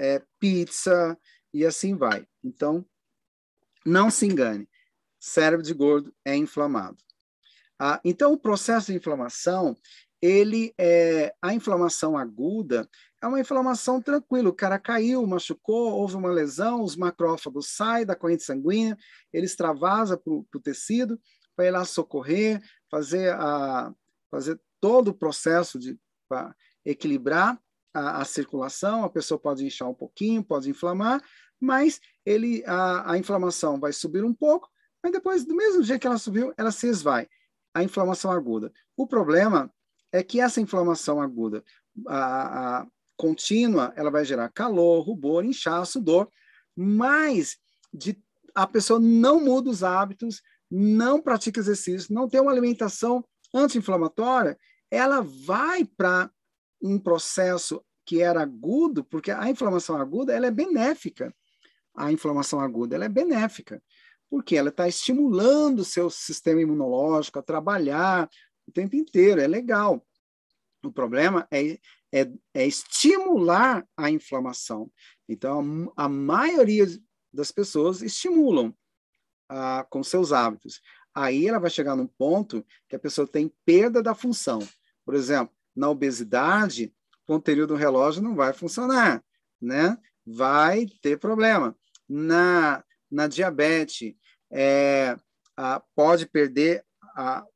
[0.00, 1.18] é, pizza
[1.52, 2.26] e assim vai.
[2.42, 2.84] Então,
[3.84, 4.68] não se engane,
[5.18, 6.96] cérebro de gordo é inflamado.
[7.78, 9.76] Ah, então, o processo de inflamação,
[10.20, 12.88] ele é a inflamação aguda
[13.22, 14.48] é uma inflamação tranquila.
[14.48, 18.96] O cara caiu, machucou, houve uma lesão, os macrófagos saem da corrente sanguínea,
[19.32, 21.20] ele extravasa para o tecido,
[21.56, 23.92] vai ir lá socorrer, fazer, a,
[24.30, 25.98] fazer todo o processo de
[26.84, 27.60] equilibrar
[27.92, 29.04] a, a, circulação.
[29.04, 31.22] A pessoa pode inchar um pouquinho, pode inflamar,
[31.60, 34.68] mas ele a, a inflamação vai subir um pouco,
[35.02, 37.28] mas depois, do mesmo jeito que ela subiu, ela se esvai.
[37.74, 38.72] A inflamação aguda.
[38.96, 39.72] O problema
[40.12, 41.64] é que essa inflamação aguda,
[42.06, 42.86] a, a,
[43.16, 46.28] contínua, ela vai gerar calor, rubor, inchaço, dor,
[46.76, 47.56] mas
[47.92, 48.18] de,
[48.54, 54.56] a pessoa não muda os hábitos, não pratica exercício, não tem uma alimentação anti-inflamatória,
[54.90, 56.30] ela vai para
[56.82, 61.34] um processo que era agudo, porque a inflamação aguda ela é benéfica.
[61.94, 63.82] A inflamação aguda ela é benéfica,
[64.28, 68.28] porque ela está estimulando o seu sistema imunológico a trabalhar
[68.66, 70.04] o tempo inteiro, é legal.
[70.82, 71.78] O problema é,
[72.12, 74.90] é, é estimular a inflamação.
[75.28, 76.86] Então, a, a maioria
[77.32, 78.74] das pessoas estimulam
[79.48, 80.80] ah, com seus hábitos.
[81.14, 84.60] Aí ela vai chegar num ponto que a pessoa tem perda da função.
[85.04, 86.92] Por exemplo, na obesidade,
[87.22, 89.24] o ponteiro do relógio não vai funcionar,
[89.58, 89.96] né?
[90.26, 91.74] Vai ter problema.
[92.06, 94.14] Na, na diabetes,
[94.52, 95.16] é,
[95.56, 96.84] a, pode perder
[97.16, 97.46] a,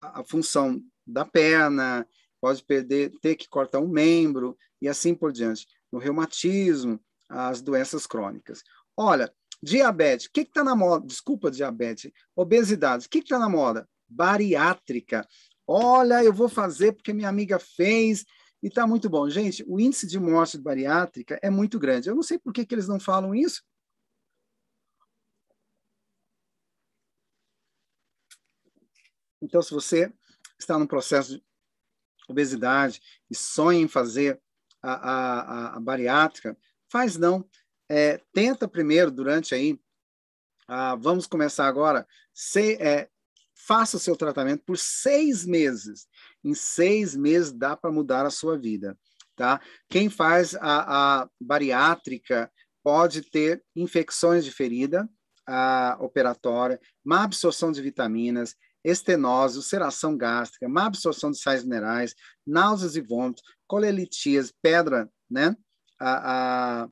[0.00, 2.06] a função da perna,
[2.40, 5.66] pode perder, ter que cortar um membro e assim por diante.
[5.90, 8.62] No reumatismo, as doenças crônicas.
[8.96, 11.08] Olha, diabetes, o que está na moda?
[11.08, 12.12] Desculpa, diabetes.
[12.36, 13.88] Obesidade, o que está na moda?
[14.08, 15.26] Bariátrica.
[15.66, 18.24] Olha, eu vou fazer porque minha amiga fez
[18.62, 19.28] e está muito bom.
[19.28, 22.08] Gente, o índice de morte bariátrica é muito grande.
[22.08, 23.62] Eu não sei por que, que eles não falam isso.
[29.40, 30.12] Então, se você
[30.58, 31.42] está no processo
[32.28, 34.40] obesidade e sonha em fazer
[34.82, 36.56] a, a, a bariátrica,
[36.90, 37.46] faz não.
[37.88, 39.78] é, tenta primeiro, durante aí,
[40.66, 43.10] ah, vamos começar agora, se, é,
[43.66, 46.06] faça o seu tratamento por seis meses.
[46.42, 48.98] Em seis meses dá para mudar a sua vida,
[49.34, 49.60] tá?
[49.88, 52.50] Quem faz a, a bariátrica
[52.82, 55.08] pode ter infecções de ferida
[55.46, 58.54] a, operatória, má absorção de vitaminas,
[58.84, 62.14] estenose, ulceração gástrica, má absorção de sais minerais,
[62.46, 65.56] náuseas e vômitos, colelitias, pedra, né?
[65.98, 66.88] A, a,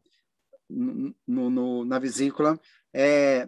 [0.71, 2.59] no, no, na vesícula,
[2.95, 3.47] é,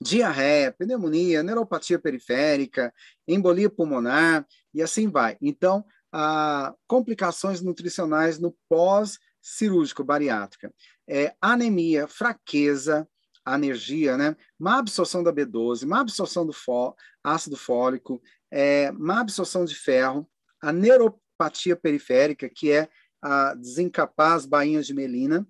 [0.00, 2.92] diarreia, pneumonia, neuropatia periférica,
[3.28, 5.36] embolia pulmonar e assim vai.
[5.40, 10.72] Então, a, complicações nutricionais no pós-cirúrgico bariátrica,
[11.08, 13.06] é, anemia, fraqueza,
[13.44, 14.36] anergia, né?
[14.58, 20.28] má absorção da B12, má absorção do fó, ácido fólico, é, má absorção de ferro,
[20.60, 22.88] a neuropatia periférica, que é
[23.22, 25.46] a desencapar as bainhas de melina,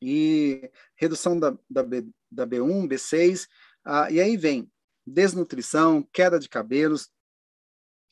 [0.00, 3.46] e redução da, da, B, da B1, B6,
[3.84, 4.70] ah, e aí vem
[5.06, 7.10] desnutrição, queda de cabelos,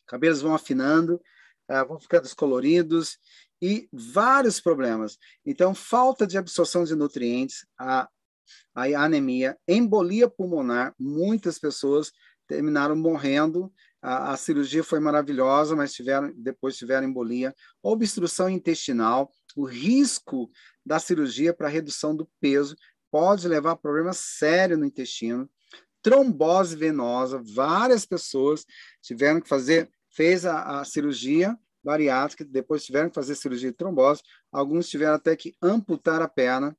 [0.07, 1.21] cabelos vão afinando,
[1.69, 3.19] ah, vão ficando descoloridos
[3.61, 5.19] e vários problemas.
[5.47, 8.09] Então, falta de absorção de nutrientes, a,
[8.75, 12.13] a anemia, embolia pulmonar, muitas pessoas
[12.47, 13.73] terminaram morrendo.
[14.03, 20.51] A, cirurgia foi maravilhosa, mas tiveram depois tiveram embolia, obstrução intestinal, o risco
[20.85, 22.77] da cirurgia para redução do peso
[23.11, 25.49] pode levar a problemas sérios no intestino,
[26.03, 28.67] trombose venosa, várias pessoas
[29.01, 34.23] tiveram que fazer, fez a, a cirurgia bariátrica, depois tiveram que fazer cirurgia de trombose,
[34.51, 36.77] alguns tiveram até que amputar a perna.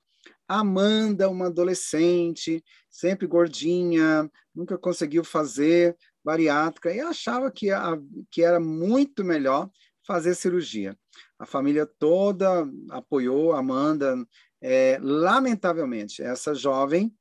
[0.48, 7.98] Amanda, uma adolescente, sempre gordinha, nunca conseguiu fazer bariátrica e achava que, a,
[8.30, 9.70] que era muito melhor
[10.06, 10.98] fazer cirurgia.
[11.44, 14.16] A família toda apoiou Amanda.
[14.62, 17.14] É, lamentavelmente, essa jovem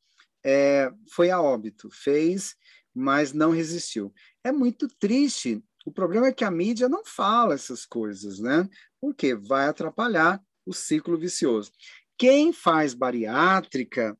[0.46, 2.54] é, foi a óbito, fez,
[2.94, 4.14] mas não resistiu.
[4.44, 5.60] É muito triste.
[5.84, 8.68] O problema é que a mídia não fala essas coisas, né?
[9.00, 11.72] Porque vai atrapalhar o ciclo vicioso.
[12.16, 14.16] Quem faz bariátrica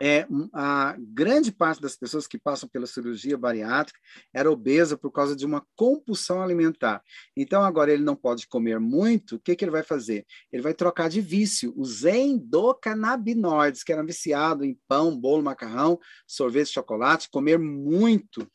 [0.00, 3.98] é, a grande parte das pessoas que passam pela cirurgia bariátrica
[4.32, 7.02] era obesa por causa de uma compulsão alimentar.
[7.36, 10.26] Então, agora ele não pode comer muito, o que, que ele vai fazer?
[10.52, 16.72] Ele vai trocar de vício os endocannabinoides, que eram viciados em pão, bolo, macarrão, sorvete,
[16.72, 18.46] chocolate, comer muito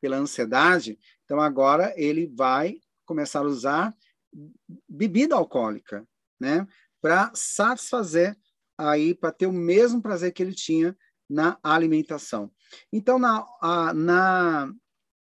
[0.00, 0.98] pela ansiedade.
[1.24, 3.94] Então, agora ele vai começar a usar
[4.88, 6.06] bebida alcoólica,
[6.40, 6.66] né?
[7.00, 8.36] Para satisfazer
[8.78, 10.96] aí para ter o mesmo prazer que ele tinha
[11.28, 12.50] na alimentação.
[12.92, 14.72] Então, na, a, na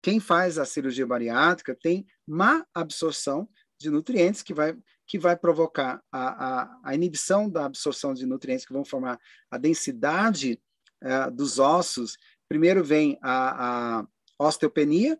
[0.02, 3.50] quem faz a cirurgia bariátrica tem má absorção
[3.80, 8.66] de nutrientes que vai que vai provocar a, a, a inibição da absorção de nutrientes
[8.66, 9.18] que vão formar
[9.50, 10.62] a densidade
[11.02, 12.18] uh, dos ossos.
[12.50, 14.08] Primeiro vem a, a
[14.38, 15.18] osteopenia,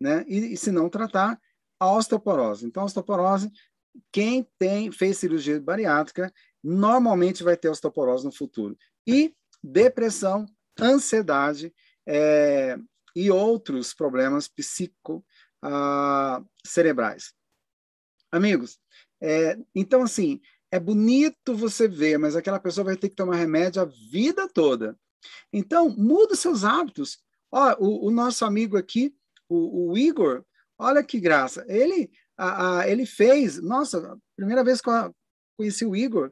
[0.00, 0.24] né?
[0.26, 1.38] E, e, se não tratar,
[1.78, 2.66] a osteoporose.
[2.66, 3.52] Então, a osteoporose,
[4.10, 6.32] quem tem fez cirurgia bariátrica
[6.68, 8.76] normalmente vai ter osteoporose no futuro.
[9.06, 10.46] E depressão,
[10.80, 11.74] ansiedade
[12.06, 12.78] é,
[13.14, 15.24] e outros problemas psico
[15.62, 16.42] ah.
[18.30, 18.78] Amigos,
[19.20, 20.40] é, então assim,
[20.70, 24.96] é bonito você ver, mas aquela pessoa vai ter que tomar remédio a vida toda.
[25.52, 27.18] Então, muda seus hábitos.
[27.50, 29.14] Ó, o, o nosso amigo aqui,
[29.48, 30.44] o, o, Igor,
[30.78, 31.64] olha que graça.
[31.66, 35.14] Ele, a, a, ele fez, nossa, primeira vez que eu
[35.56, 36.30] conheci o Igor,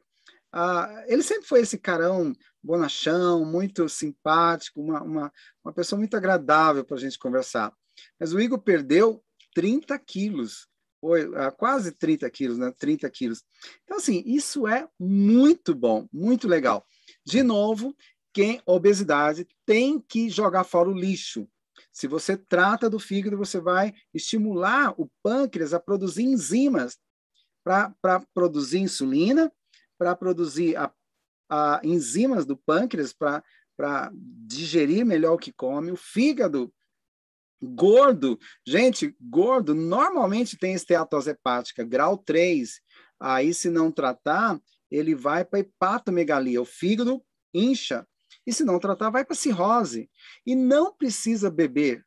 [0.59, 6.83] ah, ele sempre foi esse carão bonachão, muito simpático, uma, uma, uma pessoa muito agradável
[6.83, 7.71] para a gente conversar.
[8.19, 9.23] Mas o Igor perdeu
[9.53, 10.67] 30 quilos,
[10.99, 12.73] foi, ah, quase 30 quilos, né?
[12.75, 13.43] 30 quilos.
[13.83, 16.83] Então, assim, isso é muito bom, muito legal.
[17.23, 17.95] De novo,
[18.33, 21.47] quem obesidade tem que jogar fora o lixo.
[21.93, 26.97] Se você trata do fígado, você vai estimular o pâncreas a produzir enzimas
[27.63, 29.51] para produzir insulina
[29.97, 30.91] para produzir a,
[31.49, 36.73] a enzimas do pâncreas para digerir melhor o que come, o fígado
[37.61, 42.79] gordo, gente, gordo normalmente tem esteatose hepática, grau 3.
[43.19, 44.59] Aí, se não tratar,
[44.91, 48.07] ele vai para hepatomegalia, o fígado incha.
[48.45, 50.09] E se não tratar, vai para cirrose.
[50.45, 52.05] E não precisa beber.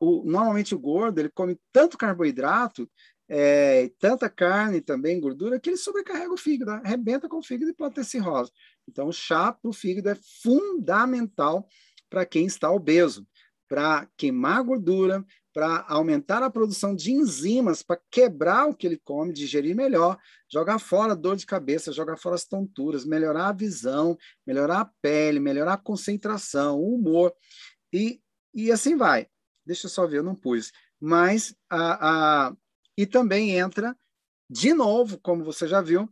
[0.00, 2.88] o, normalmente o gordo, ele come tanto carboidrato
[3.28, 7.74] é, tanta carne também, gordura, que ele sobrecarrega o fígado, arrebenta com o fígado e
[7.74, 8.52] pode ter cirrose.
[8.88, 11.68] Então, o chá para o fígado é fundamental
[12.08, 13.26] para quem está obeso,
[13.68, 15.24] para queimar gordura,
[15.56, 20.18] para aumentar a produção de enzimas para quebrar o que ele come, digerir melhor,
[20.52, 24.90] jogar fora a dor de cabeça, jogar fora as tonturas, melhorar a visão, melhorar a
[25.00, 27.32] pele, melhorar a concentração, o humor
[27.90, 28.20] e,
[28.54, 29.28] e assim vai.
[29.64, 30.72] Deixa eu só ver, eu não pus.
[31.00, 32.56] Mas a, a,
[32.96, 33.96] e também entra
[34.48, 36.08] de novo, como você já viu,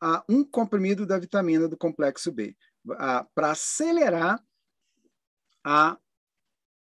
[0.00, 2.56] a um comprimido da vitamina do complexo B
[3.34, 4.42] para acelerar
[5.64, 5.98] a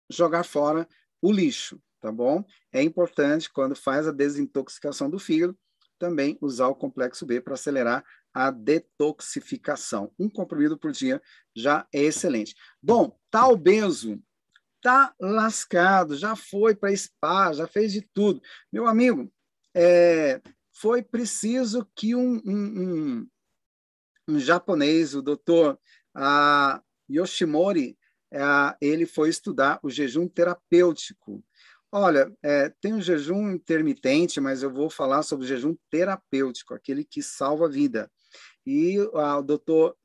[0.09, 0.88] jogar fora
[1.22, 2.43] o lixo, tá bom?
[2.72, 5.58] É importante, quando faz a desintoxicação do fígado,
[5.98, 10.14] também usar o complexo B para acelerar a detoxificação.
[10.17, 11.22] Um comprimido por dia
[11.56, 12.56] já é excelente.
[12.82, 14.22] Bom, tá obeso,
[14.82, 18.41] tá lascado, já foi para spa, já fez de tudo.
[18.72, 19.32] Meu amigo,
[19.75, 20.41] é,
[20.74, 23.27] foi preciso que um, um, um,
[24.30, 25.77] um japonês, o doutor
[26.16, 27.98] uh, Yoshimori,
[28.33, 31.43] uh, ele foi estudar o jejum terapêutico.
[31.91, 37.03] Olha, é, tem o jejum intermitente, mas eu vou falar sobre o jejum terapêutico, aquele
[37.03, 38.11] que salva a vida.
[38.66, 39.98] E uh, o doutor,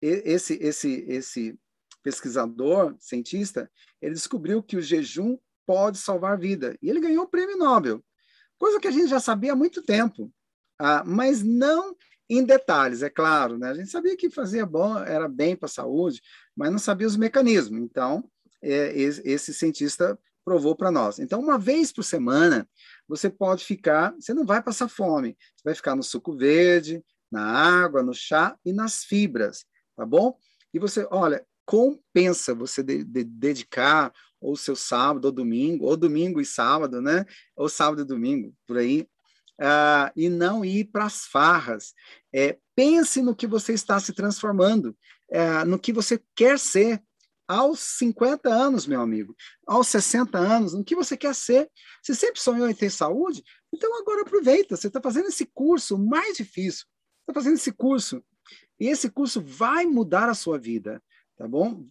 [0.00, 1.58] esse, esse, esse
[2.06, 3.68] pesquisador, cientista,
[4.00, 5.36] ele descobriu que o jejum
[5.66, 6.78] pode salvar vida.
[6.80, 8.00] E ele ganhou o prêmio Nobel,
[8.56, 10.32] coisa que a gente já sabia há muito tempo,
[10.78, 11.96] ah, mas não
[12.30, 13.58] em detalhes, é claro.
[13.58, 13.70] Né?
[13.70, 16.22] A gente sabia que fazia bom, era bem para a saúde,
[16.56, 17.80] mas não sabia os mecanismos.
[17.80, 18.30] Então,
[18.62, 21.18] é, esse cientista provou para nós.
[21.18, 22.68] Então, uma vez por semana,
[23.08, 27.44] você pode ficar, você não vai passar fome, você vai ficar no suco verde, na
[27.44, 29.64] água, no chá e nas fibras,
[29.96, 30.38] tá bom?
[30.72, 36.40] E você, olha, compensa você de, de, dedicar ou seu sábado ou domingo, ou domingo
[36.40, 37.26] e sábado, né?
[37.56, 39.08] Ou sábado e domingo, por aí,
[39.60, 41.92] uh, e não ir para as farras.
[42.32, 44.96] É, pense no que você está se transformando,
[45.30, 47.02] uh, no que você quer ser
[47.48, 49.34] aos 50 anos, meu amigo,
[49.66, 51.70] aos 60 anos, no que você quer ser.
[52.02, 53.42] Você sempre sonhou em ter saúde?
[53.72, 56.86] Então agora aproveita, você está fazendo esse curso mais difícil,
[57.20, 58.22] está fazendo esse curso,
[58.78, 61.02] e esse curso vai mudar a sua vida,
[61.36, 61.86] tá bom?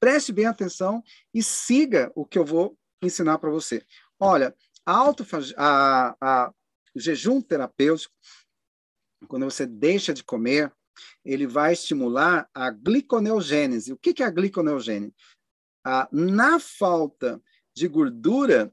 [0.00, 1.02] Preste bem atenção
[1.34, 3.84] e siga o que eu vou ensinar para você.
[4.18, 4.54] Olha,
[4.86, 5.10] a,
[5.56, 6.54] a, a,
[6.94, 8.14] o jejum terapêutico,
[9.26, 10.72] quando você deixa de comer,
[11.24, 13.92] ele vai estimular a gliconeogênese.
[13.92, 15.14] O que é a gliconeogênese?
[15.84, 17.40] Ah, na falta
[17.74, 18.72] de gordura,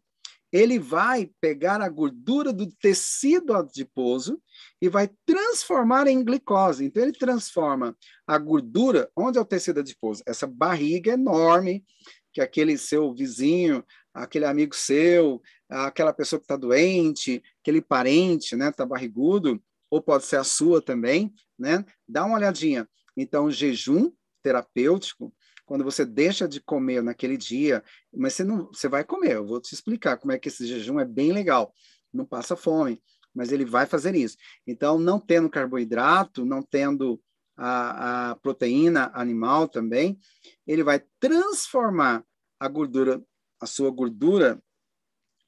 [0.56, 4.42] ele vai pegar a gordura do tecido adiposo
[4.82, 6.86] e vai transformar em glicose.
[6.86, 7.94] Então, ele transforma
[8.26, 10.24] a gordura, onde é o tecido adiposo?
[10.26, 11.84] Essa barriga enorme
[12.32, 18.70] que aquele seu vizinho, aquele amigo seu, aquela pessoa que está doente, aquele parente, né,
[18.70, 19.62] está barrigudo,
[19.92, 21.84] ou pode ser a sua também, né?
[22.08, 22.88] Dá uma olhadinha.
[23.18, 24.10] Então, jejum
[24.42, 25.34] terapêutico,
[25.66, 29.34] quando você deixa de comer naquele dia, mas você não, você vai comer.
[29.36, 31.74] Eu vou te explicar como é que esse jejum é bem legal.
[32.14, 33.02] Não passa fome,
[33.34, 34.38] mas ele vai fazer isso.
[34.66, 37.20] Então, não tendo carboidrato, não tendo
[37.58, 40.20] a, a proteína animal também,
[40.68, 42.24] ele vai transformar
[42.60, 43.22] a gordura,
[43.60, 44.62] a sua gordura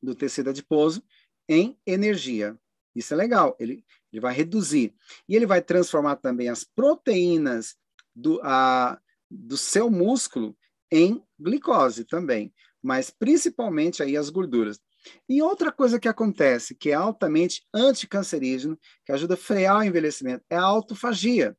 [0.01, 1.03] do tecido adiposo
[1.47, 2.57] em energia.
[2.95, 4.95] Isso é legal, ele, ele vai reduzir.
[5.29, 7.75] E ele vai transformar também as proteínas
[8.15, 10.55] do, a, do seu músculo
[10.91, 14.79] em glicose também, mas principalmente aí as gorduras.
[15.27, 20.43] E outra coisa que acontece, que é altamente anticancerígeno, que ajuda a frear o envelhecimento,
[20.49, 21.57] é a autofagia.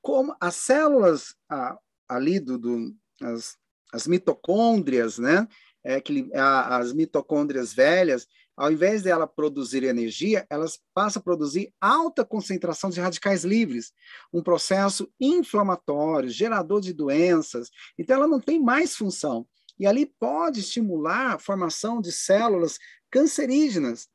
[0.00, 1.78] Como as células a,
[2.08, 3.56] ali do, do as,
[3.92, 5.46] as mitocôndrias, né?
[5.84, 8.26] É, que, a, as mitocôndrias velhas,
[8.58, 13.92] ao invés de ela produzir energia, elas passam a produzir alta concentração de radicais livres,
[14.32, 17.70] um processo inflamatório, gerador de doenças.
[17.96, 19.46] Então, ela não tem mais função.
[19.78, 22.78] E ali pode estimular a formação de células
[23.10, 24.08] cancerígenas.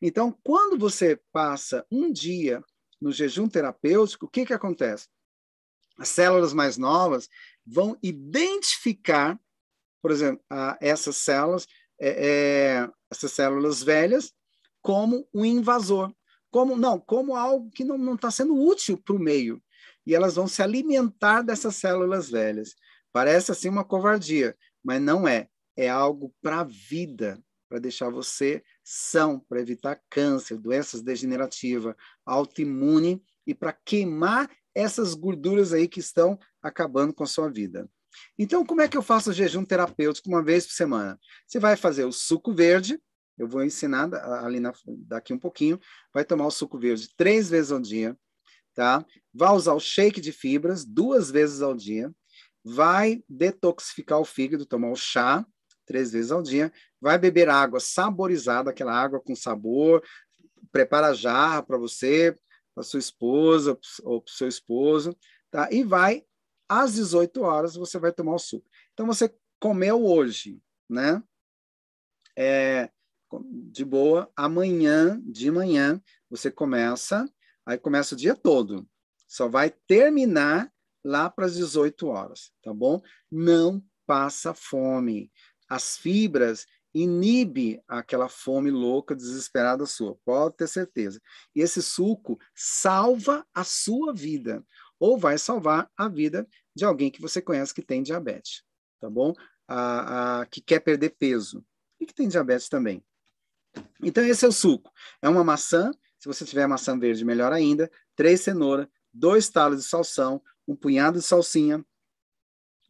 [0.00, 2.62] Então, quando você passa um dia
[3.00, 5.08] no jejum terapêutico, o que, que acontece?
[5.98, 7.28] As células mais novas
[7.66, 9.38] vão identificar,
[10.00, 10.40] por exemplo,
[10.80, 11.66] essas células,
[11.98, 14.32] é, é, essas células velhas,
[14.80, 16.12] como um invasor,
[16.50, 19.62] como não, como algo que não está sendo útil para o meio.
[20.06, 22.74] E elas vão se alimentar dessas células velhas.
[23.12, 25.48] Parece assim uma covardia, mas não é.
[25.76, 31.94] É algo para a vida, para deixar você são, para evitar câncer, doenças degenerativas,
[32.24, 37.88] autoimune e para queimar essas gorduras aí que estão acabando com a sua vida.
[38.38, 41.18] Então, como é que eu faço o jejum terapêutico uma vez por semana?
[41.46, 43.00] Você vai fazer o suco verde,
[43.38, 44.12] eu vou ensinar
[44.44, 45.80] ali na, daqui um pouquinho,
[46.12, 48.16] vai tomar o suco verde três vezes ao dia,
[48.74, 49.04] tá?
[49.32, 52.12] Vai usar o shake de fibras duas vezes ao dia,
[52.64, 55.46] vai detoxificar o fígado, tomar o chá
[55.88, 56.70] três vezes ao dia.
[57.00, 60.04] Vai beber água saborizada, aquela água com sabor.
[60.70, 62.36] Prepara a jarra para você,
[62.74, 65.16] para sua esposa ou para seu esposo,
[65.50, 65.68] tá?
[65.72, 66.24] E vai
[66.68, 68.68] às 18 horas você vai tomar o suco.
[68.92, 71.22] Então você comeu hoje, né?
[72.36, 72.90] É,
[73.42, 77.28] de boa, amanhã, de manhã, você começa,
[77.66, 78.88] aí começa o dia todo.
[79.26, 80.72] Só vai terminar
[81.04, 83.02] lá para as 18 horas, tá bom?
[83.30, 85.30] Não passa fome.
[85.68, 91.20] As fibras inibe aquela fome louca, desesperada sua, pode ter certeza.
[91.54, 94.64] E esse suco salva a sua vida,
[94.98, 98.62] ou vai salvar a vida de alguém que você conhece que tem diabetes,
[99.00, 99.32] tá bom?
[99.66, 101.64] A, a, que quer perder peso
[102.00, 103.04] e que tem diabetes também.
[104.02, 104.90] Então, esse é o suco.
[105.20, 109.88] É uma maçã, se você tiver maçã verde, melhor ainda, três cenouras, dois talos de
[109.88, 111.84] salsão, um punhado de salsinha,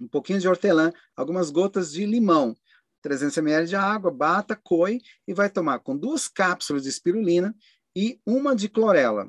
[0.00, 2.56] um pouquinho de hortelã, algumas gotas de limão,
[3.02, 7.54] 300 ml de água, bata, coe e vai tomar com duas cápsulas de espirulina
[7.94, 9.28] e uma de clorela.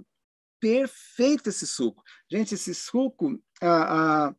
[0.60, 2.04] Perfeito esse suco.
[2.30, 4.36] Gente, esse suco, ah, ah,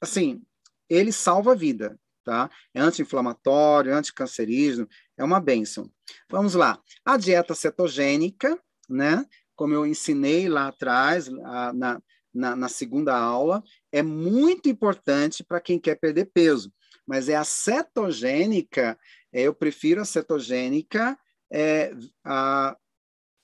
[0.00, 0.42] assim,
[0.88, 2.50] ele salva a vida, tá?
[2.74, 5.90] É anti-inflamatório, anticancerígeno, é uma bênção.
[6.30, 6.80] Vamos lá.
[7.04, 9.24] A dieta cetogênica, né?
[9.56, 12.02] Como eu ensinei lá atrás, na,
[12.34, 16.72] na, na segunda aula, é muito importante para quem quer perder peso.
[17.06, 18.98] Mas é a cetogênica,
[19.32, 21.18] é, eu prefiro a cetogênica
[21.52, 21.92] é,
[22.24, 22.76] a,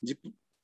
[0.02, 0.18] de,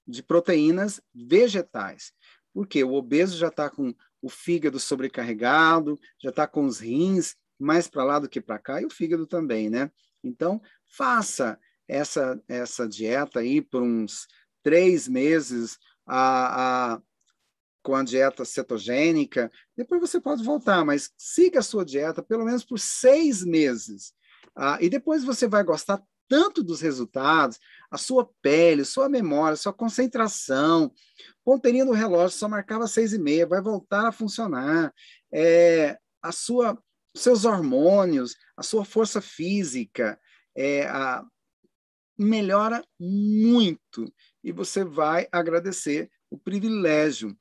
[0.07, 2.13] de proteínas vegetais.
[2.53, 7.89] Porque o obeso já está com o fígado sobrecarregado, já está com os rins mais
[7.89, 9.91] para lá do que para cá, e o fígado também, né?
[10.23, 10.61] Então,
[10.97, 14.27] faça essa, essa dieta aí por uns
[14.63, 17.03] três meses a, a,
[17.83, 22.65] com a dieta cetogênica, depois você pode voltar, mas siga a sua dieta pelo menos
[22.65, 24.15] por seis meses.
[24.57, 27.59] Ah, e depois você vai gostar tanto dos resultados,
[27.91, 30.93] a sua pele, sua memória, sua concentração.
[31.45, 34.93] Ponteirinha do relógio só marcava seis e meia, vai voltar a funcionar.
[35.33, 36.79] É, a sua,
[37.17, 40.19] seus hormônios, a sua força física,
[40.57, 41.25] é, a,
[42.17, 44.13] melhora muito
[44.43, 47.37] e você vai agradecer o privilégio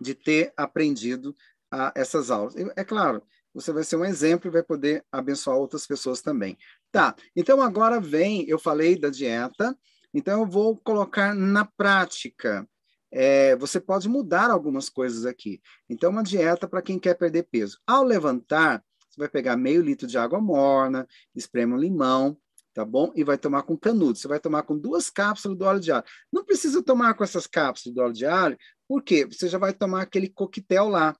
[0.00, 1.36] de ter aprendido
[1.70, 2.54] a, essas aulas.
[2.76, 3.22] É claro,
[3.54, 6.56] você vai ser um exemplo e vai poder abençoar outras pessoas também.
[6.92, 9.74] Tá, então agora vem, eu falei da dieta,
[10.12, 12.68] então eu vou colocar na prática.
[13.10, 15.60] É, você pode mudar algumas coisas aqui.
[15.88, 17.78] Então, uma dieta para quem quer perder peso.
[17.86, 22.38] Ao levantar, você vai pegar meio litro de água morna, espreme um limão,
[22.74, 23.10] tá bom?
[23.14, 24.18] E vai tomar com canudo.
[24.18, 26.04] Você vai tomar com duas cápsulas do óleo de alho.
[26.32, 30.02] Não precisa tomar com essas cápsulas do óleo de alho, porque você já vai tomar
[30.02, 31.14] aquele coquetel lá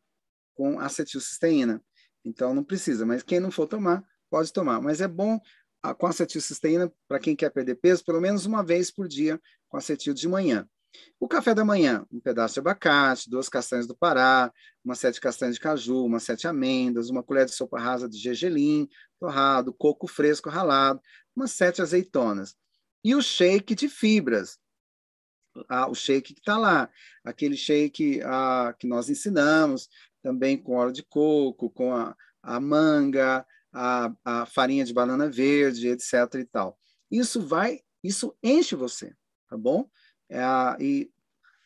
[0.54, 1.82] com acetilcisteína.
[2.24, 4.80] Então não precisa, mas quem não for tomar, pode tomar.
[4.80, 5.38] Mas é bom
[5.98, 10.14] com acetilcisteína para quem quer perder peso, pelo menos uma vez por dia com acetil
[10.14, 10.68] de manhã.
[11.18, 14.52] O café da manhã, um pedaço de abacate, duas castanhas do Pará,
[14.84, 18.88] uma sete castanhas de caju, uma sete amêndoas, uma colher de sopa rasa de gergelim
[19.18, 21.00] torrado, coco fresco ralado,
[21.34, 22.54] umas sete azeitonas.
[23.04, 24.58] E o shake de fibras,
[25.68, 26.90] ah, o shake que está lá,
[27.24, 29.88] aquele shake ah, que nós ensinamos,
[30.22, 35.88] também com óleo de coco, com a, a manga, a, a, farinha de banana verde,
[35.88, 36.12] etc.
[36.34, 36.78] e tal.
[37.10, 39.14] Isso vai, isso enche você,
[39.48, 39.88] tá bom?
[40.30, 40.42] É,
[40.80, 41.10] e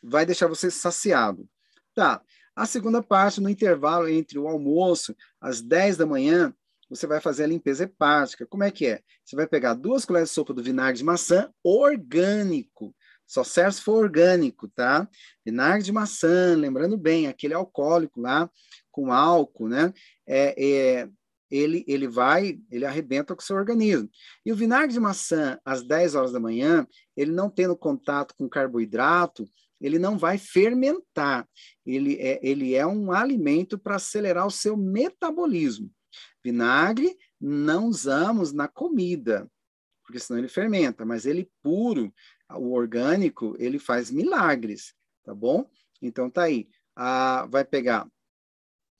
[0.02, 1.48] vai deixar você saciado.
[1.94, 2.22] Tá.
[2.54, 6.54] A segunda parte, no intervalo entre o almoço, às 10 da manhã,
[6.88, 8.46] você vai fazer a limpeza hepática.
[8.46, 9.02] Como é que é?
[9.24, 12.94] Você vai pegar duas colheres de sopa do vinagre de maçã orgânico.
[13.26, 15.08] Só serve se for orgânico, tá?
[15.44, 18.48] Vinagre de maçã, lembrando bem, aquele alcoólico lá,
[18.90, 19.92] com álcool, né?
[20.26, 21.08] É, é,
[21.50, 24.08] ele, ele vai, ele arrebenta com o seu organismo.
[24.44, 28.48] E o vinagre de maçã, às 10 horas da manhã, ele não tendo contato com
[28.48, 29.48] carboidrato,
[29.80, 31.48] ele não vai fermentar.
[31.84, 35.90] Ele é, ele é um alimento para acelerar o seu metabolismo.
[36.42, 39.50] Vinagre não usamos na comida,
[40.02, 42.12] porque senão ele fermenta, mas ele puro,
[42.54, 44.94] o orgânico, ele faz milagres,
[45.24, 45.68] tá bom?
[46.00, 46.68] Então tá aí.
[46.94, 48.08] Ah, vai pegar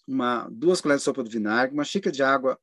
[0.07, 2.59] uma, duas colheres de sopa de vinagre, uma xícara de água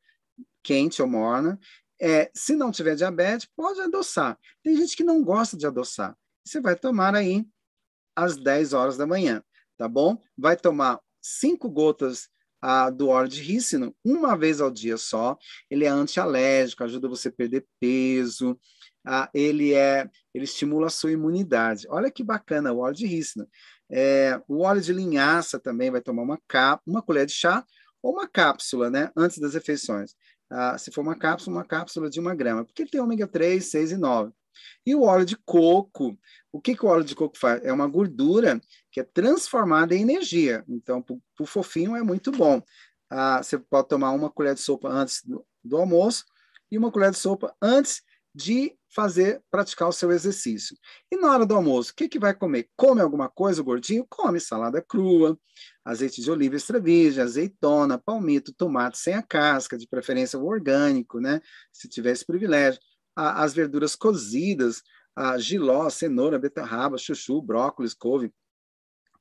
[0.63, 1.59] quente ou morna.
[2.01, 4.37] É, se não tiver diabetes, pode adoçar.
[4.63, 6.15] Tem gente que não gosta de adoçar.
[6.45, 7.45] Você vai tomar aí
[8.15, 9.43] às 10 horas da manhã,
[9.77, 10.17] tá bom?
[10.37, 12.27] Vai tomar cinco gotas
[12.61, 15.37] ah, do óleo de rícino uma vez ao dia só.
[15.69, 18.59] Ele é antialérgico, ajuda você a perder peso,
[19.05, 21.85] ah, ele é, ele estimula a sua imunidade.
[21.89, 23.47] Olha que bacana o óleo de rícino.
[23.91, 26.39] É, o óleo de linhaça também vai tomar uma,
[26.85, 27.65] uma colher de chá
[28.01, 30.15] ou uma cápsula, né, antes das refeições.
[30.49, 33.91] ah, se for uma cápsula, uma cápsula de uma grama, porque tem ômega 3, 6
[33.91, 34.31] e 9.
[34.85, 36.17] E o óleo de coco,
[36.51, 37.63] o que, que o óleo de coco faz?
[37.63, 40.63] É uma gordura que é transformada em energia.
[40.67, 42.61] Então, para o fofinho é muito bom.
[43.09, 46.25] Ah, você pode tomar uma colher de sopa antes do, do almoço
[46.71, 48.01] e uma colher de sopa antes
[48.33, 50.77] de fazer, praticar o seu exercício.
[51.11, 52.69] E na hora do almoço, o que, que vai comer?
[52.75, 54.05] Come alguma coisa, gordinho?
[54.09, 55.37] Come salada crua,
[55.83, 61.19] azeite de oliva extra virgem, azeitona, palmito, tomate sem a casca, de preferência o orgânico,
[61.19, 61.41] né?
[61.71, 62.79] Se tiver esse privilégio.
[63.15, 64.81] as verduras cozidas,
[65.15, 68.33] a giló, cenoura, beterraba, chuchu, brócolis, couve,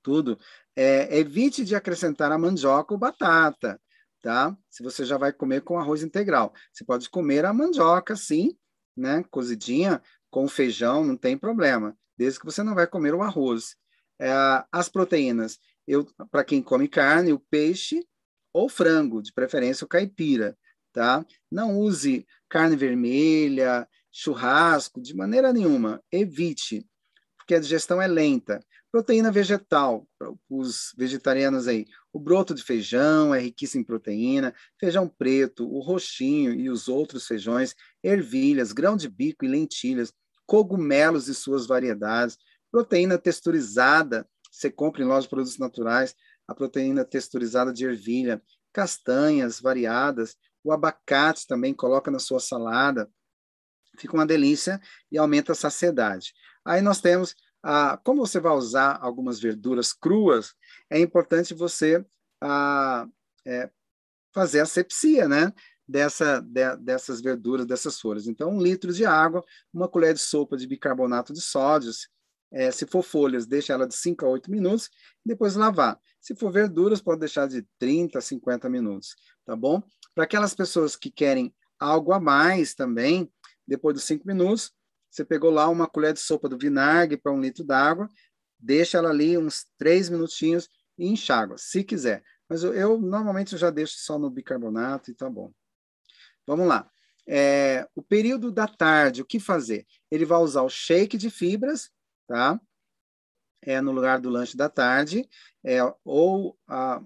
[0.02, 0.39] tudo.
[0.74, 3.81] É, evite de acrescentar a mandioca ou batata,
[4.23, 4.57] tá?
[4.70, 6.52] Se você já vai comer com arroz integral.
[6.73, 8.57] Você pode comer a mandioca, sim,
[8.97, 13.77] né, cozidinha com feijão, não tem problema, desde que você não vai comer o arroz.
[14.21, 14.31] É,
[14.71, 18.07] as proteínas, eu para quem come carne, o peixe
[18.53, 20.57] ou frango, de preferência o caipira,
[20.93, 21.25] tá?
[21.51, 26.87] Não use carne vermelha, churrasco, de maneira nenhuma, evite,
[27.39, 28.65] porque a digestão é lenta.
[28.91, 30.07] Proteína vegetal,
[30.51, 36.53] os vegetarianos aí, o broto de feijão é riquíssimo em proteína, feijão preto, o roxinho
[36.53, 40.12] e os outros feijões, ervilhas, grão de bico e lentilhas,
[40.47, 42.36] cogumelos e suas variedades,
[42.70, 46.14] proteína texturizada, você compra em lojas de produtos naturais,
[46.47, 53.10] a proteína texturizada de ervilha, castanhas variadas, o abacate também coloca na sua salada,
[53.98, 56.32] fica uma delícia e aumenta a saciedade.
[56.64, 60.55] Aí nós temos ah, como você vai usar algumas verduras cruas,
[60.90, 62.05] é importante você
[62.40, 63.06] ah,
[63.47, 63.70] é,
[64.34, 65.52] fazer a sepsia, né?
[65.86, 68.27] Dessa, de, dessas verduras, dessas folhas.
[68.27, 71.91] Então, um litro de água, uma colher de sopa de bicarbonato de sódio.
[72.52, 74.91] É, se for folhas, deixa ela de 5 a 8 minutos,
[75.25, 75.99] depois lavar.
[76.20, 79.83] Se for verduras, pode deixar de 30 a 50 minutos, tá bom?
[80.15, 83.31] Para aquelas pessoas que querem algo a mais também,
[83.67, 84.73] depois dos 5 minutos,
[85.11, 88.09] você pegou lá uma colher de sopa do vinagre para um litro d'água,
[88.59, 92.23] deixa ela ali uns três minutinhos e enxágua, se quiser.
[92.49, 95.52] Mas eu, eu normalmente eu já deixo só no bicarbonato e tá bom.
[96.47, 96.91] Vamos lá.
[97.27, 99.87] É, o período da tarde, o que fazer?
[100.11, 101.91] Ele vai usar o shake de fibras,
[102.27, 102.61] tá?
[103.62, 105.29] É no lugar do lanche da tarde,
[105.65, 107.01] é, ou, a,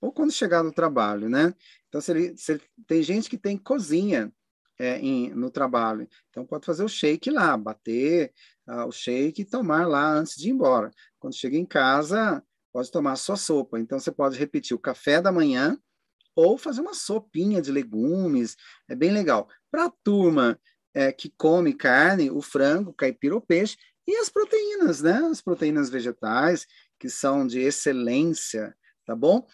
[0.00, 1.54] ou quando chegar no trabalho, né?
[1.88, 4.30] Então, se ele, se ele, tem gente que tem cozinha,
[4.78, 6.08] é, em, no trabalho.
[6.30, 8.32] Então, pode fazer o shake lá, bater
[8.68, 10.90] uh, o shake e tomar lá antes de ir embora.
[11.18, 12.42] Quando chega em casa,
[12.72, 13.78] pode tomar sua sopa.
[13.78, 15.78] Então, você pode repetir o café da manhã
[16.36, 18.56] ou fazer uma sopinha de legumes.
[18.88, 19.48] É bem legal.
[19.70, 20.60] Para a turma
[20.94, 25.14] é, que come carne, o frango, caipira ou peixe, e as proteínas, né?
[25.30, 26.66] As proteínas vegetais,
[26.98, 29.46] que são de excelência, tá bom?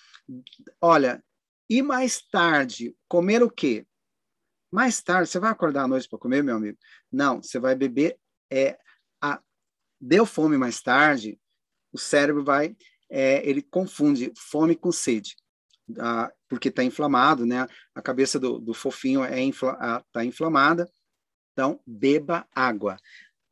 [0.81, 1.25] Olha,
[1.70, 3.86] e mais tarde, comer o quê?
[4.70, 6.78] Mais tarde, você vai acordar à noite para comer, meu amigo?
[7.11, 8.19] Não, você vai beber.
[8.51, 8.78] É,
[9.23, 9.41] a,
[10.01, 11.41] deu fome mais tarde,
[11.93, 12.77] o cérebro vai.
[13.11, 15.36] É, ele confunde fome com sede,
[15.98, 17.66] ah, porque está inflamado, né?
[17.94, 20.90] A cabeça do, do fofinho é infla, ah, tá inflamada.
[21.52, 22.96] Então, beba água.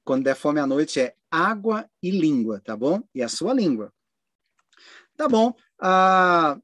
[0.05, 3.03] Quando der fome à noite, é água e língua, tá bom?
[3.15, 3.93] E a sua língua.
[5.17, 5.55] Tá bom.
[5.81, 6.59] Ah,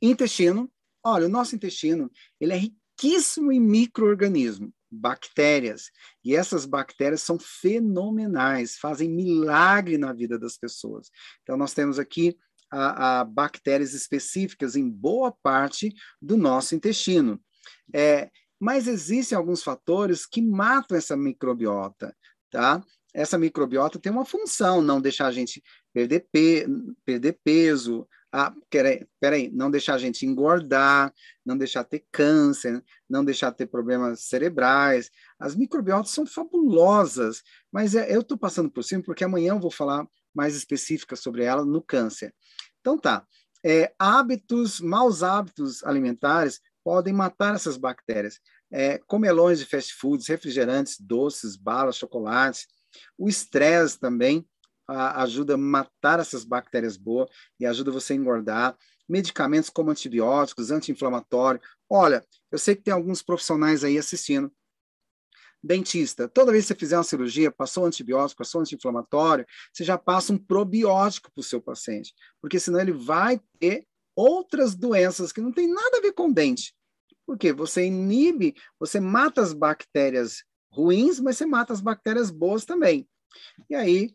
[0.00, 0.70] intestino.
[1.02, 5.90] Olha, o nosso intestino, ele é riquíssimo em microorganismos, bactérias.
[6.24, 11.10] E essas bactérias são fenomenais, fazem milagre na vida das pessoas.
[11.42, 12.36] Então, nós temos aqui
[12.70, 17.40] a, a bactérias específicas em boa parte do nosso intestino.
[17.94, 18.30] É,
[18.60, 22.14] mas existem alguns fatores que matam essa microbiota,
[22.50, 22.82] tá?
[23.14, 26.66] Essa microbiota tem uma função, não deixar a gente perder, pe
[27.04, 31.12] perder peso, ah, peraí, peraí, não deixar a gente engordar,
[31.44, 35.10] não deixar ter câncer, não deixar ter problemas cerebrais.
[35.38, 39.70] As microbiotas são fabulosas, mas é, eu estou passando por cima porque amanhã eu vou
[39.70, 40.06] falar
[40.38, 42.32] mais específica sobre ela no câncer.
[42.80, 43.26] Então tá,
[43.64, 48.38] é, hábitos, maus hábitos alimentares podem matar essas bactérias.
[48.70, 52.68] É, comelões de fast foods, refrigerantes, doces, balas, chocolates.
[53.18, 54.46] O estresse também
[54.86, 58.76] ajuda a matar essas bactérias boas e ajuda você a engordar.
[59.08, 61.60] Medicamentos como antibióticos, anti-inflamatório.
[61.90, 64.52] Olha, eu sei que tem alguns profissionais aí assistindo.
[65.62, 70.32] Dentista, toda vez que você fizer uma cirurgia, passou antibiótico, passou anti-inflamatório, você já passa
[70.32, 75.52] um probiótico para o seu paciente, porque senão ele vai ter outras doenças que não
[75.52, 76.74] tem nada a ver com dente.
[77.26, 83.08] Porque você inibe, você mata as bactérias ruins, mas você mata as bactérias boas também.
[83.68, 84.14] E aí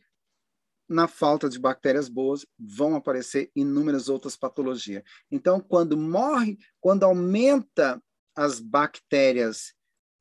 [0.87, 5.03] na falta de bactérias boas, vão aparecer inúmeras outras patologias.
[5.31, 8.01] Então, quando morre, quando aumenta
[8.35, 9.73] as bactérias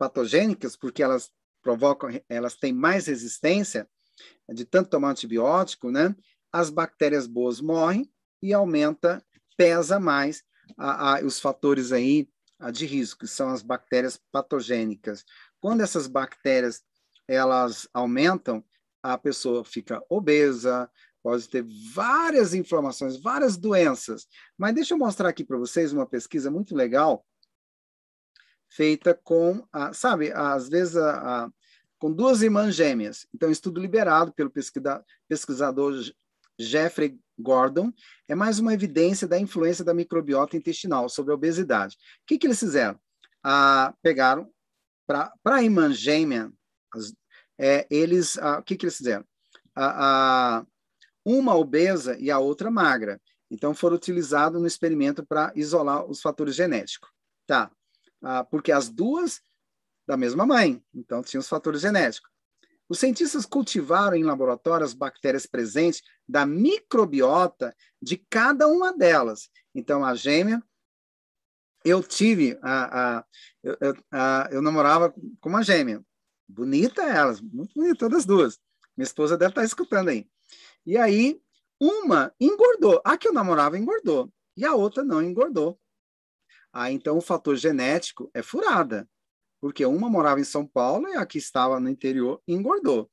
[0.02, 1.30] patogênicas, porque elas
[1.62, 3.88] provocam, elas têm mais resistência
[4.52, 6.12] de tanto tomar antibiótico, né?
[6.52, 8.10] As bactérias boas morrem
[8.42, 9.24] e aumenta,
[9.56, 10.42] pesa mais
[10.76, 15.24] a, a, os fatores aí a, de risco, que são as bactérias patogênicas.
[15.60, 16.82] Quando essas bactérias
[17.28, 18.64] elas aumentam,
[19.04, 20.90] a pessoa fica obesa,
[21.22, 21.64] pode ter
[21.94, 24.26] várias inflamações, várias doenças.
[24.58, 27.24] Mas deixa eu mostrar aqui para vocês uma pesquisa muito legal
[28.74, 31.50] feita com, a, sabe, às vezes a, a,
[31.98, 33.26] com duas irmãs gêmeas.
[33.34, 34.50] Então, estudo liberado pelo
[35.28, 35.94] pesquisador
[36.58, 37.92] Jeffrey Gordon
[38.28, 41.96] é mais uma evidência da influência da microbiota intestinal sobre a obesidade.
[41.96, 42.98] O que, que eles fizeram?
[43.42, 44.50] Ah, pegaram
[45.06, 46.50] para a irmã gêmea,
[46.94, 47.12] as,
[47.58, 49.24] é, eles, ah, o que, que eles fizeram?
[49.76, 50.66] Ah, ah,
[51.24, 53.20] uma obesa e a outra magra.
[53.50, 57.10] Então, foram utilizados no experimento para isolar os fatores genéticos.
[57.46, 57.70] Tá.
[58.22, 59.40] Ah, porque as duas
[60.06, 62.30] da mesma mãe, então tinham os fatores genéticos.
[62.88, 69.48] Os cientistas cultivaram em laboratório as bactérias presentes da microbiota de cada uma delas.
[69.74, 70.62] Então, a gêmea,
[71.84, 73.24] eu tive, a, a,
[73.62, 76.04] eu, a, eu namorava com uma gêmea.
[76.46, 78.60] Bonita elas, muito bonita, todas as duas.
[78.96, 80.28] Minha esposa deve estar escutando aí.
[80.84, 81.40] E aí,
[81.80, 83.00] uma engordou.
[83.04, 84.30] A que eu namorava engordou.
[84.56, 85.80] E a outra não engordou.
[86.72, 89.08] Ah, então o fator genético é furada.
[89.60, 93.10] Porque uma morava em São Paulo e a que estava no interior engordou.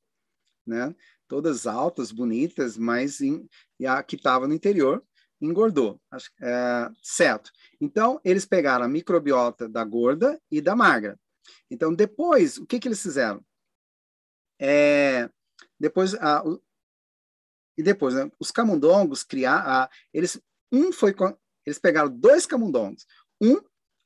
[0.66, 0.94] Né?
[1.28, 3.48] Todas altas, bonitas, mas em,
[3.78, 5.04] e a que estava no interior
[5.40, 6.00] engordou.
[6.42, 7.50] É, certo.
[7.80, 11.18] Então, eles pegaram a microbiota da gorda e da magra.
[11.70, 13.44] Então, depois, o que, que eles fizeram?
[14.60, 15.30] É,
[15.78, 16.42] depois, a,
[17.78, 20.40] e depois, né, os camundongos criar, eles
[20.70, 21.14] um foi
[21.64, 23.06] eles pegaram dois camundongos.
[23.40, 23.60] Um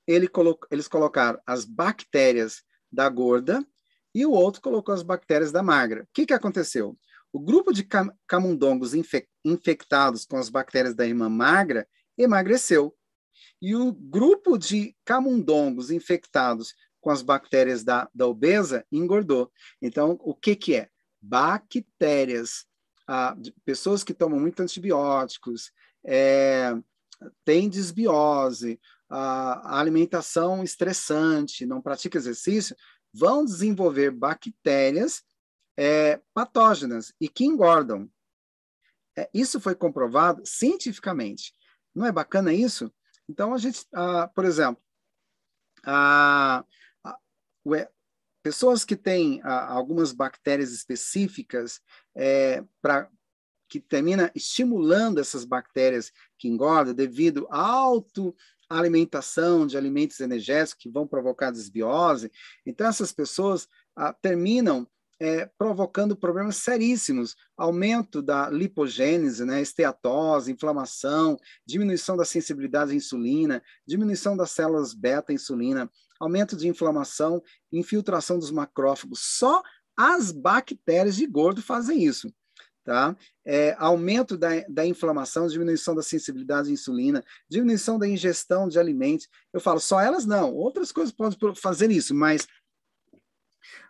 [0.07, 3.67] ele colo, eles colocaram as bactérias da gorda
[4.15, 6.03] e o outro colocou as bactérias da magra.
[6.03, 6.97] O que, que aconteceu?
[7.33, 7.87] O grupo de
[8.27, 12.95] camundongos infec, infectados com as bactérias da irmã magra emagreceu.
[13.61, 19.51] E o grupo de camundongos infectados com as bactérias da, da obesa engordou.
[19.83, 20.89] Então, o que, que é?
[21.21, 22.67] Bactérias
[23.07, 25.71] ah, pessoas que tomam muito antibióticos,
[26.05, 26.75] é,
[27.45, 32.77] têm desbiose, a, alimentação estressante, não pratica exercício,
[33.13, 35.23] vão desenvolver bactérias
[35.77, 38.11] é, patógenas e que engordam.
[39.17, 41.53] É, isso foi comprovado cientificamente.
[41.95, 42.93] Não é bacana isso?
[43.29, 44.83] Então, a gente, ah, por exemplo,
[45.85, 46.65] a,
[47.05, 47.19] a,
[48.43, 51.81] pessoas que têm ah, algumas bactérias específicas
[52.17, 52.65] é,
[53.69, 57.89] que termina estimulando essas bactérias que engordam devido à
[58.79, 62.31] alimentação de alimentos energéticos que vão provocar desbiose.
[62.67, 64.87] Então, essas pessoas ah, terminam
[65.21, 73.63] é, provocando problemas seríssimos, aumento da lipogênese, né, esteatose, inflamação, diminuição da sensibilidade à insulina,
[73.87, 79.21] diminuição das células beta-insulina, aumento de inflamação, infiltração dos macrófagos.
[79.23, 79.63] Só
[79.97, 82.29] as bactérias de gordo fazem isso.
[82.85, 83.17] Tá?
[83.47, 89.27] É, aumento da, da inflamação, diminuição da sensibilidade à insulina, diminuição da ingestão de alimentos.
[89.55, 92.47] Eu falo, só elas não, outras coisas podem fazer isso, mas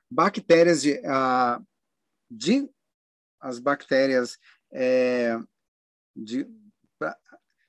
[0.09, 1.67] bactérias de, uh,
[2.31, 2.71] de
[3.41, 4.39] as bactérias
[4.73, 5.39] é,
[6.17, 6.49] de,
[6.99, 7.17] pra,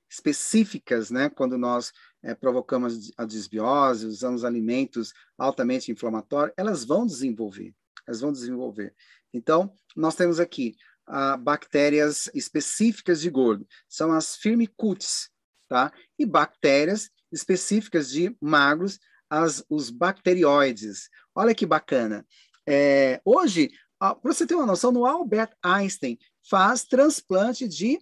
[0.09, 1.91] específicas, né, quando nós
[2.23, 7.73] é, provocamos a desbiose, usamos alimentos altamente inflamatórios, elas vão desenvolver,
[8.07, 8.95] elas vão desenvolver.
[9.33, 15.29] Então, nós temos aqui ah, bactérias específicas de gordo, são as firmicutes,
[15.67, 15.91] tá?
[16.17, 21.09] E bactérias específicas de magros, as, os bacterioides.
[21.33, 22.25] Olha que bacana.
[22.67, 26.17] É, hoje, para você ter uma noção, no Albert Einstein
[26.49, 27.99] faz transplante de,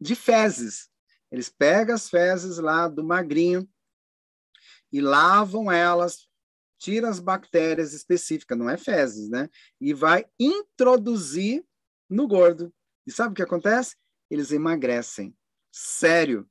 [0.00, 0.88] de fezes,
[1.30, 3.68] eles pegam as fezes lá do magrinho
[4.92, 6.28] e lavam elas,
[6.78, 9.48] tira as bactérias específicas, não é fezes, né?
[9.80, 11.64] E vai introduzir
[12.10, 12.72] no gordo.
[13.06, 13.96] E sabe o que acontece?
[14.30, 15.34] Eles emagrecem.
[15.72, 16.48] Sério.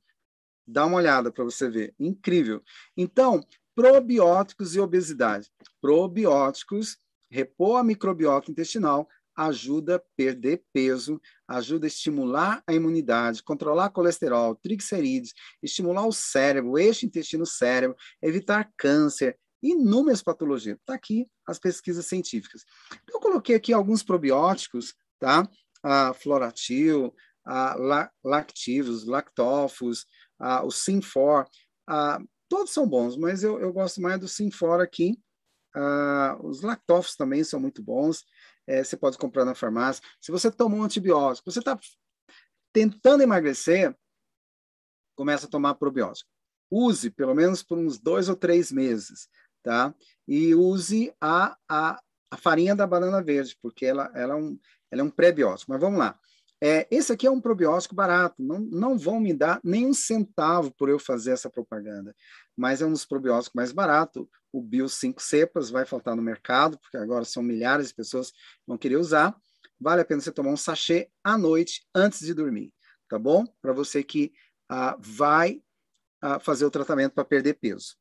[0.66, 1.94] Dá uma olhada para você ver.
[1.98, 2.62] Incrível.
[2.96, 5.50] Então, probióticos e obesidade.
[5.80, 6.96] Probióticos,
[7.30, 14.54] repor a microbiota intestinal, ajuda a perder peso, ajuda a estimular a imunidade, controlar colesterol,
[14.56, 15.32] triglicerídeos,
[15.62, 20.76] estimular o cérebro, o eixo intestino-cérebro, evitar câncer, inúmeras patologias.
[20.78, 22.64] Está aqui as pesquisas científicas.
[23.08, 25.48] Eu coloquei aqui alguns probióticos, tá?
[25.82, 27.14] A Floratil,
[27.46, 27.76] a
[28.24, 30.06] Lactivos, Lactofos,
[30.38, 31.46] a, o Sinfor,
[31.88, 32.18] a,
[32.48, 35.16] todos são bons, mas eu, eu gosto mais do Sinfora aqui.
[35.74, 38.24] Uh, os lactofos também são muito bons.
[38.66, 40.02] É, você pode comprar na farmácia.
[40.20, 41.78] Se você tomou um antibiótico, você está
[42.72, 43.96] tentando emagrecer,
[45.16, 46.28] começa a tomar probiótico.
[46.70, 49.28] Use pelo menos por uns dois ou três meses,
[49.62, 49.94] tá?
[50.26, 52.00] E use a, a,
[52.30, 54.58] a farinha da banana verde, porque ela, ela, é, um,
[54.90, 55.70] ela é um pré-biótico.
[55.70, 56.18] Mas vamos lá.
[56.62, 60.70] É, esse aqui é um probiótico barato, não, não vão me dar nem um centavo
[60.72, 62.14] por eu fazer essa propaganda,
[62.54, 64.26] mas é um dos probióticos mais baratos.
[64.52, 68.36] O Bio 5 cepas vai faltar no mercado, porque agora são milhares de pessoas que
[68.66, 69.34] vão querer usar.
[69.80, 72.70] Vale a pena você tomar um sachê à noite antes de dormir,
[73.08, 73.46] tá bom?
[73.62, 74.30] Para você que
[74.68, 75.62] ah, vai
[76.20, 77.96] ah, fazer o tratamento para perder peso.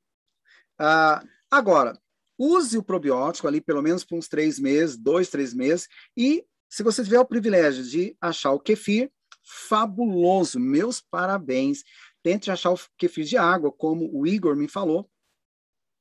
[0.78, 1.98] Ah, agora,
[2.38, 5.88] use o probiótico ali pelo menos por uns três meses, dois, três meses,
[6.18, 9.12] e se você tiver o privilégio de achar o kefir,
[9.50, 11.84] fabuloso, meus parabéns.
[12.22, 15.10] Tente achar o kefir de água, como o Igor me falou.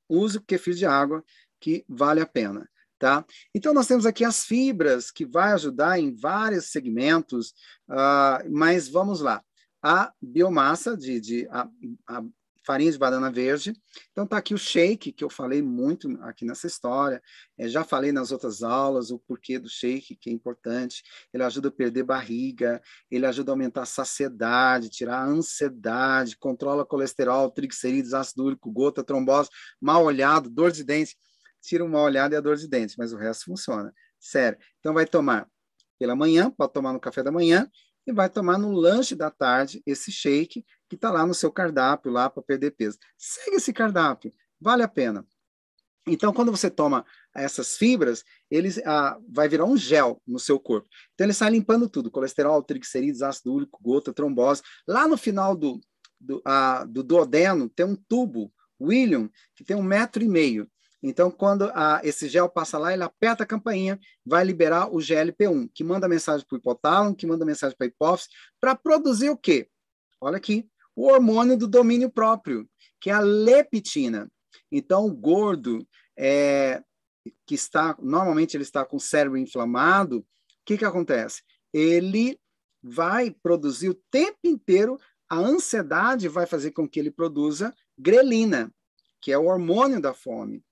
[0.09, 1.25] Use o kefir de água,
[1.61, 2.69] que vale a pena.
[2.99, 3.25] Tá?
[3.55, 7.51] Então, nós temos aqui as fibras, que vai ajudar em vários segmentos,
[7.89, 9.43] uh, mas vamos lá.
[9.81, 11.69] A biomassa de, de a,
[12.09, 12.25] a,
[12.69, 13.73] farinha de banana verde.
[14.13, 17.19] Então tá aqui o shake, que eu falei muito aqui nessa história.
[17.57, 21.03] É, já falei nas outras aulas o porquê do shake, que é importante.
[21.33, 22.79] Ele ajuda a perder barriga,
[23.11, 29.03] ele ajuda a aumentar a saciedade, tirar a ansiedade, controla colesterol, triglicerídeos, ácido úrico, gota,
[29.03, 29.49] trombose,
[29.81, 31.17] mal olhado, dor de dente.
[31.63, 33.91] Tira o mal olhado e a dor de dente, mas o resto funciona.
[34.21, 34.59] Sério.
[34.79, 35.49] Então vai tomar
[35.99, 37.67] pela manhã, pode tomar no café da manhã,
[38.07, 42.11] e vai tomar no lanche da tarde esse shake que está lá no seu cardápio,
[42.11, 42.99] lá para perder peso.
[43.17, 45.27] Segue esse cardápio, vale a pena.
[46.07, 50.89] Então, quando você toma essas fibras, ele ah, vai virar um gel no seu corpo.
[51.15, 54.63] Então, ele sai limpando tudo: colesterol, triglicerídeos, ácido úrico, gota, trombose.
[54.87, 55.81] Lá no final do,
[56.19, 60.69] do, ah, do duodeno, tem um tubo, William, que tem um metro e meio.
[61.03, 65.71] Então, quando a, esse gel passa lá, ele aperta a campainha, vai liberar o GLP-1,
[65.73, 68.29] que manda mensagem para o hipotálamo, que manda mensagem para a hipófise,
[68.61, 69.69] para produzir o quê?
[70.21, 70.69] Olha aqui,
[70.99, 72.69] o hormônio do domínio próprio,
[73.01, 74.29] que é a leptina.
[74.71, 75.87] Então, o gordo,
[76.19, 76.83] é,
[77.47, 80.25] que está, normalmente ele está com o cérebro inflamado, o
[80.65, 81.43] que, que acontece?
[81.73, 82.37] Ele
[82.83, 84.99] vai produzir o tempo inteiro,
[85.31, 88.75] a ansiedade vai fazer com que ele produza grelina,
[89.21, 90.65] que é o hormônio da fome.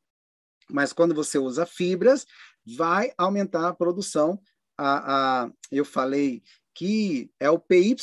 [0.68, 2.26] Mas quando você usa fibras,
[2.76, 4.40] vai aumentar a produção.
[4.76, 6.42] A, a, eu falei
[6.74, 7.96] que é o PYY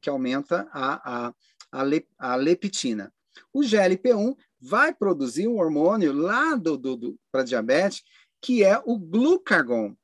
[0.00, 1.34] que aumenta a, a,
[1.74, 3.12] a, le, a leptina.
[3.52, 8.02] O GLP-1 vai produzir um hormônio lá do, do, do para diabetes,
[8.40, 9.96] que é o glucagon,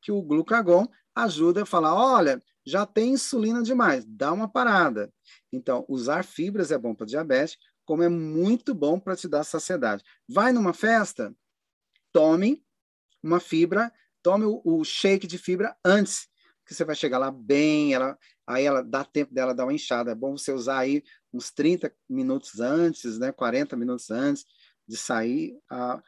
[0.00, 5.12] que o glucagon ajuda a falar, olha, já tem insulina demais, dá uma parada.
[5.52, 10.02] Então, usar fibras é bom para diabetes, como é muito bom para te dar saciedade.
[10.28, 11.34] Vai numa festa,
[12.12, 12.64] tome
[13.22, 13.92] uma fibra,
[14.22, 16.28] tome o, o, shake de fibra antes,
[16.64, 20.10] que você vai chegar lá bem, ela, aí ela dá tempo dela dar uma inchada.
[20.10, 21.02] É bom você usar aí
[21.32, 24.44] uns 30 minutos antes, né, 40 minutos antes
[24.86, 25.58] de sair.
[25.70, 26.02] Ah,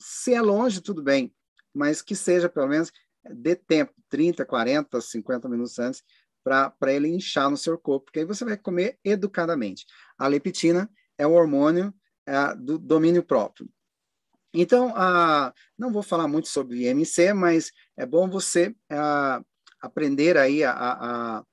[0.00, 1.34] se é longe, tudo bem,
[1.74, 2.92] mas que seja pelo menos
[3.34, 6.02] dê tempo, 30, 40, 50 minutos antes,
[6.44, 9.86] para ele inchar no seu corpo, porque aí você vai comer educadamente.
[10.18, 11.94] A leptina é o hormônio
[12.26, 13.68] é, do domínio próprio.
[14.54, 19.40] Então, ah, não vou falar muito sobre IMC, mas é bom você ah,
[19.80, 21.44] aprender aí a, a,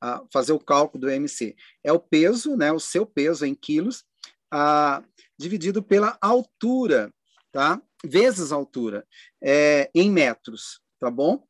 [0.00, 1.56] a, fazer o cálculo do IMC.
[1.82, 4.04] É o peso, né, o seu peso em quilos,
[4.52, 5.02] ah,
[5.38, 7.12] dividido pela altura,
[7.52, 7.80] tá?
[8.04, 9.06] Vezes a altura,
[9.42, 11.44] é, em metros, tá bom?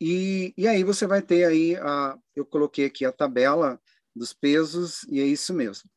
[0.00, 3.80] E, e aí você vai ter aí, a, eu coloquei aqui a tabela
[4.14, 5.90] dos pesos, e é isso mesmo.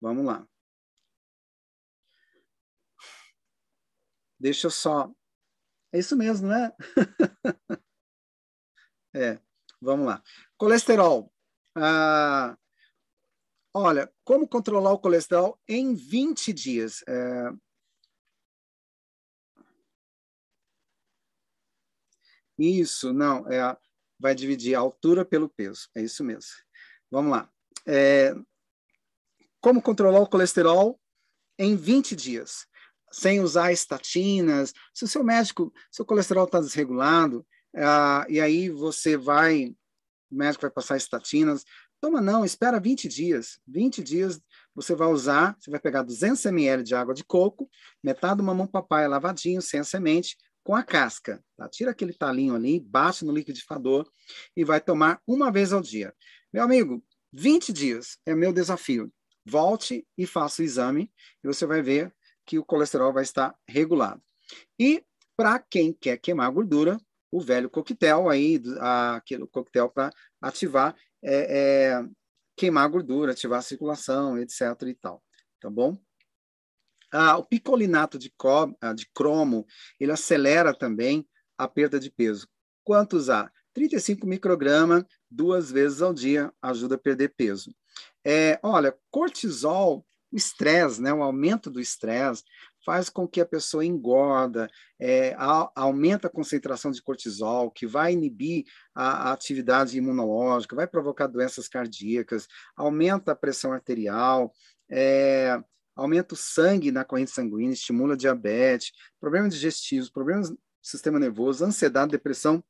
[0.00, 0.46] Vamos lá.
[4.38, 5.10] Deixa eu só.
[5.92, 6.72] É isso mesmo, né?
[9.14, 9.38] é,
[9.80, 10.22] vamos lá.
[10.56, 11.32] Colesterol.
[11.74, 12.56] Ah,
[13.74, 17.02] olha, como controlar o colesterol em 20 dias?
[17.08, 17.50] É...
[22.58, 23.76] Isso, não, é,
[24.18, 26.50] vai dividir a altura pelo peso, é isso mesmo.
[27.10, 27.50] Vamos lá.
[27.86, 28.34] É,
[29.60, 31.00] como controlar o colesterol
[31.58, 32.68] em 20 dias?
[33.10, 34.72] sem usar estatinas.
[34.94, 39.74] Se o seu médico, seu colesterol está desregulado, uh, e aí você vai,
[40.30, 41.64] o médico vai passar estatinas,
[42.00, 43.60] toma não, espera 20 dias.
[43.66, 44.40] 20 dias
[44.74, 47.68] você vai usar, você vai pegar 200 ml de água de coco,
[48.02, 51.42] metade do mamão papai lavadinho, sem a semente, com a casca.
[51.56, 51.68] Tá?
[51.68, 54.10] Tira aquele talinho ali, bate no liquidificador
[54.56, 56.14] e vai tomar uma vez ao dia.
[56.52, 59.12] Meu amigo, 20 dias é meu desafio.
[59.44, 61.10] Volte e faça o exame
[61.42, 64.22] e você vai ver que o colesterol vai estar regulado.
[64.78, 65.04] E
[65.36, 67.00] para quem quer queimar gordura,
[67.30, 68.60] o velho coquetel aí,
[69.16, 70.10] aquele coquetel para
[70.40, 72.04] ativar, é, é,
[72.56, 74.60] queimar a gordura, ativar a circulação, etc.
[74.86, 75.22] e tal.
[75.60, 75.98] Tá bom?
[77.12, 78.32] Ah, o picolinato de,
[78.80, 79.66] ah, de cromo,
[79.98, 81.26] ele acelera também
[81.58, 82.48] a perda de peso.
[82.84, 83.52] Quanto usar?
[83.74, 87.74] 35 microgramas duas vezes ao dia ajuda a perder peso.
[88.24, 92.44] É, olha, cortisol, estresse, né, o aumento do estresse,
[92.84, 94.68] faz com que a pessoa engorda,
[94.98, 100.86] é, a, aumenta a concentração de cortisol, que vai inibir a, a, atividade imunológica, vai
[100.86, 104.52] provocar doenças cardíacas, aumenta a pressão arterial,
[104.90, 105.62] é,
[105.94, 112.12] aumenta o sangue na corrente sanguínea, estimula diabetes, problemas digestivos, problemas do sistema nervoso, ansiedade,
[112.12, 112.62] depressão,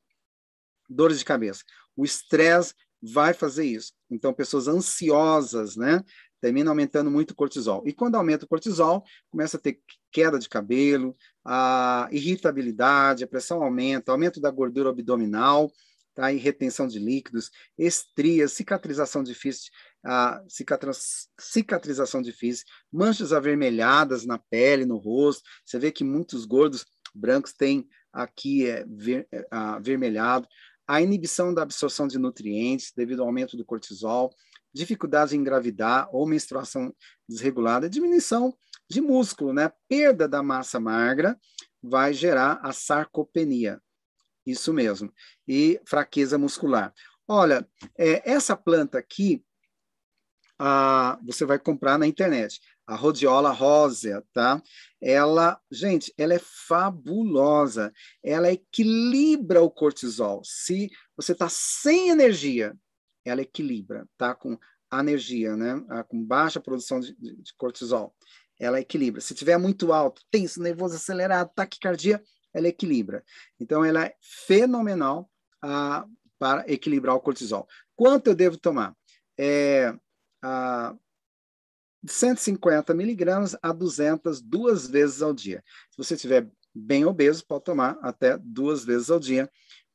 [0.89, 1.63] dores de cabeça.
[1.97, 3.93] O estresse vai fazer isso.
[4.11, 6.03] Então, pessoas ansiosas, né?
[6.41, 7.83] Termina aumentando muito o cortisol.
[7.87, 13.63] E quando aumenta o cortisol, começa a ter queda de cabelo, a irritabilidade, a pressão
[13.63, 15.71] aumenta, aumento da gordura abdominal,
[16.15, 16.33] tá?
[16.33, 19.71] e retenção de líquidos, estrias, cicatrização difícil,
[20.05, 20.43] a
[21.39, 25.43] cicatrização difícil, manchas avermelhadas na pele, no rosto.
[25.65, 30.47] Você vê que muitos gordos brancos têm aqui é, ver, é, avermelhado.
[30.87, 34.35] A inibição da absorção de nutrientes devido ao aumento do cortisol,
[34.73, 36.95] dificuldade em engravidar ou menstruação
[37.29, 38.57] desregulada, diminuição
[38.89, 39.73] de músculo, né?
[39.89, 41.39] Perda da massa magra
[41.83, 43.81] vai gerar a sarcopenia.
[44.45, 45.13] Isso mesmo.
[45.47, 46.93] E fraqueza muscular.
[47.29, 47.67] Olha,
[47.97, 49.45] é, essa planta aqui,
[50.59, 52.61] ah, você vai comprar na internet.
[52.87, 54.61] A rhodiola rósea, tá?
[55.01, 57.93] Ela, gente, ela é fabulosa.
[58.23, 60.43] Ela equilibra o cortisol.
[60.45, 62.77] Se você está sem energia,
[63.25, 64.35] ela equilibra, tá?
[64.35, 64.59] Com
[64.93, 65.85] energia, né?
[65.89, 68.15] Ah, com baixa produção de, de cortisol,
[68.59, 69.21] ela equilibra.
[69.21, 73.25] Se tiver muito alto, tenso, nervoso, acelerado, taquicardia, ela equilibra.
[73.59, 75.31] Então, ela é fenomenal
[75.63, 76.07] ah,
[76.39, 77.69] para equilibrar o cortisol.
[77.95, 78.97] Quanto eu devo tomar?
[79.39, 79.95] É,
[80.43, 80.95] ah,
[82.07, 85.63] 150 miligramas a 200 duas vezes ao dia.
[85.91, 89.51] Se você estiver bem obeso, pode tomar até duas vezes ao dia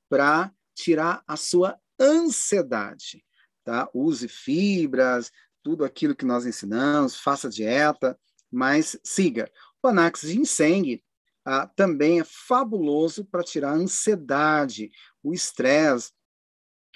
[0.09, 3.23] para tirar a sua ansiedade.
[3.63, 3.89] Tá?
[3.93, 5.31] Use fibras,
[5.63, 8.17] tudo aquilo que nós ensinamos, faça dieta,
[8.51, 9.51] mas siga.
[9.77, 11.01] O Panax Ginseng
[11.43, 14.91] ah, também é fabuloso para tirar a ansiedade,
[15.23, 16.11] o estresse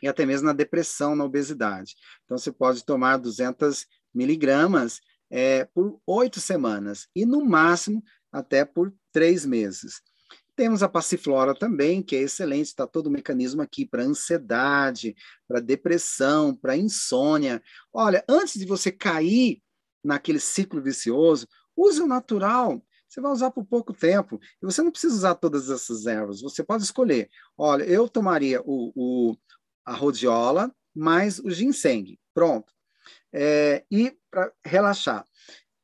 [0.02, 1.95] e até mesmo na depressão, na obesidade.
[2.24, 8.94] Então, você pode tomar 200 miligramas é, por oito semanas e, no máximo, até por
[9.11, 10.02] três meses.
[10.60, 15.16] Temos a passiflora também, que é excelente, está todo o mecanismo aqui para ansiedade,
[15.48, 17.64] para depressão, para insônia.
[17.94, 19.64] Olha, antes de você cair
[20.04, 21.48] naquele ciclo vicioso,
[21.78, 22.86] use o natural.
[23.08, 24.38] Você vai usar por pouco tempo.
[24.62, 26.42] E você não precisa usar todas essas ervas.
[26.42, 27.30] Você pode escolher.
[27.58, 29.38] Olha, eu tomaria o, o
[29.86, 32.20] a rhodiola mais o ginseng.
[32.34, 32.74] Pronto.
[33.32, 35.26] É, e para relaxar,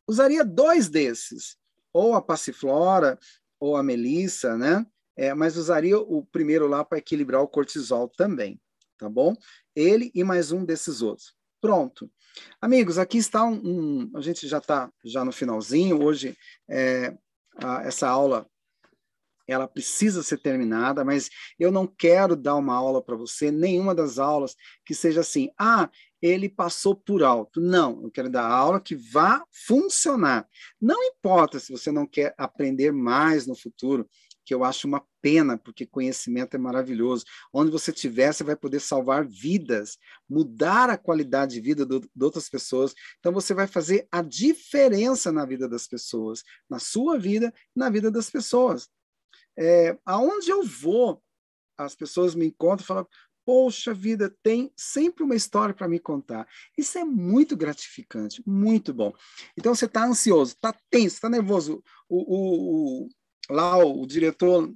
[0.05, 1.55] usaria dois desses,
[1.93, 3.17] ou a passiflora
[3.59, 4.85] ou a melissa, né?
[5.17, 8.59] É, mas usaria o primeiro lá para equilibrar o cortisol também,
[8.97, 9.33] tá bom?
[9.75, 11.33] Ele e mais um desses outros.
[11.61, 12.11] Pronto.
[12.61, 16.03] Amigos, aqui está um, um a gente já está já no finalzinho.
[16.03, 16.37] Hoje
[16.69, 17.15] é,
[17.57, 18.45] a, essa aula
[19.47, 24.17] ela precisa ser terminada, mas eu não quero dar uma aula para você, nenhuma das
[24.17, 25.89] aulas que seja assim, ah,
[26.25, 27.61] ele passou por alto.
[27.61, 30.47] Não, eu quero dar aula que vá funcionar.
[30.81, 34.09] Não importa se você não quer aprender mais no futuro,
[34.43, 37.25] que eu acho uma pena, porque conhecimento é maravilhoso.
[37.53, 39.97] Onde você estiver, você vai poder salvar vidas,
[40.27, 42.93] mudar a qualidade de vida de outras pessoas.
[43.19, 48.09] Então, você vai fazer a diferença na vida das pessoas, na sua vida, na vida
[48.11, 48.87] das pessoas.
[49.57, 51.21] É, aonde eu vou,
[51.77, 53.07] as pessoas me encontram e falam:
[53.45, 56.47] Poxa vida, tem sempre uma história para me contar.
[56.75, 59.13] Isso é muito gratificante, muito bom.
[59.55, 61.83] Então você está ansioso, está tenso, está nervoso.
[62.09, 63.09] O, o, o,
[63.49, 64.73] lá o diretor,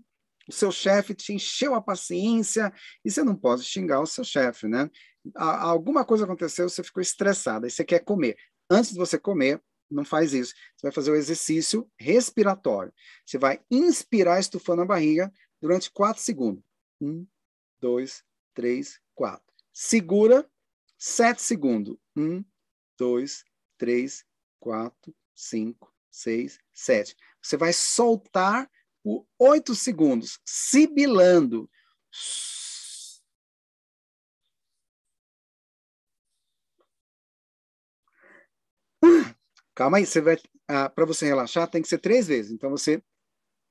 [0.47, 2.71] o seu chefe te encheu a paciência
[3.03, 4.89] e você não pode xingar o seu chefe, né?
[5.35, 8.37] Alguma coisa aconteceu, você ficou estressado, aí você quer comer.
[8.69, 10.53] Antes de você comer, não faz isso.
[10.77, 12.93] Você vai fazer o exercício respiratório.
[13.25, 16.63] Você vai inspirar estufando a barriga durante quatro segundos.
[17.01, 17.25] Um,
[17.81, 18.23] dois,
[18.53, 19.53] três, quatro.
[19.73, 20.49] Segura
[20.97, 21.97] sete segundos.
[22.15, 22.43] Um,
[22.97, 23.43] dois,
[23.77, 24.25] três,
[24.59, 27.15] quatro, cinco, seis, sete.
[27.41, 28.69] Você vai soltar
[29.03, 31.69] por oito segundos, sibilando.
[39.73, 40.37] Calma aí, você vai
[40.67, 42.51] ah, para você relaxar tem que ser três vezes.
[42.51, 43.01] Então você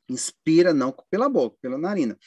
[0.09, 2.19] inspira não pela boca, pela narina.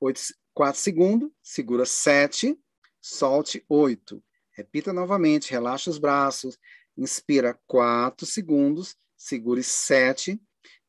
[0.00, 0.20] Oito,
[0.54, 2.58] quatro segundos, segura sete,
[3.00, 4.22] solte oito.
[4.52, 6.58] Repita novamente, relaxa os braços,
[6.96, 10.40] inspira quatro segundos, segure sete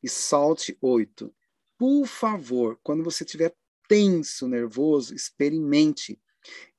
[0.02, 1.34] e solte oito.
[1.78, 3.54] Por favor, quando você estiver
[3.88, 6.20] tenso, nervoso, experimente.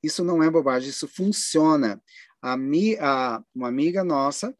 [0.02, 2.02] Isso não é bobagem, isso funciona.
[2.40, 4.56] A, mi, a, uma amiga nossa,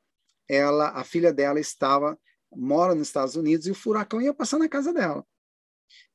[0.49, 2.19] ela, a filha dela estava
[2.55, 5.25] mora nos Estados Unidos e o furacão ia passar na casa dela.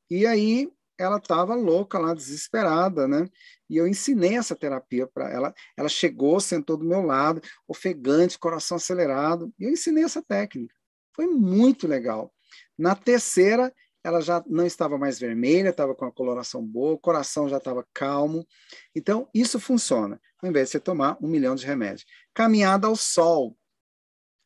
[0.09, 3.27] E aí ela estava louca lá, desesperada, né?
[3.69, 5.53] E eu ensinei essa terapia para ela.
[5.77, 10.75] Ela chegou, sentou do meu lado, ofegante, coração acelerado, e eu ensinei essa técnica.
[11.15, 12.33] Foi muito legal.
[12.77, 17.47] Na terceira, ela já não estava mais vermelha, estava com a coloração boa, o coração
[17.47, 18.45] já estava calmo.
[18.95, 22.05] Então, isso funciona, ao invés de você tomar um milhão de remédios.
[22.33, 23.57] Caminhada ao sol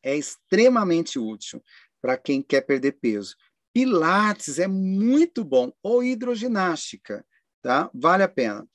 [0.02, 1.62] é extremamente útil
[2.00, 3.34] para quem quer perder peso.
[3.76, 7.22] Pilates é muito bom, ou hidroginástica,
[7.60, 7.90] tá?
[7.92, 8.66] Vale a pena.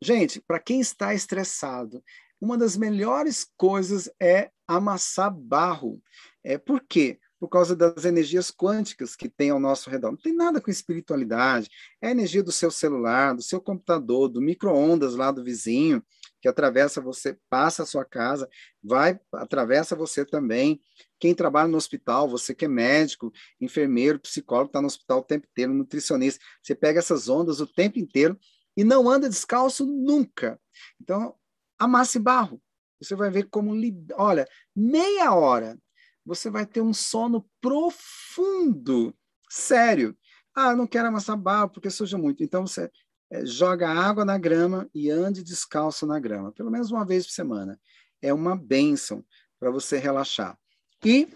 [0.00, 2.02] Gente, para quem está estressado,
[2.40, 6.02] uma das melhores coisas é amassar barro.
[6.42, 7.20] É por quê?
[7.38, 10.12] Por causa das energias quânticas que tem ao nosso redor.
[10.12, 11.68] Não tem nada com espiritualidade.
[12.00, 16.02] É a energia do seu celular, do seu computador, do micro-ondas lá do vizinho,
[16.40, 18.48] que atravessa você, passa a sua casa,
[18.82, 20.80] vai, atravessa você também.
[21.18, 25.46] Quem trabalha no hospital, você que é médico, enfermeiro, psicólogo, está no hospital o tempo
[25.50, 28.38] inteiro, nutricionista, você pega essas ondas o tempo inteiro
[28.76, 30.60] e não anda descalço nunca.
[31.00, 31.34] Então,
[31.78, 32.62] amasse barro.
[33.00, 33.72] Você vai ver como,
[34.14, 35.78] olha, meia hora,
[36.24, 39.14] você vai ter um sono profundo,
[39.48, 40.16] sério.
[40.54, 42.42] Ah, não quero amassar barro porque suja muito.
[42.42, 42.90] Então, você
[43.30, 47.32] é, joga água na grama e ande descalço na grama, pelo menos uma vez por
[47.32, 47.78] semana.
[48.20, 49.24] É uma bênção
[49.58, 50.58] para você relaxar.
[51.04, 51.28] E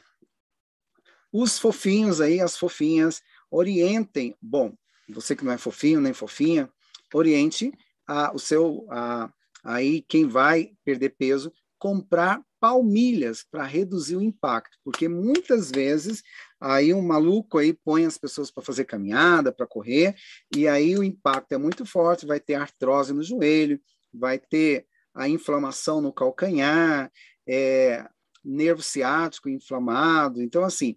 [1.32, 4.36] os fofinhos aí, as fofinhas, orientem.
[4.40, 4.74] Bom,
[5.08, 6.70] você que não é fofinho nem fofinha,
[7.12, 7.72] oriente
[8.06, 9.32] a, o seu a,
[9.64, 16.22] aí quem vai perder peso comprar palmilhas para reduzir o impacto, porque muitas vezes
[16.62, 20.14] aí um maluco aí põe as pessoas para fazer caminhada, para correr,
[20.54, 23.80] e aí o impacto é muito forte, vai ter artrose no joelho,
[24.14, 27.10] vai ter a inflamação no calcanhar,
[27.46, 28.06] é,
[28.44, 30.40] nervo ciático inflamado.
[30.40, 30.96] Então, assim,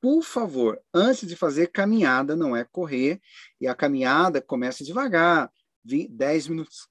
[0.00, 3.20] por favor, antes de fazer caminhada, não é correr,
[3.60, 5.52] e a caminhada começa devagar,
[5.84, 6.88] 20, 10 minutos.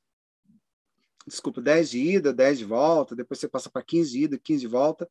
[1.26, 4.60] Desculpa, 10 de ida, 10 de volta, depois você passa para 15 de ida, 15
[4.60, 5.10] de volta,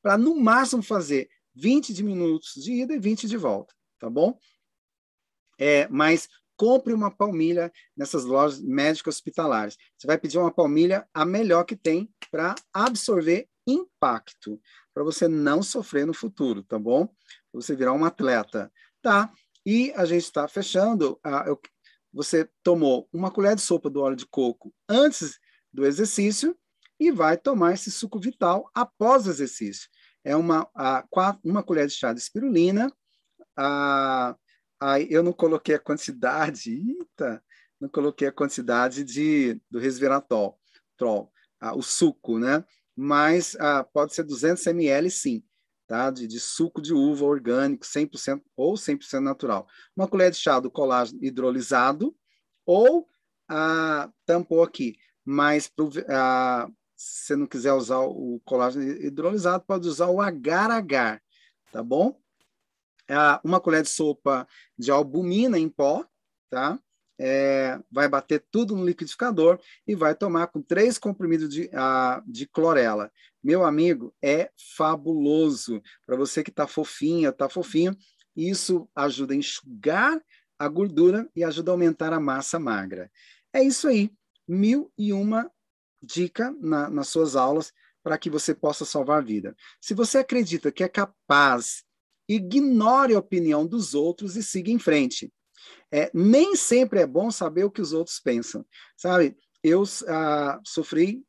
[0.00, 4.38] para no máximo fazer 20 de minutos de ida e 20 de volta, tá bom?
[5.58, 9.76] É, mas compre uma palmilha nessas lojas médicas hospitalares.
[9.96, 14.60] Você vai pedir uma palmilha a melhor que tem para absorver impacto,
[14.94, 17.06] para você não sofrer no futuro, tá bom?
[17.06, 18.70] Pra você virar um atleta,
[19.02, 19.32] tá?
[19.64, 21.18] E a gente está fechando.
[21.46, 21.60] Eu,
[22.12, 25.38] você tomou uma colher de sopa do óleo de coco antes
[25.72, 26.56] do exercício
[26.98, 29.88] e vai tomar esse suco vital após o exercício.
[30.26, 31.04] É uma, a,
[31.44, 32.92] uma colher de chá de espirulina.
[33.56, 34.36] A,
[34.80, 37.42] a, eu não coloquei a quantidade, eita,
[37.80, 40.58] não coloquei a quantidade de, do resveratrol,
[40.96, 41.32] trol,
[41.74, 42.64] o suco, né?
[42.96, 45.44] mas ah, pode ser 200 ml sim,
[45.86, 46.10] tá?
[46.10, 49.68] De, de, suco de uva orgânico, 100% ou 100% natural.
[49.94, 52.16] Uma colher de chá do colágeno hidrolisado
[52.64, 53.06] ou
[53.48, 55.70] ah, tampou aqui, mas
[56.96, 61.22] se você não quiser usar o colágeno hidrolisado, pode usar o agar-agar,
[61.70, 62.18] tá bom?
[63.08, 64.46] Ah, uma colher de sopa
[64.78, 66.04] de albumina em pó,
[66.50, 66.80] tá?
[67.18, 72.46] é, vai bater tudo no liquidificador e vai tomar com três comprimidos de, uh, de
[72.46, 73.10] clorela.
[73.42, 75.82] Meu amigo, é fabuloso.
[76.04, 77.96] Para você que está fofinha, está fofinho,
[78.34, 80.20] isso ajuda a enxugar
[80.58, 83.10] a gordura e ajuda a aumentar a massa magra.
[83.52, 84.10] É isso aí.
[84.46, 85.50] Mil e uma
[86.06, 89.56] dica na, nas suas aulas para que você possa salvar a vida.
[89.80, 91.82] Se você acredita que é capaz,
[92.28, 95.32] ignore a opinião dos outros e siga em frente.
[95.90, 98.64] É, nem sempre é bom saber o que os outros pensam,
[98.96, 99.36] sabe?
[99.62, 101.24] Eu ah, sofri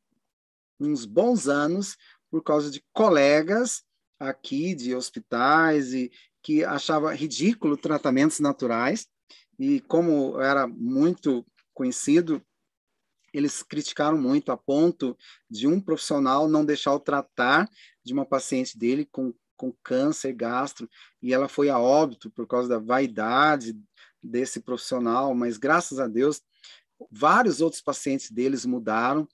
[0.80, 1.98] uns bons anos
[2.30, 3.84] por causa de colegas
[4.20, 6.12] aqui de hospitais e
[6.44, 9.08] que achava ridículo tratamentos naturais
[9.60, 12.42] e como era muito conhecido
[13.38, 15.18] eles criticaram muito a ponto
[15.50, 17.70] de um profissional não deixar o tratar
[18.04, 20.90] de uma paciente dele com, com câncer gastro
[21.22, 23.78] e ela foi a óbito por causa da vaidade
[24.22, 26.42] desse profissional, mas graças a Deus,
[27.12, 29.28] vários outros pacientes deles mudaram.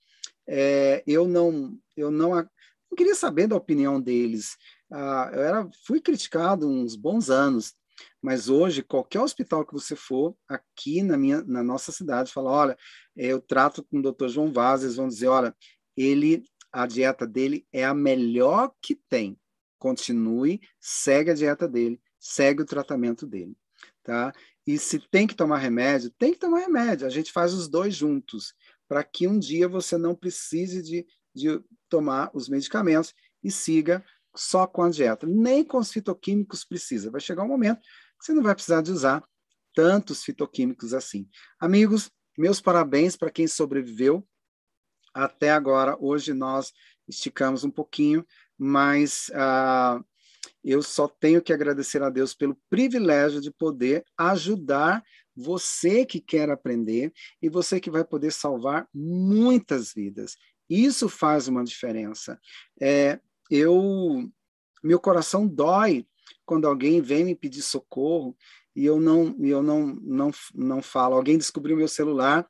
[0.45, 4.57] É, eu não, eu não, não queria saber da opinião deles.
[4.91, 7.73] Ah, eu era, fui criticado uns bons anos,
[8.21, 12.77] mas hoje, qualquer hospital que você for, aqui na, minha, na nossa cidade, fala, olha,
[13.15, 15.55] eu trato com o doutor João Vaz, eles vão dizer, olha,
[15.95, 19.37] ele, a dieta dele é a melhor que tem.
[19.77, 23.55] Continue, segue a dieta dele, segue o tratamento dele,
[24.01, 24.33] tá?
[24.65, 27.05] E se tem que tomar remédio, tem que tomar remédio.
[27.05, 28.53] A gente faz os dois juntos,
[28.87, 31.05] para que um dia você não precise de,
[31.35, 33.13] de tomar os medicamentos
[33.43, 34.03] e siga
[34.35, 35.27] só com a dieta.
[35.27, 37.11] Nem com os fitoquímicos precisa.
[37.11, 39.23] Vai chegar um momento que você não vai precisar de usar
[39.73, 41.27] tantos fitoquímicos assim.
[41.59, 44.25] Amigos, meus parabéns para quem sobreviveu
[45.13, 45.97] até agora.
[45.99, 46.71] Hoje nós
[47.07, 48.25] esticamos um pouquinho,
[48.57, 50.03] mas uh,
[50.63, 55.03] eu só tenho que agradecer a Deus pelo privilégio de poder ajudar
[55.35, 60.35] você que quer aprender e você que vai poder salvar muitas vidas.
[60.69, 62.39] Isso faz uma diferença.
[62.79, 64.29] É, eu,
[64.83, 66.05] meu coração dói
[66.45, 68.35] quando alguém vem me pedir socorro
[68.75, 71.15] e eu não, eu não, não, não falo.
[71.15, 72.47] Alguém descobriu meu celular,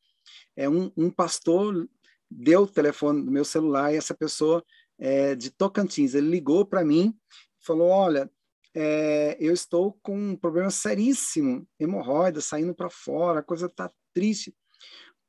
[0.56, 1.88] é um, um pastor
[2.30, 4.64] deu o telefone do meu celular e essa pessoa
[4.98, 7.16] é, de Tocantins, ele ligou para mim
[7.64, 8.30] falou: Olha,
[8.76, 14.56] é, eu estou com um problema seríssimo, hemorroida saindo para fora, a coisa está triste.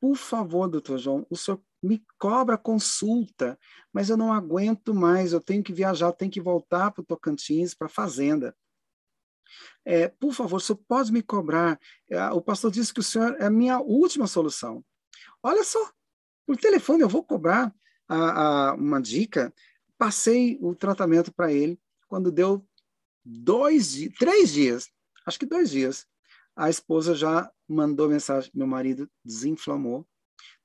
[0.00, 3.58] Por favor, doutor João, o senhor me cobra consulta,
[3.92, 7.74] mas eu não aguento mais, eu tenho que viajar, tenho que voltar para o Tocantins,
[7.74, 8.56] para a fazenda.
[9.84, 11.78] É, por favor, o senhor pode me cobrar?
[12.10, 14.84] É, o pastor disse que o senhor é a minha última solução.
[15.42, 15.92] Olha só,
[16.46, 17.72] por telefone eu vou cobrar
[18.08, 19.52] a, a, uma dica.
[19.98, 22.66] Passei o tratamento para ele, quando deu
[23.24, 24.90] dois, três dias,
[25.26, 26.06] acho que dois dias,
[26.56, 30.06] a esposa já mandou mensagem: meu marido desinflamou.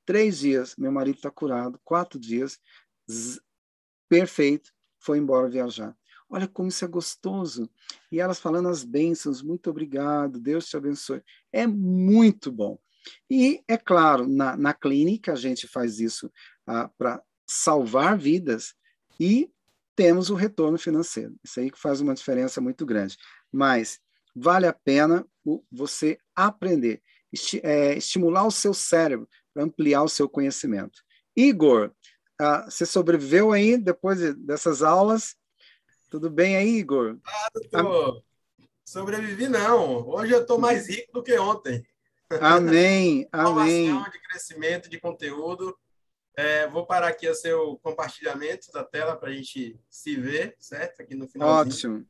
[0.10, 1.80] Três dias, meu marido está curado.
[1.84, 2.60] Quatro dias,
[3.08, 3.40] zzz,
[4.10, 5.96] perfeito, foi embora viajar.
[6.28, 7.70] Olha como isso é gostoso.
[8.12, 11.22] E elas falando as bênçãos, muito obrigado, Deus te abençoe.
[11.54, 12.80] É muito bom.
[13.30, 16.32] E, é claro, na, na clínica a gente faz isso
[16.66, 18.74] ah, para salvar vidas
[19.20, 19.52] e
[19.96, 21.36] temos o retorno financeiro.
[21.44, 23.16] Isso aí que faz uma diferença muito grande.
[23.52, 24.00] Mas
[24.36, 25.24] vale a pena
[25.72, 27.00] você aprender,
[27.32, 29.30] esti é, estimular o seu cérebro
[29.60, 31.02] ampliar o seu conhecimento.
[31.36, 31.92] Igor,
[32.42, 35.36] uh, você sobreviveu aí depois de, dessas aulas?
[36.10, 37.18] Tudo bem aí, Igor?
[37.26, 38.24] Ah, doutor.
[38.84, 40.08] Sobrevivi não.
[40.08, 41.86] Hoje eu estou mais rico do que ontem.
[42.42, 43.94] Amém, amém.
[44.12, 45.78] de crescimento de conteúdo
[46.40, 51.02] é, vou parar aqui o seu compartilhamento da tela para a gente se ver, certo?
[51.02, 51.50] Aqui no final.
[51.50, 52.08] Ótimo.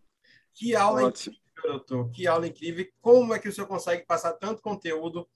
[0.54, 1.36] Que aula Ótimo.
[1.36, 2.12] incrível, doutor.
[2.12, 2.88] Que aula incrível.
[3.02, 5.28] Como é que o senhor consegue passar tanto conteúdo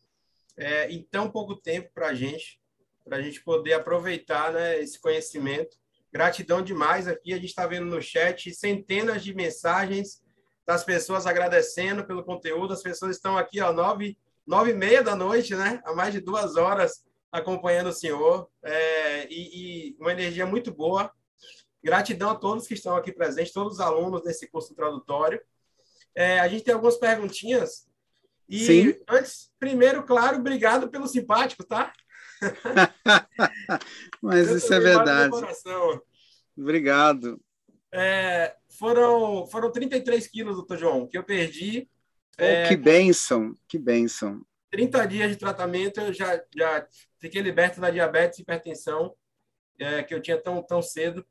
[0.57, 2.59] é, em tão pouco tempo para a gente,
[3.03, 5.77] para a gente poder aproveitar né, esse conhecimento.
[6.11, 7.33] Gratidão demais aqui.
[7.33, 10.21] A gente está vendo no chat centenas de mensagens
[10.65, 12.73] das pessoas agradecendo pelo conteúdo.
[12.73, 15.81] As pessoas estão aqui, ó, nove, nove e meia da noite, né?
[15.85, 21.11] Há mais de duas horas acompanhando o senhor é, e, e, uma energia muito boa.
[21.83, 25.41] Gratidão a todos que estão aqui presentes, todos os alunos desse curso introdutório.
[26.15, 27.87] É, a gente tem algumas perguntinhas.
[28.47, 28.95] E Sim.
[29.09, 31.93] antes, primeiro, claro, obrigado pelo simpático, tá?
[34.21, 35.33] Mas isso é verdade.
[36.55, 37.41] Obrigado.
[37.91, 41.87] É, foram, foram 33 quilos, doutor João, que eu perdi.
[42.39, 44.45] Oh, é, que bênção, que bênção.
[44.71, 46.87] 30 dias de tratamento, eu já, já
[47.19, 49.15] fiquei liberto da diabetes e hipertensão
[49.79, 51.25] é, que eu tinha tão, tão cedo.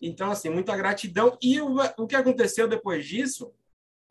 [0.00, 1.36] Então, assim, muita gratidão.
[1.42, 3.52] E o, o que aconteceu depois disso,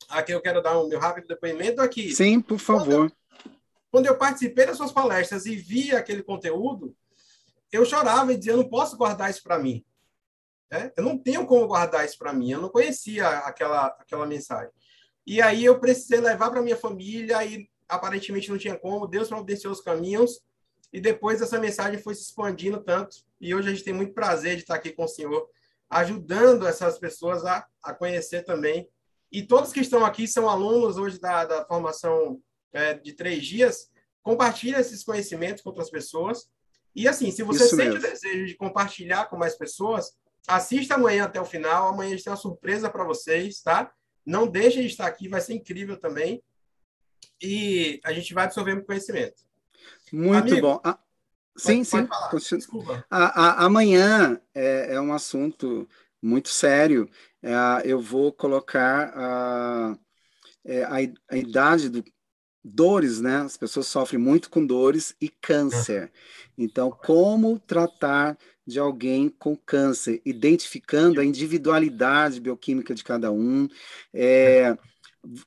[0.09, 2.13] aqui eu quero dar o um meu rápido depoimento aqui.
[2.13, 2.85] Sim, por favor.
[2.85, 3.11] Quando
[3.45, 3.51] eu,
[3.91, 6.95] quando eu participei das suas palestras e vi aquele conteúdo,
[7.71, 9.83] eu chorava e dizia, eu não posso guardar isso para mim.
[10.69, 10.91] É?
[10.97, 12.51] Eu não tenho como guardar isso para mim.
[12.51, 14.71] Eu não conhecia aquela, aquela mensagem.
[15.25, 19.07] E aí eu precisei levar para minha família e aparentemente não tinha como.
[19.07, 20.41] Deus providenciou os caminhos
[20.91, 23.17] e depois essa mensagem foi se expandindo tanto.
[23.39, 25.49] E hoje a gente tem muito prazer de estar aqui com o senhor,
[25.89, 28.89] ajudando essas pessoas a, a conhecer também.
[29.31, 32.39] E todos que estão aqui são alunos hoje da, da formação
[32.71, 33.89] é, de três dias.
[34.23, 36.49] Compartilhe esses conhecimentos com outras pessoas.
[36.95, 38.07] E assim, se você Isso sente mesmo.
[38.07, 41.89] o desejo de compartilhar com mais pessoas, assista amanhã até o final.
[41.89, 43.91] Amanhã a gente tem uma surpresa para vocês, tá?
[44.25, 46.41] Não deixe de estar aqui, vai ser incrível também.
[47.41, 49.43] E a gente vai absorver conhecimento.
[50.11, 50.81] Muito Amigo, bom.
[50.83, 50.97] Ah,
[51.55, 52.57] sim, pode, pode sim.
[52.57, 53.05] Desculpa.
[53.09, 55.87] A, a, amanhã é, é, um assunto
[56.21, 57.09] muito sério.
[57.41, 57.51] É,
[57.85, 59.97] eu vou colocar a,
[60.65, 60.95] é, a,
[61.29, 62.03] a idade do,
[62.63, 63.37] dores, né?
[63.37, 66.11] As pessoas sofrem muito com dores e câncer.
[66.57, 68.37] Então, como tratar
[68.67, 73.67] de alguém com câncer, identificando a individualidade bioquímica de cada um.
[74.13, 74.77] É,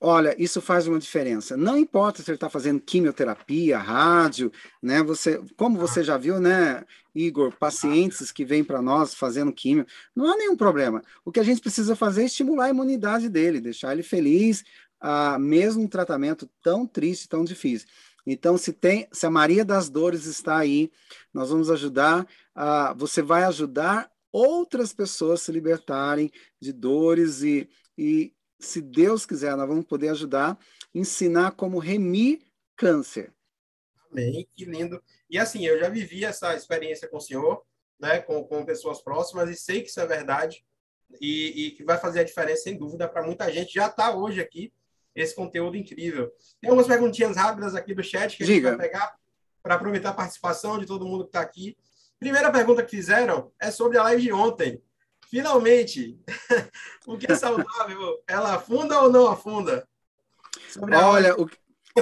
[0.00, 1.56] olha, isso faz uma diferença.
[1.56, 4.52] Não importa se ele está fazendo quimioterapia, rádio,
[4.82, 5.02] né?
[5.02, 6.84] Você, como você já viu, né,
[7.14, 11.02] Igor, pacientes que vêm para nós fazendo químio, não há nenhum problema.
[11.24, 14.64] O que a gente precisa fazer é estimular a imunidade dele, deixar ele feliz,
[15.00, 17.88] a mesmo um tratamento tão triste, tão difícil.
[18.26, 20.90] Então, se tem, se a Maria das Dores está aí,
[21.32, 22.26] nós vamos ajudar.
[22.54, 29.56] A, você vai ajudar outras pessoas se libertarem de dores e, e, se Deus quiser,
[29.56, 30.58] nós vamos poder ajudar,
[30.94, 32.40] ensinar como remir
[32.76, 33.32] câncer.
[34.10, 35.02] Amém, que lindo.
[35.28, 37.62] E assim, eu já vivi essa experiência com o senhor,
[37.98, 40.64] né, com, com pessoas próximas, e sei que isso é verdade,
[41.20, 43.74] e, e que vai fazer a diferença, sem dúvida, para muita gente.
[43.74, 44.72] Já está hoje aqui
[45.14, 46.30] esse conteúdo incrível.
[46.60, 49.14] Tem algumas perguntinhas rápidas aqui do chat que a gente vai pegar
[49.62, 51.76] para aproveitar a participação de todo mundo que está aqui.
[52.18, 54.82] Primeira pergunta que fizeram é sobre a live de ontem.
[55.30, 56.18] Finalmente,
[57.06, 58.20] o que é saudável?
[58.26, 59.86] Ela afunda ou não afunda?
[60.92, 61.48] Olha, o...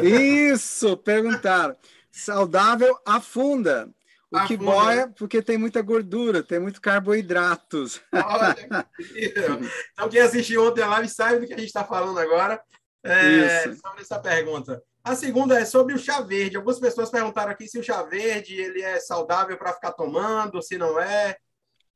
[0.02, 1.76] isso, perguntaram.
[2.10, 3.90] Saudável afunda.
[4.30, 4.48] O afunda.
[4.48, 8.00] que boia, porque tem muita gordura, tem muito carboidratos.
[8.12, 8.56] Olha,
[9.14, 12.60] então, quem assistiu ontem a live sabe do que a gente está falando agora
[13.02, 14.82] é, sobre essa pergunta.
[15.04, 16.56] A segunda é sobre o chá verde.
[16.56, 20.76] Algumas pessoas perguntaram aqui se o chá verde ele é saudável para ficar tomando, se
[20.76, 21.36] não é.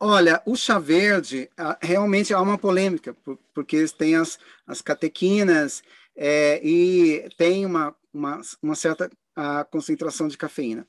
[0.05, 1.48] Olha, o chá verde
[1.81, 3.16] realmente há uma polêmica,
[3.55, 5.81] porque tem as, as catequinas
[6.16, 10.84] é, e tem uma, uma, uma certa a concentração de cafeína,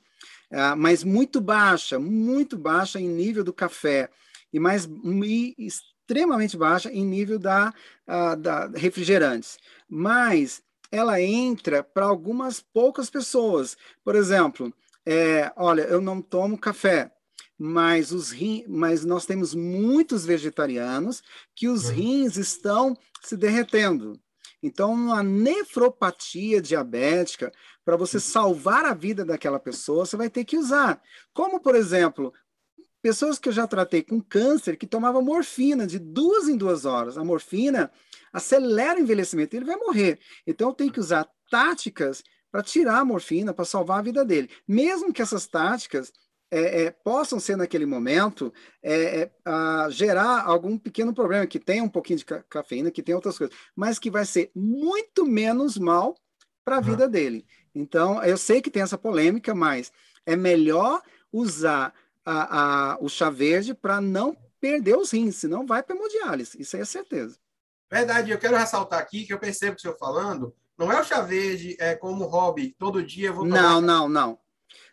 [0.50, 4.10] é, mas muito baixa, muito baixa em nível do café
[4.52, 7.72] e mais e extremamente baixa em nível da,
[8.08, 10.60] uh, da refrigerantes mas
[10.90, 13.76] ela entra para algumas poucas pessoas.
[14.02, 14.74] Por exemplo,
[15.06, 17.13] é, olha, eu não tomo café,
[17.58, 21.22] mas os rim, mas nós temos muitos vegetarianos
[21.54, 21.94] que os uhum.
[21.94, 24.20] rins estão se derretendo.
[24.62, 27.52] Então, a nefropatia diabética,
[27.84, 28.22] para você uhum.
[28.22, 31.00] salvar a vida daquela pessoa, você vai ter que usar.
[31.32, 32.32] Como, por exemplo,
[33.02, 37.18] pessoas que eu já tratei com câncer que tomavam morfina de duas em duas horas.
[37.18, 37.92] A morfina
[38.32, 40.18] acelera o envelhecimento, ele vai morrer.
[40.46, 44.48] Então, eu tenho que usar táticas para tirar a morfina, para salvar a vida dele.
[44.66, 46.10] Mesmo que essas táticas
[46.54, 51.82] é, é, possam ser, naquele momento, é, é a, gerar algum pequeno problema, que tenha
[51.82, 55.76] um pouquinho de ca cafeína, que tenha outras coisas, mas que vai ser muito menos
[55.76, 56.14] mal
[56.64, 56.84] para a uhum.
[56.84, 57.44] vida dele.
[57.74, 59.90] Então, eu sei que tem essa polêmica, mas
[60.24, 61.02] é melhor
[61.32, 61.92] usar
[62.24, 66.56] a, a, o chá verde para não perder os rins, senão vai para hemodiálise.
[66.60, 67.36] Isso aí é certeza.
[67.90, 71.20] Verdade, eu quero ressaltar aqui que eu percebo o senhor falando, não é o chá
[71.20, 73.60] verde é como hobby, todo dia eu vou tomar.
[73.60, 74.43] Não, não, não.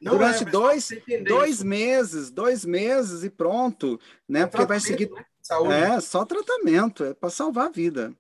[0.02, 0.90] Não Durante é, dois,
[1.28, 4.42] dois meses, dois meses e pronto, né?
[4.42, 5.12] É Porque vai seguir.
[5.12, 5.24] Né?
[5.42, 5.74] Saúde.
[5.74, 8.14] É, só tratamento, é para salvar a vida.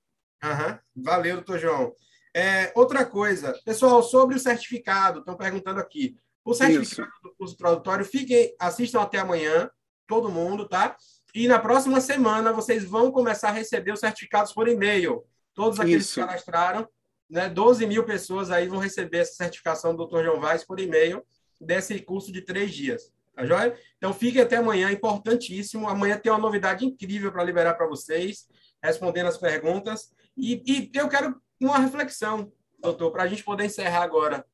[0.43, 1.03] Uhum.
[1.03, 1.93] Valeu, doutor João.
[2.35, 6.15] É, outra coisa, pessoal, sobre o certificado, estão perguntando aqui.
[6.45, 7.23] O certificado Isso.
[7.23, 9.69] do curso introdutório, fiquem, assistam até amanhã,
[10.07, 10.95] todo mundo, tá?
[11.33, 15.23] E na próxima semana vocês vão começar a receber os certificados por e-mail.
[15.53, 16.15] Todos aqueles Isso.
[16.15, 16.87] que cadastraram,
[17.29, 17.49] né?
[17.49, 20.23] 12 mil pessoas aí vão receber essa certificação do Dr.
[20.23, 21.23] João Vaz por e-mail
[21.61, 23.11] desse curso de três dias.
[23.33, 23.77] Tá joia?
[23.97, 25.87] Então fiquem até amanhã, importantíssimo.
[25.87, 28.47] Amanhã tem uma novidade incrível para liberar para vocês,
[28.83, 30.11] respondendo as perguntas.
[30.35, 34.45] E, e, eu quero uma reflexão, doutor, para a gente poder encerrar agora.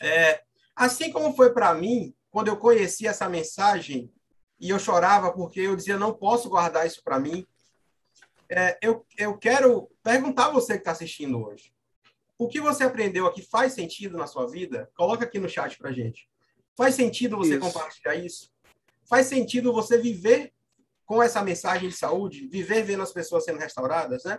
[0.00, 0.42] É,
[0.74, 4.10] assim como foi para mim, quando eu conheci essa mensagem
[4.58, 7.46] e eu chorava porque eu dizia, não posso guardar isso para mim.
[8.48, 11.72] É, eu, eu quero perguntar a você que está assistindo hoje.
[12.40, 14.90] O que você aprendeu aqui faz sentido na sua vida?
[14.96, 16.26] Coloca aqui no chat para gente.
[16.74, 17.60] Faz sentido você isso.
[17.60, 18.50] compartilhar isso?
[19.06, 20.50] Faz sentido você viver
[21.04, 22.48] com essa mensagem de saúde?
[22.48, 24.38] Viver vendo as pessoas sendo restauradas, né?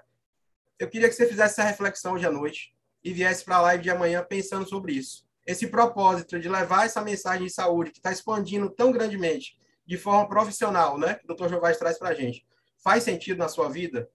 [0.79, 3.83] Eu queria que você fizesse essa reflexão hoje à noite e viesse para a live
[3.83, 5.23] de amanhã pensando sobre isso.
[5.45, 10.27] Esse propósito de levar essa mensagem de saúde que está expandindo tão grandemente de forma
[10.27, 11.13] profissional, né?
[11.13, 11.49] Que o Dr.
[11.49, 12.47] Jovais traz para a gente.
[12.83, 14.09] Faz sentido na sua vida?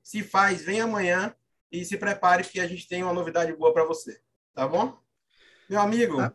[0.00, 1.34] Se faz, vem amanhã
[1.72, 4.20] e se prepare porque a gente tem uma novidade boa para você.
[4.54, 4.98] Tá bom?
[5.68, 6.20] Meu amigo.
[6.20, 6.32] Ah,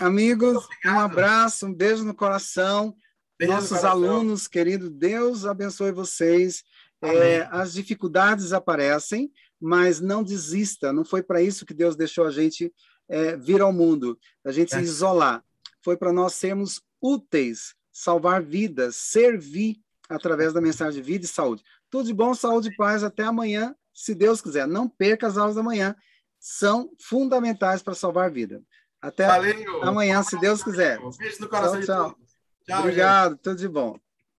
[0.00, 2.96] amigos, um abraço, um beijo no coração.
[3.38, 3.90] Beijo Nossos no coração.
[3.92, 6.64] alunos, querido, Deus abençoe vocês.
[7.00, 10.92] É, as dificuldades aparecem, mas não desista.
[10.92, 12.72] Não foi para isso que Deus deixou a gente
[13.08, 14.78] é, vir ao mundo, a gente é.
[14.78, 15.44] se isolar.
[15.84, 19.76] Foi para nós sermos úteis salvar vidas, servir
[20.08, 21.62] através da mensagem de vida e saúde.
[21.90, 23.04] Tudo de bom, saúde e paz.
[23.04, 24.66] Até amanhã, se Deus quiser.
[24.66, 25.94] Não perca as aulas da manhã.
[26.38, 28.60] são fundamentais para salvar vida.
[29.00, 29.82] Até Valeu.
[29.82, 30.98] amanhã, se Deus quiser.
[31.00, 32.18] Um beijo no coração tchau, tchau.
[32.66, 33.42] tchau Obrigado, gente.
[33.42, 33.98] tudo de bom.